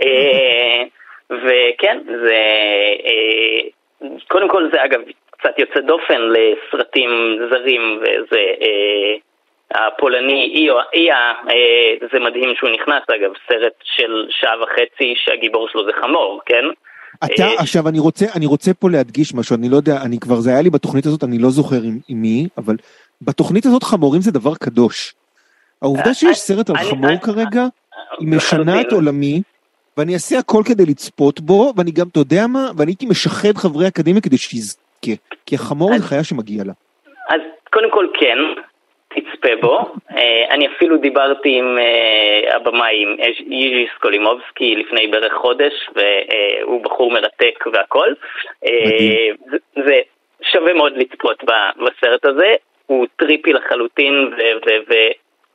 אה, 0.04 0.84
וכן, 1.32 1.98
זה, 2.06 2.36
אה, 3.06 3.68
קודם 4.28 4.50
כל 4.50 4.70
זה 4.74 4.86
אגב 4.86 5.00
קצת 5.44 5.60
יוצא 5.60 5.80
דופן 5.88 6.22
לסרטים 6.34 7.10
זרים, 7.52 7.82
וזה, 8.02 8.42
אה, 8.62 9.14
הפולני, 9.88 10.42
אי, 10.56 10.68
אי, 10.94 11.12
אה, 11.12 11.34
זה 12.14 12.20
מדהים 12.20 12.50
שהוא 12.58 12.70
נכנס 12.70 13.04
אגב, 13.16 13.32
סרט 13.50 13.74
של 13.84 14.28
שעה 14.30 14.62
וחצי 14.64 15.14
שהגיבור 15.26 15.68
שלו 15.72 15.86
זה 15.86 15.92
חמור, 16.02 16.42
כן? 16.46 16.64
אתה, 17.26 17.44
אה, 17.44 17.54
עכשיו 17.60 17.88
אני 17.90 18.00
רוצה, 18.00 18.26
אני 18.36 18.46
רוצה 18.46 18.74
פה 18.74 18.90
להדגיש 18.90 19.34
משהו, 19.34 19.56
אני 19.56 19.70
לא 19.70 19.76
יודע, 19.76 20.02
אני 20.02 20.20
כבר, 20.20 20.36
זה 20.36 20.50
היה 20.50 20.62
לי 20.62 20.70
בתוכנית 20.70 21.06
הזאת, 21.06 21.24
אני 21.24 21.38
לא 21.38 21.50
זוכר 21.50 21.82
עם, 21.84 21.98
עם 22.08 22.22
מי, 22.22 22.48
אבל 22.58 22.76
בתוכנית 23.22 23.66
הזאת 23.66 23.84
חמורים 23.84 24.22
זה 24.22 24.32
דבר 24.32 24.56
קדוש. 24.56 25.14
העובדה 25.82 26.08
אה, 26.10 26.14
שיש 26.14 26.26
אני- 26.28 26.36
סרט 26.36 26.70
על 26.70 26.76
חמור 26.78 27.18
כרגע, 27.22 27.66
היא 28.20 28.28
משנה. 28.28 28.82
את 28.82 28.92
עולמי, 28.92 29.42
ואני 29.98 30.14
אעשה 30.14 30.40
הכל 30.40 30.62
כדי 30.66 30.86
לצפות 30.86 31.40
בו, 31.40 31.74
ואני 31.78 31.92
גם, 31.92 32.08
אתה 32.12 32.20
יודע 32.20 32.48
מה, 32.48 32.72
ואני 32.78 32.92
הייתי 32.92 33.06
משחד 33.06 33.58
חברי 33.58 33.88
אקדמיה 33.88 34.22
כדי 34.22 34.38
שיזכה, 34.38 34.82
כי 35.46 35.56
החמור 35.56 35.92
אז- 35.94 36.02
זה 36.02 36.08
חיה 36.08 36.24
שמגיע 36.24 36.64
לה. 36.66 36.74
אז 37.30 37.42
קודם 37.74 37.92
כל 37.92 38.08
כן, 38.20 38.38
תצפה 39.08 39.56
בו. 39.62 39.80
אה, 40.18 40.46
אני 40.50 40.68
אפילו 40.68 40.98
דיברתי 40.98 41.50
עם 41.60 41.78
אה, 41.78 42.56
הבמאי, 42.56 43.04
עם 43.04 43.16
ייז'י 43.52 43.88
סקולימובסקי 43.96 44.76
לפני 44.76 45.08
בערך 45.08 45.34
חודש, 45.34 45.74
והוא 45.96 46.84
בחור 46.84 47.12
מרתק 47.12 47.66
והכל. 47.74 48.14
אה. 48.66 49.30
זה- 49.86 50.02
שווה 50.52 50.74
מאוד 50.74 50.94
לצפות 50.98 51.44
בסרט 51.78 52.26
הזה, 52.26 52.54
הוא 52.86 53.08
trippy 53.16 53.54
לחלוטין, 53.54 54.14
ו- 54.14 54.58
ו- 54.68 54.94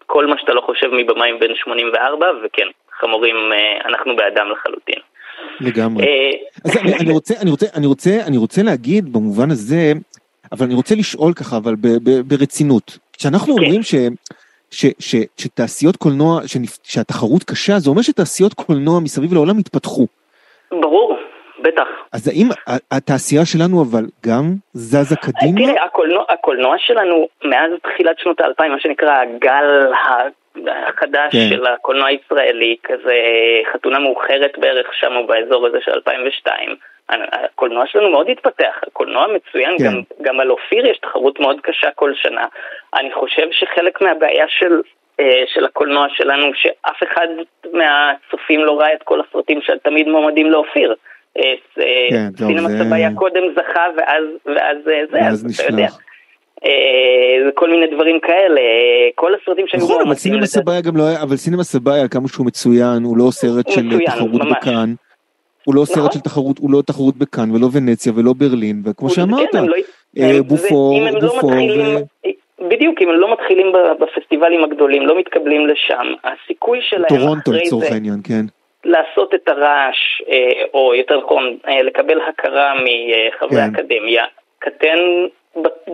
וכל 0.05 0.27
מה 0.27 0.39
שאתה 0.39 0.55
לא 0.55 0.61
חושב 0.61 0.87
מבמאים 0.93 1.39
בן 1.39 1.55
84, 1.55 2.27
וכן, 2.45 2.67
חמורים, 2.93 3.37
אנחנו 3.85 4.17
באדם 4.17 4.51
לחלוטין. 4.51 4.99
לגמרי. 5.61 6.05
אה, 6.05 6.31
אז 6.65 6.77
אני, 6.77 6.95
אני 6.95 7.13
רוצה, 7.13 7.35
אני 7.43 7.51
רוצה, 7.51 7.67
אני 7.77 7.87
רוצה, 7.87 8.11
אני 8.27 8.37
רוצה 8.37 8.63
להגיד 8.63 9.13
במובן 9.13 9.51
הזה, 9.51 9.93
אבל 10.53 10.67
אני 10.67 10.75
רוצה 10.75 10.95
לשאול 10.95 11.33
ככה, 11.33 11.57
אבל 11.57 11.75
ב, 11.75 11.89
ב, 12.03 12.21
ברצינות. 12.21 12.99
כשאנחנו 13.13 13.57
כן. 13.57 13.63
אומרים 13.63 13.83
ש, 13.83 13.95
ש, 14.71 14.87
ש, 14.99 15.17
שתעשיות 15.37 15.97
קולנוע, 15.97 16.41
שנפ, 16.47 16.79
שהתחרות 16.83 17.45
קשה, 17.45 17.79
זה 17.79 17.91
אומר 17.91 18.03
שתעשיות 18.03 18.55
קולנוע 18.55 19.01
מסביב 19.01 19.35
לעולם 19.35 19.59
התפתחו. 19.59 20.07
ברור, 20.71 21.17
בטח. 21.63 21.89
אז 22.13 22.29
האם 22.29 22.49
התעשייה 22.91 23.45
שלנו 23.45 23.83
אבל 23.83 24.05
גם 24.27 24.55
זזה 24.73 25.17
קדימה? 25.17 25.73
תראה, 25.73 25.85
הקולנוע, 25.85 26.25
הקולנוע 26.29 26.75
שלנו 26.79 27.29
מאז 27.45 27.71
תחילת 27.83 28.19
שנות 28.19 28.41
האלפיים, 28.41 28.73
מה 28.73 28.81
שנקרא 28.81 29.11
הגל 29.11 29.93
החדש 30.89 31.33
כן. 31.33 31.49
של 31.51 31.67
הקולנוע 31.67 32.07
הישראלי, 32.07 32.77
כזה 32.83 33.15
חתונה 33.73 33.99
מאוחרת 33.99 34.59
בערך 34.59 34.95
שם 34.95 35.13
באזור 35.27 35.67
הזה 35.67 35.79
של 35.85 35.93
2002. 35.93 36.77
הקולנוע 37.09 37.87
שלנו 37.87 38.11
מאוד 38.11 38.29
התפתח, 38.31 38.81
הקולנוע 38.87 39.27
מצוין, 39.27 39.79
כן. 39.79 39.85
גם, 39.85 40.03
גם 40.23 40.41
על 40.41 40.51
אופיר 40.51 40.87
יש 40.87 40.99
תחרות 40.99 41.41
מאוד 41.41 41.61
קשה 41.61 41.91
כל 41.95 42.13
שנה. 42.15 42.47
אני 42.95 43.13
חושב 43.13 43.47
שחלק 43.51 44.01
מהבעיה 44.01 44.45
של, 44.49 44.81
אה, 45.21 45.43
של 45.55 45.65
הקולנוע 45.65 46.07
שלנו, 46.11 46.47
שאף 46.55 47.03
אחד 47.03 47.27
מהצופים 47.73 48.65
לא 48.65 48.81
ראה 48.81 48.95
את 48.95 49.03
כל 49.03 49.21
הסרטים 49.21 49.61
שתמיד 49.63 50.09
מועמדים 50.09 50.51
לאופיר. 50.51 50.95
אה, 51.39 51.55
אה, 51.81 52.07
כן, 52.11 52.47
סינמה 52.47 52.69
זה... 52.69 52.85
סבאיה 52.85 53.11
קודם 53.15 53.43
זכה 53.55 53.87
ואז, 53.97 54.25
ואז 54.47 54.77
זה, 54.85 55.19
אז 55.29 55.61
אתה 55.61 55.73
יודע. 55.73 55.87
וכל 57.49 57.71
מיני 57.71 57.87
דברים 57.87 58.21
כאלה, 58.21 58.61
כל 59.15 59.33
הסרטים 59.35 59.67
שהיו 59.69 59.85
נכון, 59.85 60.01
אבל 60.07 60.15
סינמה 60.15 60.47
סבאיה 60.47 60.81
גם 60.81 60.97
לא 60.97 61.03
היה, 61.03 61.23
אבל 61.23 61.37
סינמה 61.37 61.63
סבאיה 61.63 62.09
כמה 62.09 62.29
שהוא 62.29 62.47
מצוין, 62.47 63.03
הוא 63.05 63.17
לא 63.17 63.31
סרט 63.31 63.69
של 63.69 64.05
תחרות 64.07 64.43
בכאן. 64.51 64.95
הוא 65.65 65.75
לא 65.75 65.85
סרט 65.85 65.99
נכון. 65.99 66.13
של 66.13 66.21
תחרות, 66.21 66.59
הוא 66.59 66.71
לא 66.71 66.83
תחרות 66.87 67.17
בכאן 67.17 67.51
ולא 67.51 67.69
ונציה 67.73 68.13
ולא 68.17 68.33
ברלין, 68.33 68.83
וכמו 68.85 69.11
שאמרת, 69.11 69.53
כן, 69.53 69.65
לא- 69.65 70.43
בופור, 70.43 71.01
לא 71.13 71.21
בופור. 71.21 71.51
בדיוק, 72.69 73.03
אם 73.03 73.09
הם 73.09 73.15
לא 73.15 73.33
מתחילים 73.33 73.73
בפסטיבלים 74.01 74.65
הגדולים, 74.65 75.07
לא 75.07 75.19
מתקבלים 75.19 75.67
לשם, 75.67 76.07
הסיכוי 76.25 76.79
שלהם 76.83 77.09
טורונטו 77.09 77.53
לצורך 77.53 77.93
העניין, 77.93 78.17
כן. 78.25 78.45
לעשות 78.85 79.35
את 79.35 79.49
הרעש, 79.49 80.23
אה, 80.31 80.63
או 80.75 80.95
יותר 80.95 81.19
נכון, 81.19 81.59
אה, 81.69 81.83
לקבל 81.83 82.21
הכרה 82.29 82.75
מחברי 82.75 83.57
כן. 83.57 83.71
האקדמיה, 83.77 84.25
קטן 84.59 84.99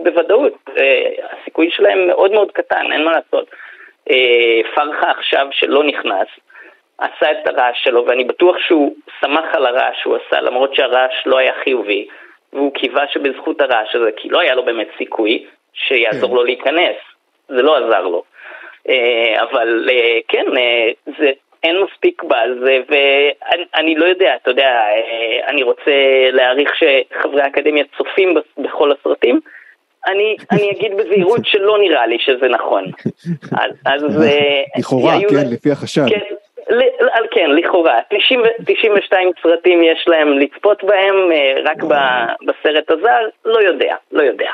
בוודאות. 0.03 0.53
אה, 0.77 1.11
הסיכוי 1.31 1.69
שלהם 1.71 2.07
מאוד 2.07 2.31
מאוד 2.31 2.51
קטן, 2.51 2.91
אין 2.91 3.03
מה 3.03 3.11
לעשות. 3.11 3.49
פרחה 4.75 5.11
עכשיו 5.11 5.47
שלא 5.51 5.83
נכנס, 5.83 6.27
עשה 6.97 7.31
את 7.31 7.47
הרעש 7.47 7.83
שלו, 7.83 8.05
ואני 8.05 8.23
בטוח 8.23 8.55
שהוא 8.59 8.95
שמח 9.21 9.55
על 9.55 9.65
הרעש 9.65 10.01
שהוא 10.01 10.15
עשה, 10.15 10.41
למרות 10.41 10.75
שהרעש 10.75 11.13
לא 11.25 11.37
היה 11.37 11.53
חיובי, 11.63 12.07
והוא 12.53 12.73
קיווה 12.73 13.03
שבזכות 13.07 13.61
הרעש 13.61 13.95
הזה, 13.95 14.09
כי 14.17 14.29
לא 14.29 14.39
היה 14.39 14.55
לו 14.55 14.65
באמת 14.65 14.87
סיכוי 14.97 15.45
שיעזור 15.73 16.29
כן. 16.29 16.35
לו 16.35 16.43
להיכנס, 16.43 16.95
זה 17.47 17.61
לא 17.61 17.77
עזר 17.77 18.01
לו. 18.01 18.23
אה, 18.89 19.43
אבל 19.43 19.89
אה, 19.91 20.19
כן, 20.27 20.45
אה, 20.57 20.89
זה, 21.19 21.31
אין 21.65 21.75
מספיק 21.83 22.23
באז, 22.23 22.51
ואני 22.89 23.95
לא 23.95 24.05
יודע, 24.05 24.35
אתה 24.41 24.51
יודע, 24.51 24.83
אני 25.47 25.63
רוצה 25.63 25.91
להעריך 26.31 26.71
שחברי 26.75 27.41
האקדמיה 27.41 27.83
צופים 27.97 28.35
בכל 28.57 28.91
הסרטים, 28.91 29.39
אני, 30.07 30.35
אני 30.51 30.71
אגיד 30.71 30.91
בזהירות 30.97 31.45
שלא 31.51 31.77
נראה 31.79 32.07
לי 32.07 32.17
שזה 32.19 32.47
נכון. 32.47 32.83
אז, 33.51 33.71
אז 33.85 34.01
לכאורה, 34.79 35.13
כן, 35.29 35.49
לפי 35.51 35.71
החשד. 35.71 36.05
כן, 36.09 36.19
על 37.13 37.25
כן, 37.31 37.49
לכאורה. 37.51 37.99
92 38.65 39.31
סרטים 39.43 39.83
יש 39.83 40.05
להם 40.07 40.39
לצפות 40.39 40.83
בהם, 40.83 41.31
אה, 41.31 41.53
רק 41.63 41.83
בסרט 42.47 42.91
הזר, 42.91 43.21
לא 43.45 43.59
יודע, 43.59 43.95
לא 44.11 44.23
יודע. 44.23 44.51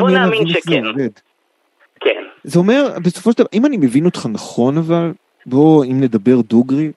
בוא 0.00 0.10
נאמין 0.10 0.48
שכן. 0.48 0.82
כן. 2.00 2.22
זה 2.44 2.58
אומר, 2.58 2.88
בסופו 3.04 3.32
של 3.32 3.38
דבר, 3.38 3.48
אם 3.52 3.66
אני 3.66 3.76
מבין 3.76 4.04
אותך 4.04 4.26
נכון 4.32 4.78
אבל, 4.78 5.12
בוא, 5.46 5.84
אם 5.84 6.00
נדבר 6.00 6.40
דוגרי. 6.40 6.90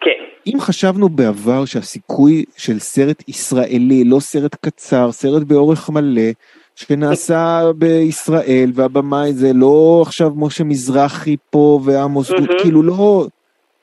כן. 0.00 0.10
אם 0.46 0.60
חשבנו 0.60 1.08
בעבר 1.08 1.64
שהסיכוי 1.64 2.44
של 2.56 2.78
סרט 2.78 3.28
ישראלי, 3.28 4.04
לא 4.04 4.20
סרט 4.20 4.54
קצר, 4.54 5.12
סרט 5.12 5.42
באורך 5.42 5.90
מלא, 5.90 6.30
שנעשה 6.76 7.60
בישראל 7.76 8.70
והבמאי 8.74 9.32
זה 9.32 9.52
לא 9.54 10.02
עכשיו 10.06 10.30
משה 10.36 10.64
מזרחי 10.64 11.36
פה 11.50 11.80
ועמוס 11.84 12.30
mm-hmm. 12.30 12.62
כאילו 12.62 12.82
לא 12.82 13.26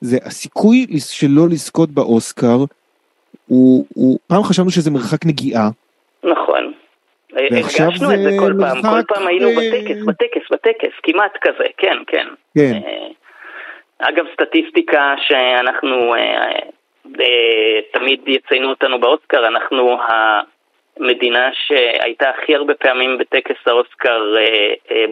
זה 0.00 0.18
הסיכוי 0.24 0.86
שלא 0.98 1.48
לזכות 1.48 1.90
באוסקר 1.90 2.64
הוא, 3.46 3.86
הוא 3.94 4.18
פעם 4.26 4.42
חשבנו 4.42 4.70
שזה 4.70 4.90
מרחק 4.90 5.26
נגיעה. 5.26 5.70
נכון. 6.24 6.72
הרגשנו 7.36 8.14
את 8.14 8.18
זה 8.18 8.30
כל 8.38 8.52
פעם, 8.60 8.82
כל 8.82 9.14
פעם 9.14 9.26
היינו 9.26 9.48
אה, 9.48 9.54
בטקס, 9.54 10.02
בטקס, 10.06 10.50
בטקס, 10.50 10.94
כמעט 11.02 11.38
כזה, 11.40 11.64
כן, 11.76 11.96
כן. 12.06 12.26
כן. 12.58 12.80
אה, 12.86 13.08
אגב, 13.98 14.24
סטטיסטיקה 14.32 15.14
שאנחנו, 15.18 16.14
אה, 16.14 17.80
תמיד 17.92 18.20
יציינו 18.26 18.70
אותנו 18.70 19.00
באוסקר, 19.00 19.46
אנחנו 19.46 19.96
המדינה 20.98 21.50
שהייתה 21.66 22.30
הכי 22.30 22.54
הרבה 22.54 22.74
פעמים 22.74 23.18
בטקס 23.18 23.56
האוסקר 23.66 24.34
אה, 24.36 24.74
אה, 24.90 25.04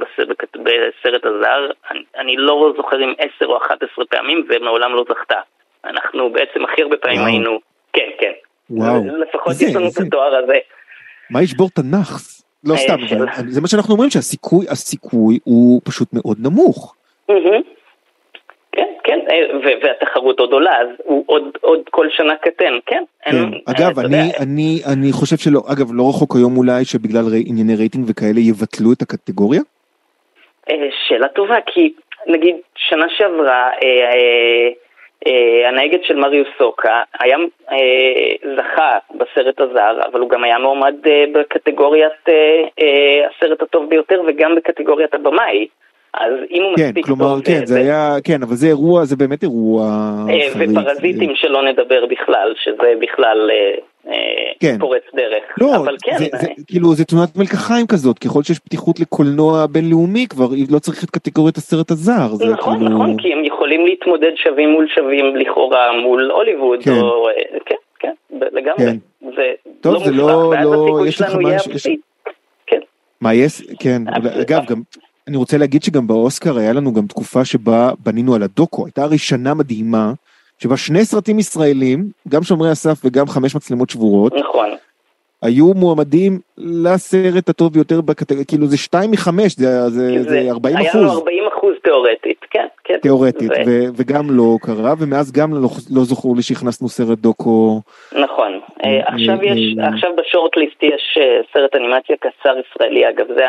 בסרט 0.55 1.25
הזר, 1.25 1.71
אני, 1.91 2.03
אני 2.17 2.37
לא 2.37 2.73
זוכר 2.77 3.05
אם 3.05 3.13
10 3.37 3.47
או 3.47 3.57
11 3.57 4.05
פעמים 4.05 4.47
ומעולם 4.49 4.95
לא 4.95 5.05
זכתה. 5.09 5.41
אנחנו 5.85 6.31
בעצם 6.31 6.65
הכי 6.65 6.83
הרבה 6.83 6.97
פעמים 6.97 7.19
וואו. 7.19 7.31
היינו, 7.31 7.61
כן, 7.93 8.09
כן. 8.19 8.33
וואו. 8.71 9.03
לפחות 9.19 9.53
יש 9.61 9.77
לנו. 9.77 9.89
את 9.89 10.07
התואר 10.07 10.37
הזה. 10.37 10.59
מה 11.31 11.43
ישבור 11.43 11.69
את 11.73 11.79
הנאחס? 11.79 12.43
לא 12.65 12.75
אה, 12.75 12.79
סתם, 12.79 12.97
אבל 13.17 13.27
זה 13.49 13.61
מה 13.61 13.69
שאנחנו 13.69 13.95
אומרים 13.95 14.11
שהסיכוי, 14.11 14.67
הסיכוי 14.69 15.39
הוא 15.45 15.81
פשוט 15.85 16.09
מאוד 16.13 16.37
נמוך. 16.41 16.95
כן, 18.73 18.89
כן, 19.05 19.19
אה, 19.31 19.37
והתחרות 19.83 20.41
עוד 20.41 20.53
עולה, 20.53 20.79
אז 20.81 20.89
הוא 21.05 21.25
עוד, 21.27 21.43
עוד 21.61 21.81
כל 21.91 22.07
שנה 22.11 22.37
קטן, 22.37 22.75
כן. 22.87 23.03
כן. 23.25 23.37
אין, 23.37 23.61
אגב, 23.67 23.99
אני, 23.99 24.17
אני, 24.17 24.31
אני, 24.41 24.81
אני 24.93 25.13
חושב 25.13 25.37
שלא, 25.37 25.61
אגב, 25.73 25.87
לא 25.93 26.09
רחוק 26.09 26.37
היום 26.37 26.57
אולי 26.57 26.85
שבגלל 26.85 27.25
רי, 27.31 27.43
ענייני 27.47 27.77
רייטינג 27.77 28.05
וכאלה 28.09 28.41
יבטלו 28.41 28.93
את 28.93 29.03
הקטגוריה? 29.03 29.61
אה, 30.71 30.75
שאלה 31.09 31.29
טובה, 31.29 31.57
כי 31.67 31.93
נגיד 32.27 32.57
שנה 32.77 33.07
שעברה, 33.09 33.71
אה, 33.71 33.71
אה, 33.73 34.13
אה, 34.15 34.69
הנהגת 35.69 36.05
של 36.05 36.17
מריוס 36.17 36.49
סוקה 36.59 37.03
היה, 37.21 37.37
אה, 37.73 38.35
זכה 38.57 38.99
בסרט 39.15 39.61
הזר, 39.61 40.01
אבל 40.13 40.21
הוא 40.21 40.31
גם 40.31 40.45
היה 40.45 40.59
מועמד 40.59 40.95
אה, 41.07 41.25
בקטגוריית 41.33 42.29
אה, 42.29 42.35
אה, 42.81 43.27
הסרט 43.27 43.63
הטוב 43.63 43.91
ביותר 43.91 44.23
וגם 44.27 44.55
בקטגוריית 44.55 45.15
הבמאי. 45.15 45.67
אז 46.15 46.33
אם 46.51 46.63
הוא 46.63 46.77
כן, 46.77 46.83
מספיק 46.87 47.07
כלומר, 47.07 47.35
טוב... 47.35 47.45
כן, 47.45 47.67
זה 47.67 47.79
היה, 47.79 48.17
כן, 48.25 48.43
אבל 48.43 48.55
זה 48.55 48.67
אירוע, 48.67 49.05
זה 49.05 49.17
באמת 49.17 49.43
אירוע 49.43 49.83
אה, 50.29 50.51
חריג. 50.53 50.71
ופרזיטים 50.71 51.35
שלא 51.35 51.63
נדבר 51.63 52.07
בכלל, 52.07 52.55
שזה 52.63 52.93
בכלל 53.01 53.51
אה, 53.51 53.57
אה, 53.57 53.75
כן. 54.61 54.77
פורץ 54.81 55.03
דרך. 55.15 55.43
לא, 55.61 55.77
אבל 55.77 55.97
כן. 56.03 56.19
זה, 56.19 56.27
זה, 56.41 56.47
כאילו, 56.67 56.95
זה 56.95 57.05
תמונת 57.05 57.37
מלקחיים 57.37 57.87
כזאת, 57.87 58.19
ככל 58.19 58.43
שיש 58.43 58.59
פתיחות 58.59 59.01
לקולנוע 59.01 59.67
בינלאומי, 59.67 60.27
כבר 60.27 60.49
לא 60.71 60.79
צריך 60.79 61.05
את 61.05 61.11
קטגוריית 61.11 61.57
הסרט 61.57 61.91
הזר. 61.91 62.35
זה 62.35 62.47
נכון, 62.47 62.79
כאילו... 62.79 62.91
נכון, 62.91 63.17
כי 63.19 63.33
הם 63.33 63.45
יכולים 63.45 63.87
להתמודד 63.87 64.33
שווים 64.37 64.71
מול 64.71 64.87
שווים 64.95 65.37
לכאורה 65.37 66.01
מול 66.03 66.31
הוליווד, 66.31 66.83
כן. 66.83 66.91
או... 66.91 67.27
כן, 67.67 67.75
כן, 67.99 68.13
לגמרי. 68.53 68.77
כן. 68.77 68.97
זה 69.37 69.53
טוב, 69.81 69.95
לא 69.95 70.05
זה 70.05 70.11
לא, 70.11 70.55
לא, 70.63 70.85
הסיכוי 70.85 71.13
שלנו 71.13 71.41
יהיה 71.41 71.57
אפסי. 71.57 71.97
כן. 72.67 72.81
מה 73.21 73.35
יש? 73.35 73.63
כן, 73.79 74.03
אגב, 74.43 74.65
גם... 74.67 74.83
אני 75.29 75.37
רוצה 75.37 75.59
להגיד 75.59 75.83
שגם 75.83 76.07
באוסקר 76.07 76.59
היה 76.59 76.73
לנו 76.73 76.93
גם 76.93 77.07
תקופה 77.07 77.45
שבה 77.45 77.91
בנינו 78.05 78.35
על 78.35 78.43
הדוקו, 78.43 78.87
הייתה 78.87 79.03
הרי 79.03 79.19
שנה 79.19 79.55
מדהימה, 79.55 80.13
שבה 80.63 80.77
שני 80.77 81.05
סרטים 81.05 81.39
ישראלים, 81.39 82.05
גם 82.29 82.43
שומרי 82.43 82.71
הסף 82.71 82.99
וגם 83.05 83.27
חמש 83.27 83.55
מצלמות 83.55 83.91
שבורות, 83.91 84.33
נכון. 84.35 84.71
היו 85.43 85.75
מועמדים 85.75 86.39
לסרט 86.59 87.49
הטוב 87.49 87.73
ביותר 87.73 88.01
בקטגוריה, 88.01 88.45
כאילו 88.45 88.67
זה 88.67 88.77
שתיים 88.77 89.11
מחמש, 89.11 89.57
זה, 89.57 89.89
זה, 89.89 90.23
זה 90.23 90.51
40 90.51 90.77
אחוז. 90.77 90.87
היה 90.95 91.03
לנו 91.03 91.13
40 91.13 91.45
אחוז 91.53 91.75
תיאורטית, 91.85 92.41
כן, 92.51 92.67
כן. 92.85 92.99
תיאורטית, 93.03 93.51
ו... 93.51 93.55
ו- 93.67 93.89
וגם 93.97 94.31
לא 94.31 94.57
קרה, 94.61 94.95
ומאז 94.99 95.33
גם 95.33 95.55
לא, 95.55 95.69
לא 95.91 96.05
זכור 96.05 96.37
לי 96.37 96.43
שהכנסנו 96.43 96.89
סרט 96.89 97.19
דוקו. 97.19 97.81
נכון, 98.13 98.61
אה, 98.85 99.01
עכשיו 99.07 99.43
יש, 99.43 99.77
עכשיו 99.95 100.11
בשורטליסט 100.17 100.83
יש 100.83 101.19
אה, 101.21 101.41
סרט 101.53 101.77
אנימציה 101.77 102.17
קצר 102.17 102.55
ישראלי, 102.59 103.09
אגב, 103.09 103.27
זה 103.37 103.45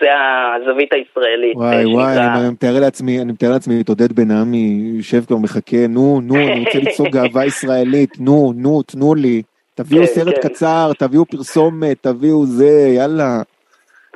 זה 0.00 0.08
הזווית 0.56 0.92
הישראלית. 0.92 1.56
וואי 1.56 1.84
אה, 1.84 1.88
וואי, 1.88 2.18
אני 2.18 2.48
מתאר 2.50 2.80
לעצמי, 2.80 3.20
אני 3.20 3.32
מתאר 3.32 3.50
לעצמי 3.50 3.80
את 3.80 3.88
עודד 3.88 4.12
בן 4.12 4.30
עמי 4.30 4.92
יושב 4.96 5.24
כבר 5.24 5.36
מחכה, 5.36 5.86
נו, 5.88 6.20
נו, 6.20 6.36
אני 6.36 6.64
רוצה 6.64 6.78
ליצור 6.84 7.08
גאווה 7.08 7.46
ישראלית, 7.46 8.20
נו, 8.20 8.52
נו, 8.56 8.82
תנו 8.82 9.14
לי, 9.14 9.42
תביאו 9.74 10.06
כן, 10.06 10.06
סרט 10.06 10.34
כן. 10.34 10.48
קצר, 10.48 10.92
תביאו 10.98 11.24
פרסומת, 11.24 11.96
תביאו 12.00 12.46
זה, 12.46 12.92
יאללה. 12.96 13.42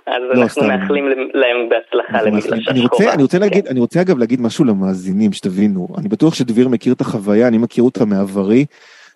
אז 0.06 0.22
לא, 0.34 0.42
אנחנו 0.42 0.62
מאחלים 0.62 1.04
להם 1.34 1.68
בהצלחה 1.68 2.22
למגלש 2.22 2.68
השחורה. 2.68 3.12
אני 3.14 3.22
רוצה 3.22 3.38
להגיד, 3.38 3.66
אני 3.66 3.80
רוצה 3.80 4.00
אגב 4.00 4.18
להגיד 4.18 4.40
משהו 4.40 4.64
למאזינים, 4.64 5.32
שתבינו, 5.32 5.88
אני 5.98 6.08
בטוח 6.08 6.34
שדביר 6.34 6.68
מכיר 6.68 6.92
את 6.92 7.00
החוויה, 7.00 7.48
אני 7.48 7.58
מכיר 7.58 7.84
אותה 7.84 8.04
מעברי, 8.04 8.64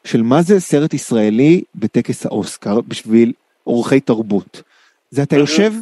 של 0.04 0.22
מה 0.22 0.42
זה 0.42 0.60
סרט 0.60 0.94
ישראלי 0.94 1.62
בטקס 1.74 2.26
האוסקר 2.26 2.80
בשביל 2.88 3.32
אורחי 3.66 4.00
תרבות. 4.00 4.62
זה 5.10 5.22
אתה 5.22 5.36
יושב 5.36 5.72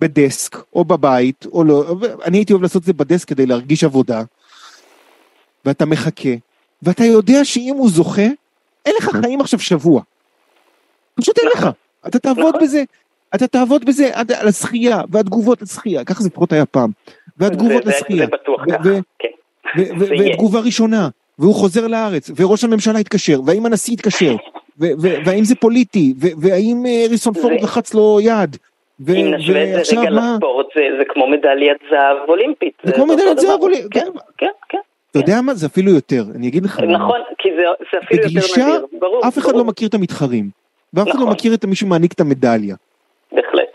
בדסק 0.00 0.56
או 0.74 0.84
בבית 0.84 1.46
או 1.52 1.64
לא, 1.64 1.96
אני 2.24 2.38
הייתי 2.38 2.52
אוהב 2.52 2.62
לעשות 2.62 2.82
את 2.82 2.86
זה 2.86 2.92
בדסק 2.92 3.28
כדי 3.28 3.46
להרגיש 3.46 3.84
עבודה, 3.84 4.22
ואתה 5.64 5.86
מחכה, 5.86 6.30
ואתה 6.82 7.04
יודע 7.04 7.44
שאם 7.44 7.74
הוא 7.78 7.90
זוכה, 7.90 8.26
אין 8.86 8.94
לך 8.98 9.10
חיים 9.22 9.40
עכשיו 9.40 9.58
שבוע. 9.60 10.02
פשוט 11.14 11.38
אין 11.38 11.48
לך, 11.54 11.68
אתה 12.06 12.18
תעבוד 12.18 12.54
בזה, 12.62 12.84
אתה 13.34 13.46
תעבוד 13.46 13.84
בזה 13.84 14.10
עד 14.12 14.32
על 14.32 14.48
הזכייה, 14.48 15.00
והתגובות 15.08 15.62
לזכייה, 15.62 16.04
ככה 16.04 16.22
זה 16.22 16.28
לפחות 16.28 16.52
היה 16.52 16.66
פעם, 16.66 16.90
והתגובות 17.36 17.86
לזכייה, 17.86 18.26
זה 18.26 18.32
בטוח 18.32 18.60
ככה, 18.70 18.90
כן. 19.18 19.28
ותגובה 20.00 20.60
ראשונה, 20.60 21.08
והוא 21.38 21.54
חוזר 21.54 21.86
לארץ, 21.86 22.30
וראש 22.36 22.64
הממשלה 22.64 22.98
התקשר, 22.98 23.40
והאם 23.46 23.66
הנשיא 23.66 23.94
התקשר, 23.94 24.36
והאם 25.24 25.44
זה 25.44 25.54
פוליטי, 25.54 26.14
והאם 26.18 26.84
ריסון 27.10 27.34
פורד 27.34 27.60
לחץ 27.62 27.94
לו 27.94 28.18
יד. 28.22 28.56
אם 29.08 29.34
נשווה 29.34 29.80
את 29.80 29.84
זה 29.84 30.00
רגע 30.00 30.10
לספורט, 30.10 30.66
זה 30.98 31.04
כמו 31.08 31.26
מדליית 31.26 31.78
זהב 31.90 32.16
אולימפית. 32.28 32.74
זה 32.82 32.92
כמו 32.92 33.06
מדליית 33.06 33.38
זהב 33.38 33.60
אולימפית, 33.60 33.92
כן, 33.92 34.06
כן, 34.38 34.46
כן. 34.68 34.78
אתה 35.10 35.18
יודע 35.18 35.40
מה? 35.40 35.54
זה 35.54 35.66
אפילו 35.66 35.92
יותר, 35.92 36.22
אני 36.34 36.48
אגיד 36.48 36.64
לך. 36.64 36.80
נכון, 36.80 37.20
כי 37.38 37.48
זה 37.56 37.98
אפילו 38.04 38.22
יותר 38.22 38.66
נדיר, 38.66 38.86
ברור. 39.00 39.28
אף 39.28 39.38
אחד 39.38 39.54
לא 39.54 39.64
מכיר 39.64 39.88
את 39.88 39.94
המתחרים, 39.94 40.48
ואף 40.94 41.08
אחד 41.08 41.14
לא 41.14 41.20
נכון. 41.20 41.32
מכיר 41.32 41.54
את 41.54 41.64
מי 41.64 41.74
שמעניק 41.74 42.12
את 42.12 42.20
המדליה. 42.20 42.76
בהחלט. 43.32 43.72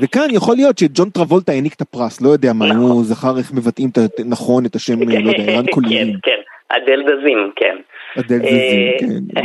וכאן 0.00 0.28
יכול 0.30 0.56
להיות 0.56 0.78
שג'ון 0.78 1.10
טרבולטה 1.10 1.52
העניק 1.52 1.74
את 1.74 1.80
הפרס, 1.80 2.20
לא 2.20 2.28
יודע 2.28 2.52
מה, 2.52 2.74
הוא 2.74 3.04
זכר 3.04 3.38
איך 3.38 3.52
מבטאים 3.52 3.90
נכון 4.24 4.66
את 4.66 4.74
השם, 4.74 5.08
לא 5.08 5.14
יודע, 5.14 5.52
ערן 5.52 5.66
קוליירים. 5.66 6.14
כן, 6.22 6.30
כן, 6.68 6.76
אדל 6.76 7.02
דזים, 7.02 7.50
כן. 7.56 7.76
אדל 8.20 8.38
דזים, 8.38 8.92
כן. 9.00 9.42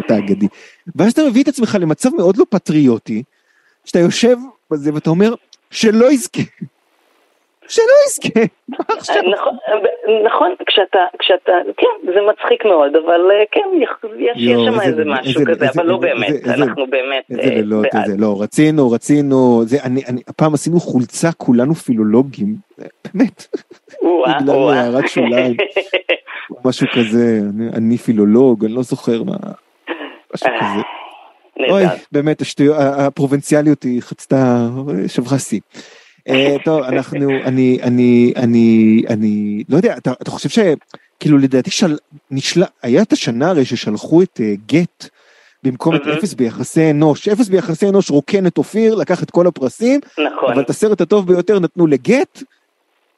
אתה 0.00 0.18
אגדי. 0.18 0.46
ואז 0.96 1.12
אתה 1.12 1.22
מביא 1.30 1.42
את 1.42 1.48
עצמך 1.48 1.76
למצב 1.80 2.10
מאוד 2.16 2.36
לא 2.36 2.44
פטריוטי, 2.50 3.22
שאתה 3.88 3.98
יושב 3.98 4.36
בזה 4.70 4.94
ואתה 4.94 5.10
אומר, 5.10 5.34
שלא 5.70 6.12
יזכה. 6.12 6.42
שלא 7.68 7.94
יזכה? 8.06 8.40
נכון, 9.32 9.56
נכון, 10.26 10.54
כשאתה, 10.66 10.98
כשאתה, 11.18 11.52
כן, 11.76 12.12
זה 12.14 12.20
מצחיק 12.30 12.64
מאוד, 12.64 12.96
אבל 12.96 13.20
כן, 13.52 13.68
יש 14.36 14.60
שם 14.66 14.80
איזה 14.80 15.02
משהו 15.04 15.42
כזה, 15.46 15.66
אבל 15.74 15.86
לא 15.86 15.96
באמת, 15.96 16.46
אנחנו 16.46 16.86
באמת 16.86 17.24
בעד. 17.30 17.64
לא, 18.18 18.42
רצינו, 18.42 18.90
רצינו, 18.90 19.62
זה, 19.64 19.76
אני, 19.84 20.02
הפעם 20.28 20.54
עשינו 20.54 20.80
חולצה 20.80 21.32
כולנו 21.32 21.74
פילולוגים, 21.74 22.54
באמת, 22.78 23.46
בגלל 24.40 24.70
הערת 24.72 25.08
שוליים, 25.08 25.56
משהו 26.64 26.86
כזה, 26.92 27.40
אני 27.76 27.98
פילולוג, 27.98 28.64
אני 28.64 28.74
לא 28.74 28.82
זוכר 28.82 29.22
מה, 29.22 29.36
משהו 30.34 30.48
כזה. 30.60 30.82
אוי, 31.70 31.84
באמת, 32.12 32.42
הפרובינציאליות 32.78 33.82
היא 33.82 34.02
חצתה, 34.02 34.68
שברה 35.06 35.38
שיא. 35.38 35.60
טוב, 36.64 36.82
אנחנו, 36.82 37.30
אני, 37.44 37.78
אני, 37.82 38.32
אני, 38.36 39.02
אני, 39.08 39.62
לא 39.68 39.76
יודע, 39.76 39.96
אתה, 39.96 40.12
אתה 40.22 40.30
חושב 40.30 40.48
שכאילו 40.48 41.38
לדעתי 41.38 41.70
של, 41.70 41.96
נשל... 42.30 42.62
היה 42.82 43.02
את 43.02 43.12
השנה 43.12 43.50
הרי 43.50 43.64
ששלחו 43.64 44.22
את 44.22 44.40
גט 44.66 45.04
uh, 45.04 45.08
במקום 45.62 45.96
את 45.96 46.00
אפס 46.18 46.34
ביחסי 46.34 46.90
אנוש, 46.90 47.28
אפס 47.28 47.48
ביחסי 47.48 47.88
אנוש 47.88 48.10
רוקן 48.10 48.46
את 48.46 48.58
אופיר, 48.58 48.94
לקח 48.94 49.22
את 49.22 49.30
כל 49.30 49.46
הפרסים, 49.46 50.00
נכון. 50.12 50.52
אבל 50.52 50.62
את 50.62 50.70
הסרט 50.70 51.00
הטוב 51.00 51.26
ביותר 51.26 51.58
נתנו 51.58 51.86
לגט 51.86 52.42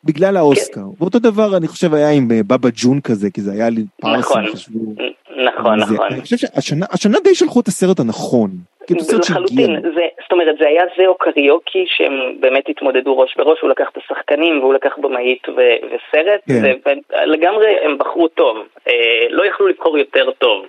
בגלל 0.04 0.36
האוסקר. 0.36 0.80
כן. 0.80 1.02
ואותו 1.02 1.18
דבר 1.18 1.56
אני 1.56 1.68
חושב 1.68 1.94
היה 1.94 2.10
עם 2.10 2.28
בבא 2.28 2.68
ג'ון 2.74 3.00
כזה, 3.00 3.30
כי 3.30 3.42
זה 3.42 3.52
היה 3.52 3.70
לי 3.70 3.84
פרסים 4.00 4.20
נכון, 4.20 4.52
חשבו. 4.52 4.94
נכון, 5.36 5.80
זה, 5.80 5.94
נכון. 5.94 6.06
אני 6.12 6.20
חושב 6.20 6.36
שהשנה 6.36 6.86
השנה 6.90 7.18
די 7.24 7.34
שלחו 7.34 7.60
את 7.60 7.68
הסרט 7.68 8.00
הנכון. 8.00 8.50
לחלוטין, 8.90 9.80
זה, 9.82 10.06
זאת 10.22 10.32
אומרת 10.32 10.56
זה 10.58 10.68
היה 10.68 10.82
זה 10.98 11.06
או 11.06 11.18
קריוקי 11.18 11.84
שהם 11.86 12.12
באמת 12.40 12.68
התמודדו 12.68 13.18
ראש 13.18 13.36
בראש, 13.36 13.60
הוא 13.60 13.70
לקח 13.70 13.88
את 13.92 13.96
השחקנים 13.96 14.60
והוא 14.60 14.74
לקח 14.74 14.98
במאית 14.98 15.48
ו- 15.48 15.76
וסרט, 15.86 16.40
כן. 16.48 16.92
ולגמרי 17.26 17.76
הם 17.84 17.98
בחרו 17.98 18.28
טוב, 18.28 18.56
אה, 18.88 18.92
לא 19.30 19.46
יכלו 19.46 19.68
לבחור 19.68 19.98
יותר 19.98 20.30
טוב, 20.30 20.66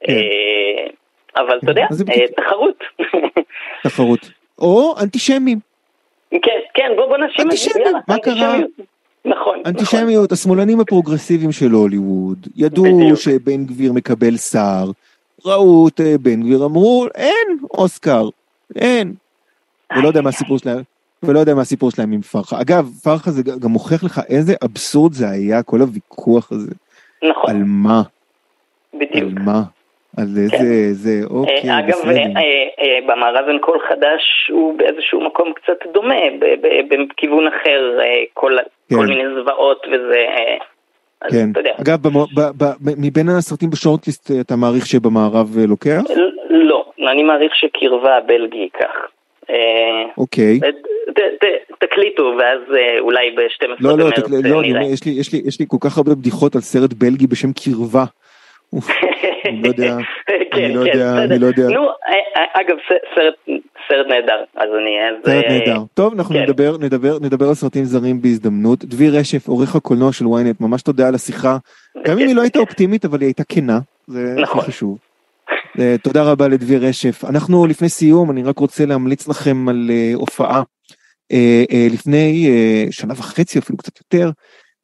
כן. 0.00 0.12
אה, 0.12 0.86
אבל 1.36 1.58
אתה 1.58 1.70
יודע, 1.70 1.86
אה, 2.10 2.26
תחרות. 2.36 2.84
תחרות, 3.84 4.20
או 4.58 4.94
אנטישמים. 5.02 5.58
כן, 6.30 6.60
כן, 6.74 6.92
בוא, 6.96 7.06
בוא 7.06 7.16
נשים 7.16 7.46
את 7.50 7.56
זה, 7.56 7.80
יאללה, 7.80 7.98
מה 8.08 8.18
קרה? 8.18 8.56
אנטישמיות, 9.66 10.24
נכון. 10.24 10.26
השמאלנים 10.32 10.80
הפרוגרסיביים 10.80 11.52
של 11.52 11.70
הוליווד, 11.70 12.46
ידעו. 12.56 13.16
שבן 13.16 13.64
גביר 13.64 13.92
מקבל 13.92 14.36
שר, 14.36 14.90
ראו 15.44 15.88
את 15.88 16.00
בן 16.22 16.42
גביר, 16.42 16.64
אמרו, 16.64 17.06
אין 17.14 17.58
אוסקר, 17.70 18.28
אין. 18.76 19.14
ולא 19.96 20.08
יודע 20.08 20.20
מה 20.20 20.28
הסיפור 20.28 20.58
שלהם, 20.58 20.82
ולא 21.22 21.38
יודע 21.38 21.54
מה 21.54 21.60
הסיפור 21.62 21.90
שלהם 21.90 22.12
עם 22.12 22.22
פרחה. 22.22 22.60
אגב, 22.60 22.90
פרחה 23.02 23.30
זה 23.30 23.42
גם 23.42 23.70
מוכיח 23.70 24.04
לך 24.04 24.20
איזה 24.28 24.54
אבסורד 24.64 25.12
זה 25.12 25.28
היה, 25.28 25.62
כל 25.62 25.80
הוויכוח 25.80 26.52
הזה. 26.52 26.70
נכון. 27.30 27.50
על 27.50 27.62
מה? 27.64 28.02
בדיוק. 28.94 29.14
על 29.14 29.42
מה? 29.44 29.62
על 30.16 30.24
איזה, 30.24 30.92
זה, 30.92 31.26
אוקיי, 31.30 31.78
אגב, 31.78 31.98
במערב 33.06 33.48
אין 33.48 33.58
כל 33.58 33.78
חדש 33.88 34.50
הוא 34.50 34.78
באיזשהו 34.78 35.20
מקום 35.26 35.52
קצת 35.52 35.92
דומה, 35.92 36.14
בכיוון 36.88 37.46
אחר, 37.46 37.98
כל 38.34 39.06
מיני 39.06 39.22
זוועות 39.34 39.86
וזה... 39.92 40.24
כן, 41.30 41.48
אגב, 41.80 41.98
מבין 42.80 43.28
הסרטים 43.28 43.70
בשורטליסט 43.70 44.30
אתה 44.40 44.56
מעריך 44.56 44.86
שבמערב 44.86 45.56
לוקח? 45.68 46.02
לא, 46.50 46.84
אני 47.12 47.22
מעריך 47.22 47.52
שקרבה 47.54 48.16
הבלגי 48.16 48.58
ייקח. 48.58 48.94
אוקיי. 50.18 50.60
תקליטו 51.78 52.32
ואז 52.38 52.60
אולי 53.00 53.30
ב-12 53.30 53.68
לא, 53.80 53.98
לא, 53.98 54.10
לא, 54.44 54.80
יש 55.46 55.60
לי 55.60 55.66
כל 55.68 55.76
כך 55.80 55.98
הרבה 55.98 56.14
בדיחות 56.14 56.54
על 56.54 56.60
סרט 56.60 56.92
בלגי 56.92 57.26
בשם 57.26 57.52
קרבה. 57.52 58.04
אני 59.48 59.62
לא 59.62 59.68
יודע, 59.68 59.96
אני 60.54 60.74
לא 60.74 60.80
יודע, 60.80 61.24
אני 61.24 61.38
לא 61.38 61.46
יודע. 61.46 61.68
נו, 61.68 61.88
אגב, 62.52 62.76
סרט 63.88 64.06
נהדר, 64.08 64.44
אז 64.56 64.68
אני... 64.78 64.90
סרט 65.24 65.44
נהדר. 65.48 65.82
טוב, 65.94 66.14
אנחנו 66.14 66.34
נדבר, 66.34 66.76
נדבר, 66.80 67.18
נדבר 67.20 67.48
על 67.48 67.54
סרטים 67.54 67.84
זרים 67.84 68.22
בהזדמנות. 68.22 68.84
דביר 68.84 69.18
רשף, 69.18 69.48
עורך 69.48 69.76
הקולנוע 69.76 70.12
של 70.12 70.24
ynet, 70.24 70.56
ממש 70.60 70.82
תודה 70.82 71.08
על 71.08 71.14
השיחה. 71.14 71.56
גם 72.06 72.18
אם 72.18 72.26
היא 72.26 72.36
לא 72.36 72.42
הייתה 72.42 72.58
אופטימית, 72.58 73.04
אבל 73.04 73.20
היא 73.20 73.26
הייתה 73.26 73.44
כנה, 73.44 73.78
זה 74.06 74.34
הכי 74.42 74.60
חשוב. 74.60 74.98
תודה 76.02 76.22
רבה 76.22 76.48
לדביר 76.48 76.86
רשף. 76.86 77.24
אנחנו 77.24 77.66
לפני 77.66 77.88
סיום, 77.88 78.30
אני 78.30 78.42
רק 78.42 78.58
רוצה 78.58 78.86
להמליץ 78.86 79.28
לכם 79.28 79.68
על 79.68 79.90
הופעה. 80.14 80.62
לפני 81.92 82.50
שנה 82.90 83.14
וחצי, 83.16 83.58
אפילו 83.58 83.78
קצת 83.78 83.98
יותר, 83.98 84.30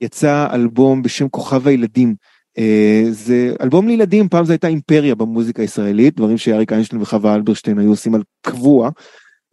יצא 0.00 0.46
אלבום 0.52 1.02
בשם 1.02 1.28
כוכב 1.28 1.68
הילדים. 1.68 2.14
Uh, 2.58 2.62
זה 3.10 3.54
אלבום 3.60 3.88
לילדים, 3.88 4.28
פעם 4.28 4.44
זו 4.44 4.52
הייתה 4.52 4.68
אימפריה 4.68 5.14
במוזיקה 5.14 5.62
הישראלית, 5.62 6.16
דברים 6.16 6.38
שאריק 6.38 6.72
איינשטיין 6.72 7.02
וחווה 7.02 7.34
אלברשטיין 7.34 7.78
היו 7.78 7.90
עושים 7.90 8.14
על 8.14 8.22
קבוע, 8.42 8.90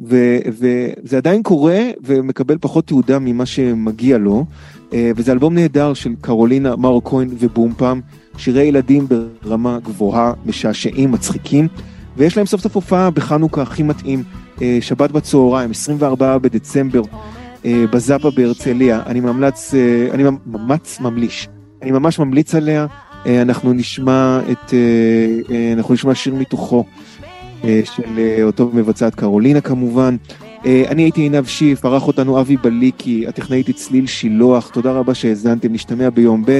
ו, 0.01 0.37
וזה 0.47 1.17
עדיין 1.17 1.43
קורה 1.43 1.79
ומקבל 2.03 2.57
פחות 2.61 2.87
תעודה 2.87 3.19
ממה 3.19 3.45
שמגיע 3.45 4.17
לו, 4.17 4.45
uh, 4.89 4.93
וזה 5.15 5.31
אלבום 5.31 5.53
נהדר 5.53 5.93
של 5.93 6.15
קרולינה 6.21 6.75
מאור 6.75 7.01
כהן 7.05 7.29
ובומפם, 7.39 7.99
שירי 8.37 8.63
ילדים 8.63 9.07
ברמה 9.43 9.79
גבוהה, 9.83 10.33
משעשעים, 10.45 11.11
מצחיקים, 11.11 11.67
ויש 12.17 12.37
להם 12.37 12.45
סוף 12.45 12.61
סוף 12.61 12.75
הופעה 12.75 13.09
בחנוכה 13.09 13.61
הכי 13.61 13.83
מתאים, 13.83 14.23
uh, 14.55 14.61
שבת 14.81 15.11
בצהריים, 15.11 15.71
24 15.71 16.37
בדצמבר, 16.37 17.01
בזאפה 17.65 18.31
בהרצליה, 18.31 19.03
אני 19.05 19.19
ממלץ, 19.19 19.73
אני 20.11 20.23
ממש 20.45 20.99
ממליש. 21.01 21.47
אני 21.81 21.91
ממש 21.91 22.19
ממליץ 22.19 22.55
עליה, 22.55 22.85
אנחנו 23.25 23.73
נשמע 23.73 24.39
את, 24.51 24.73
אנחנו 25.77 25.93
נשמע 25.93 26.15
שיר 26.15 26.35
מתוכו 26.35 26.85
של 27.61 28.19
אותו 28.43 28.69
מבצעת 28.73 29.15
קרולינה 29.15 29.61
כמובן. 29.61 30.15
אני 30.65 31.01
הייתי 31.01 31.21
עינב 31.21 31.45
שיף, 31.45 31.85
ערך 31.85 32.07
אותנו 32.07 32.41
אבי 32.41 32.57
בליקי, 32.57 33.27
הטכנאית 33.27 33.69
צליל 33.69 34.07
שילוח, 34.07 34.69
תודה 34.69 34.91
רבה 34.91 35.13
שהאזנתם, 35.13 35.73
נשתמע 35.73 36.09
ביום 36.09 36.43
ב', 36.45 36.59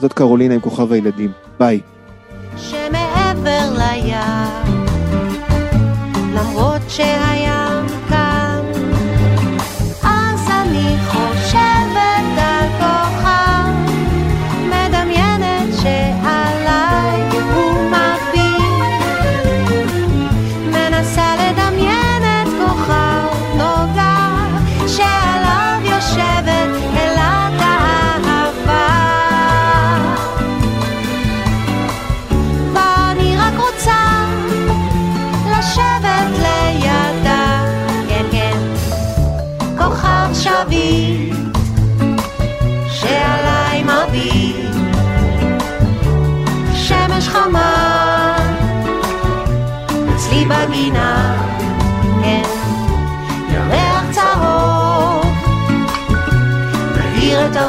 זאת 0.00 0.12
קרולינה 0.12 0.54
עם 0.54 0.60
כוכב 0.60 0.92
הילדים, 0.92 1.30
ביי. 1.58 1.80
שמעבר 2.56 3.76
לים, 3.78 4.14
למרות 6.34 6.82
שהים 6.88 7.47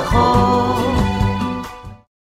后。 0.04 0.69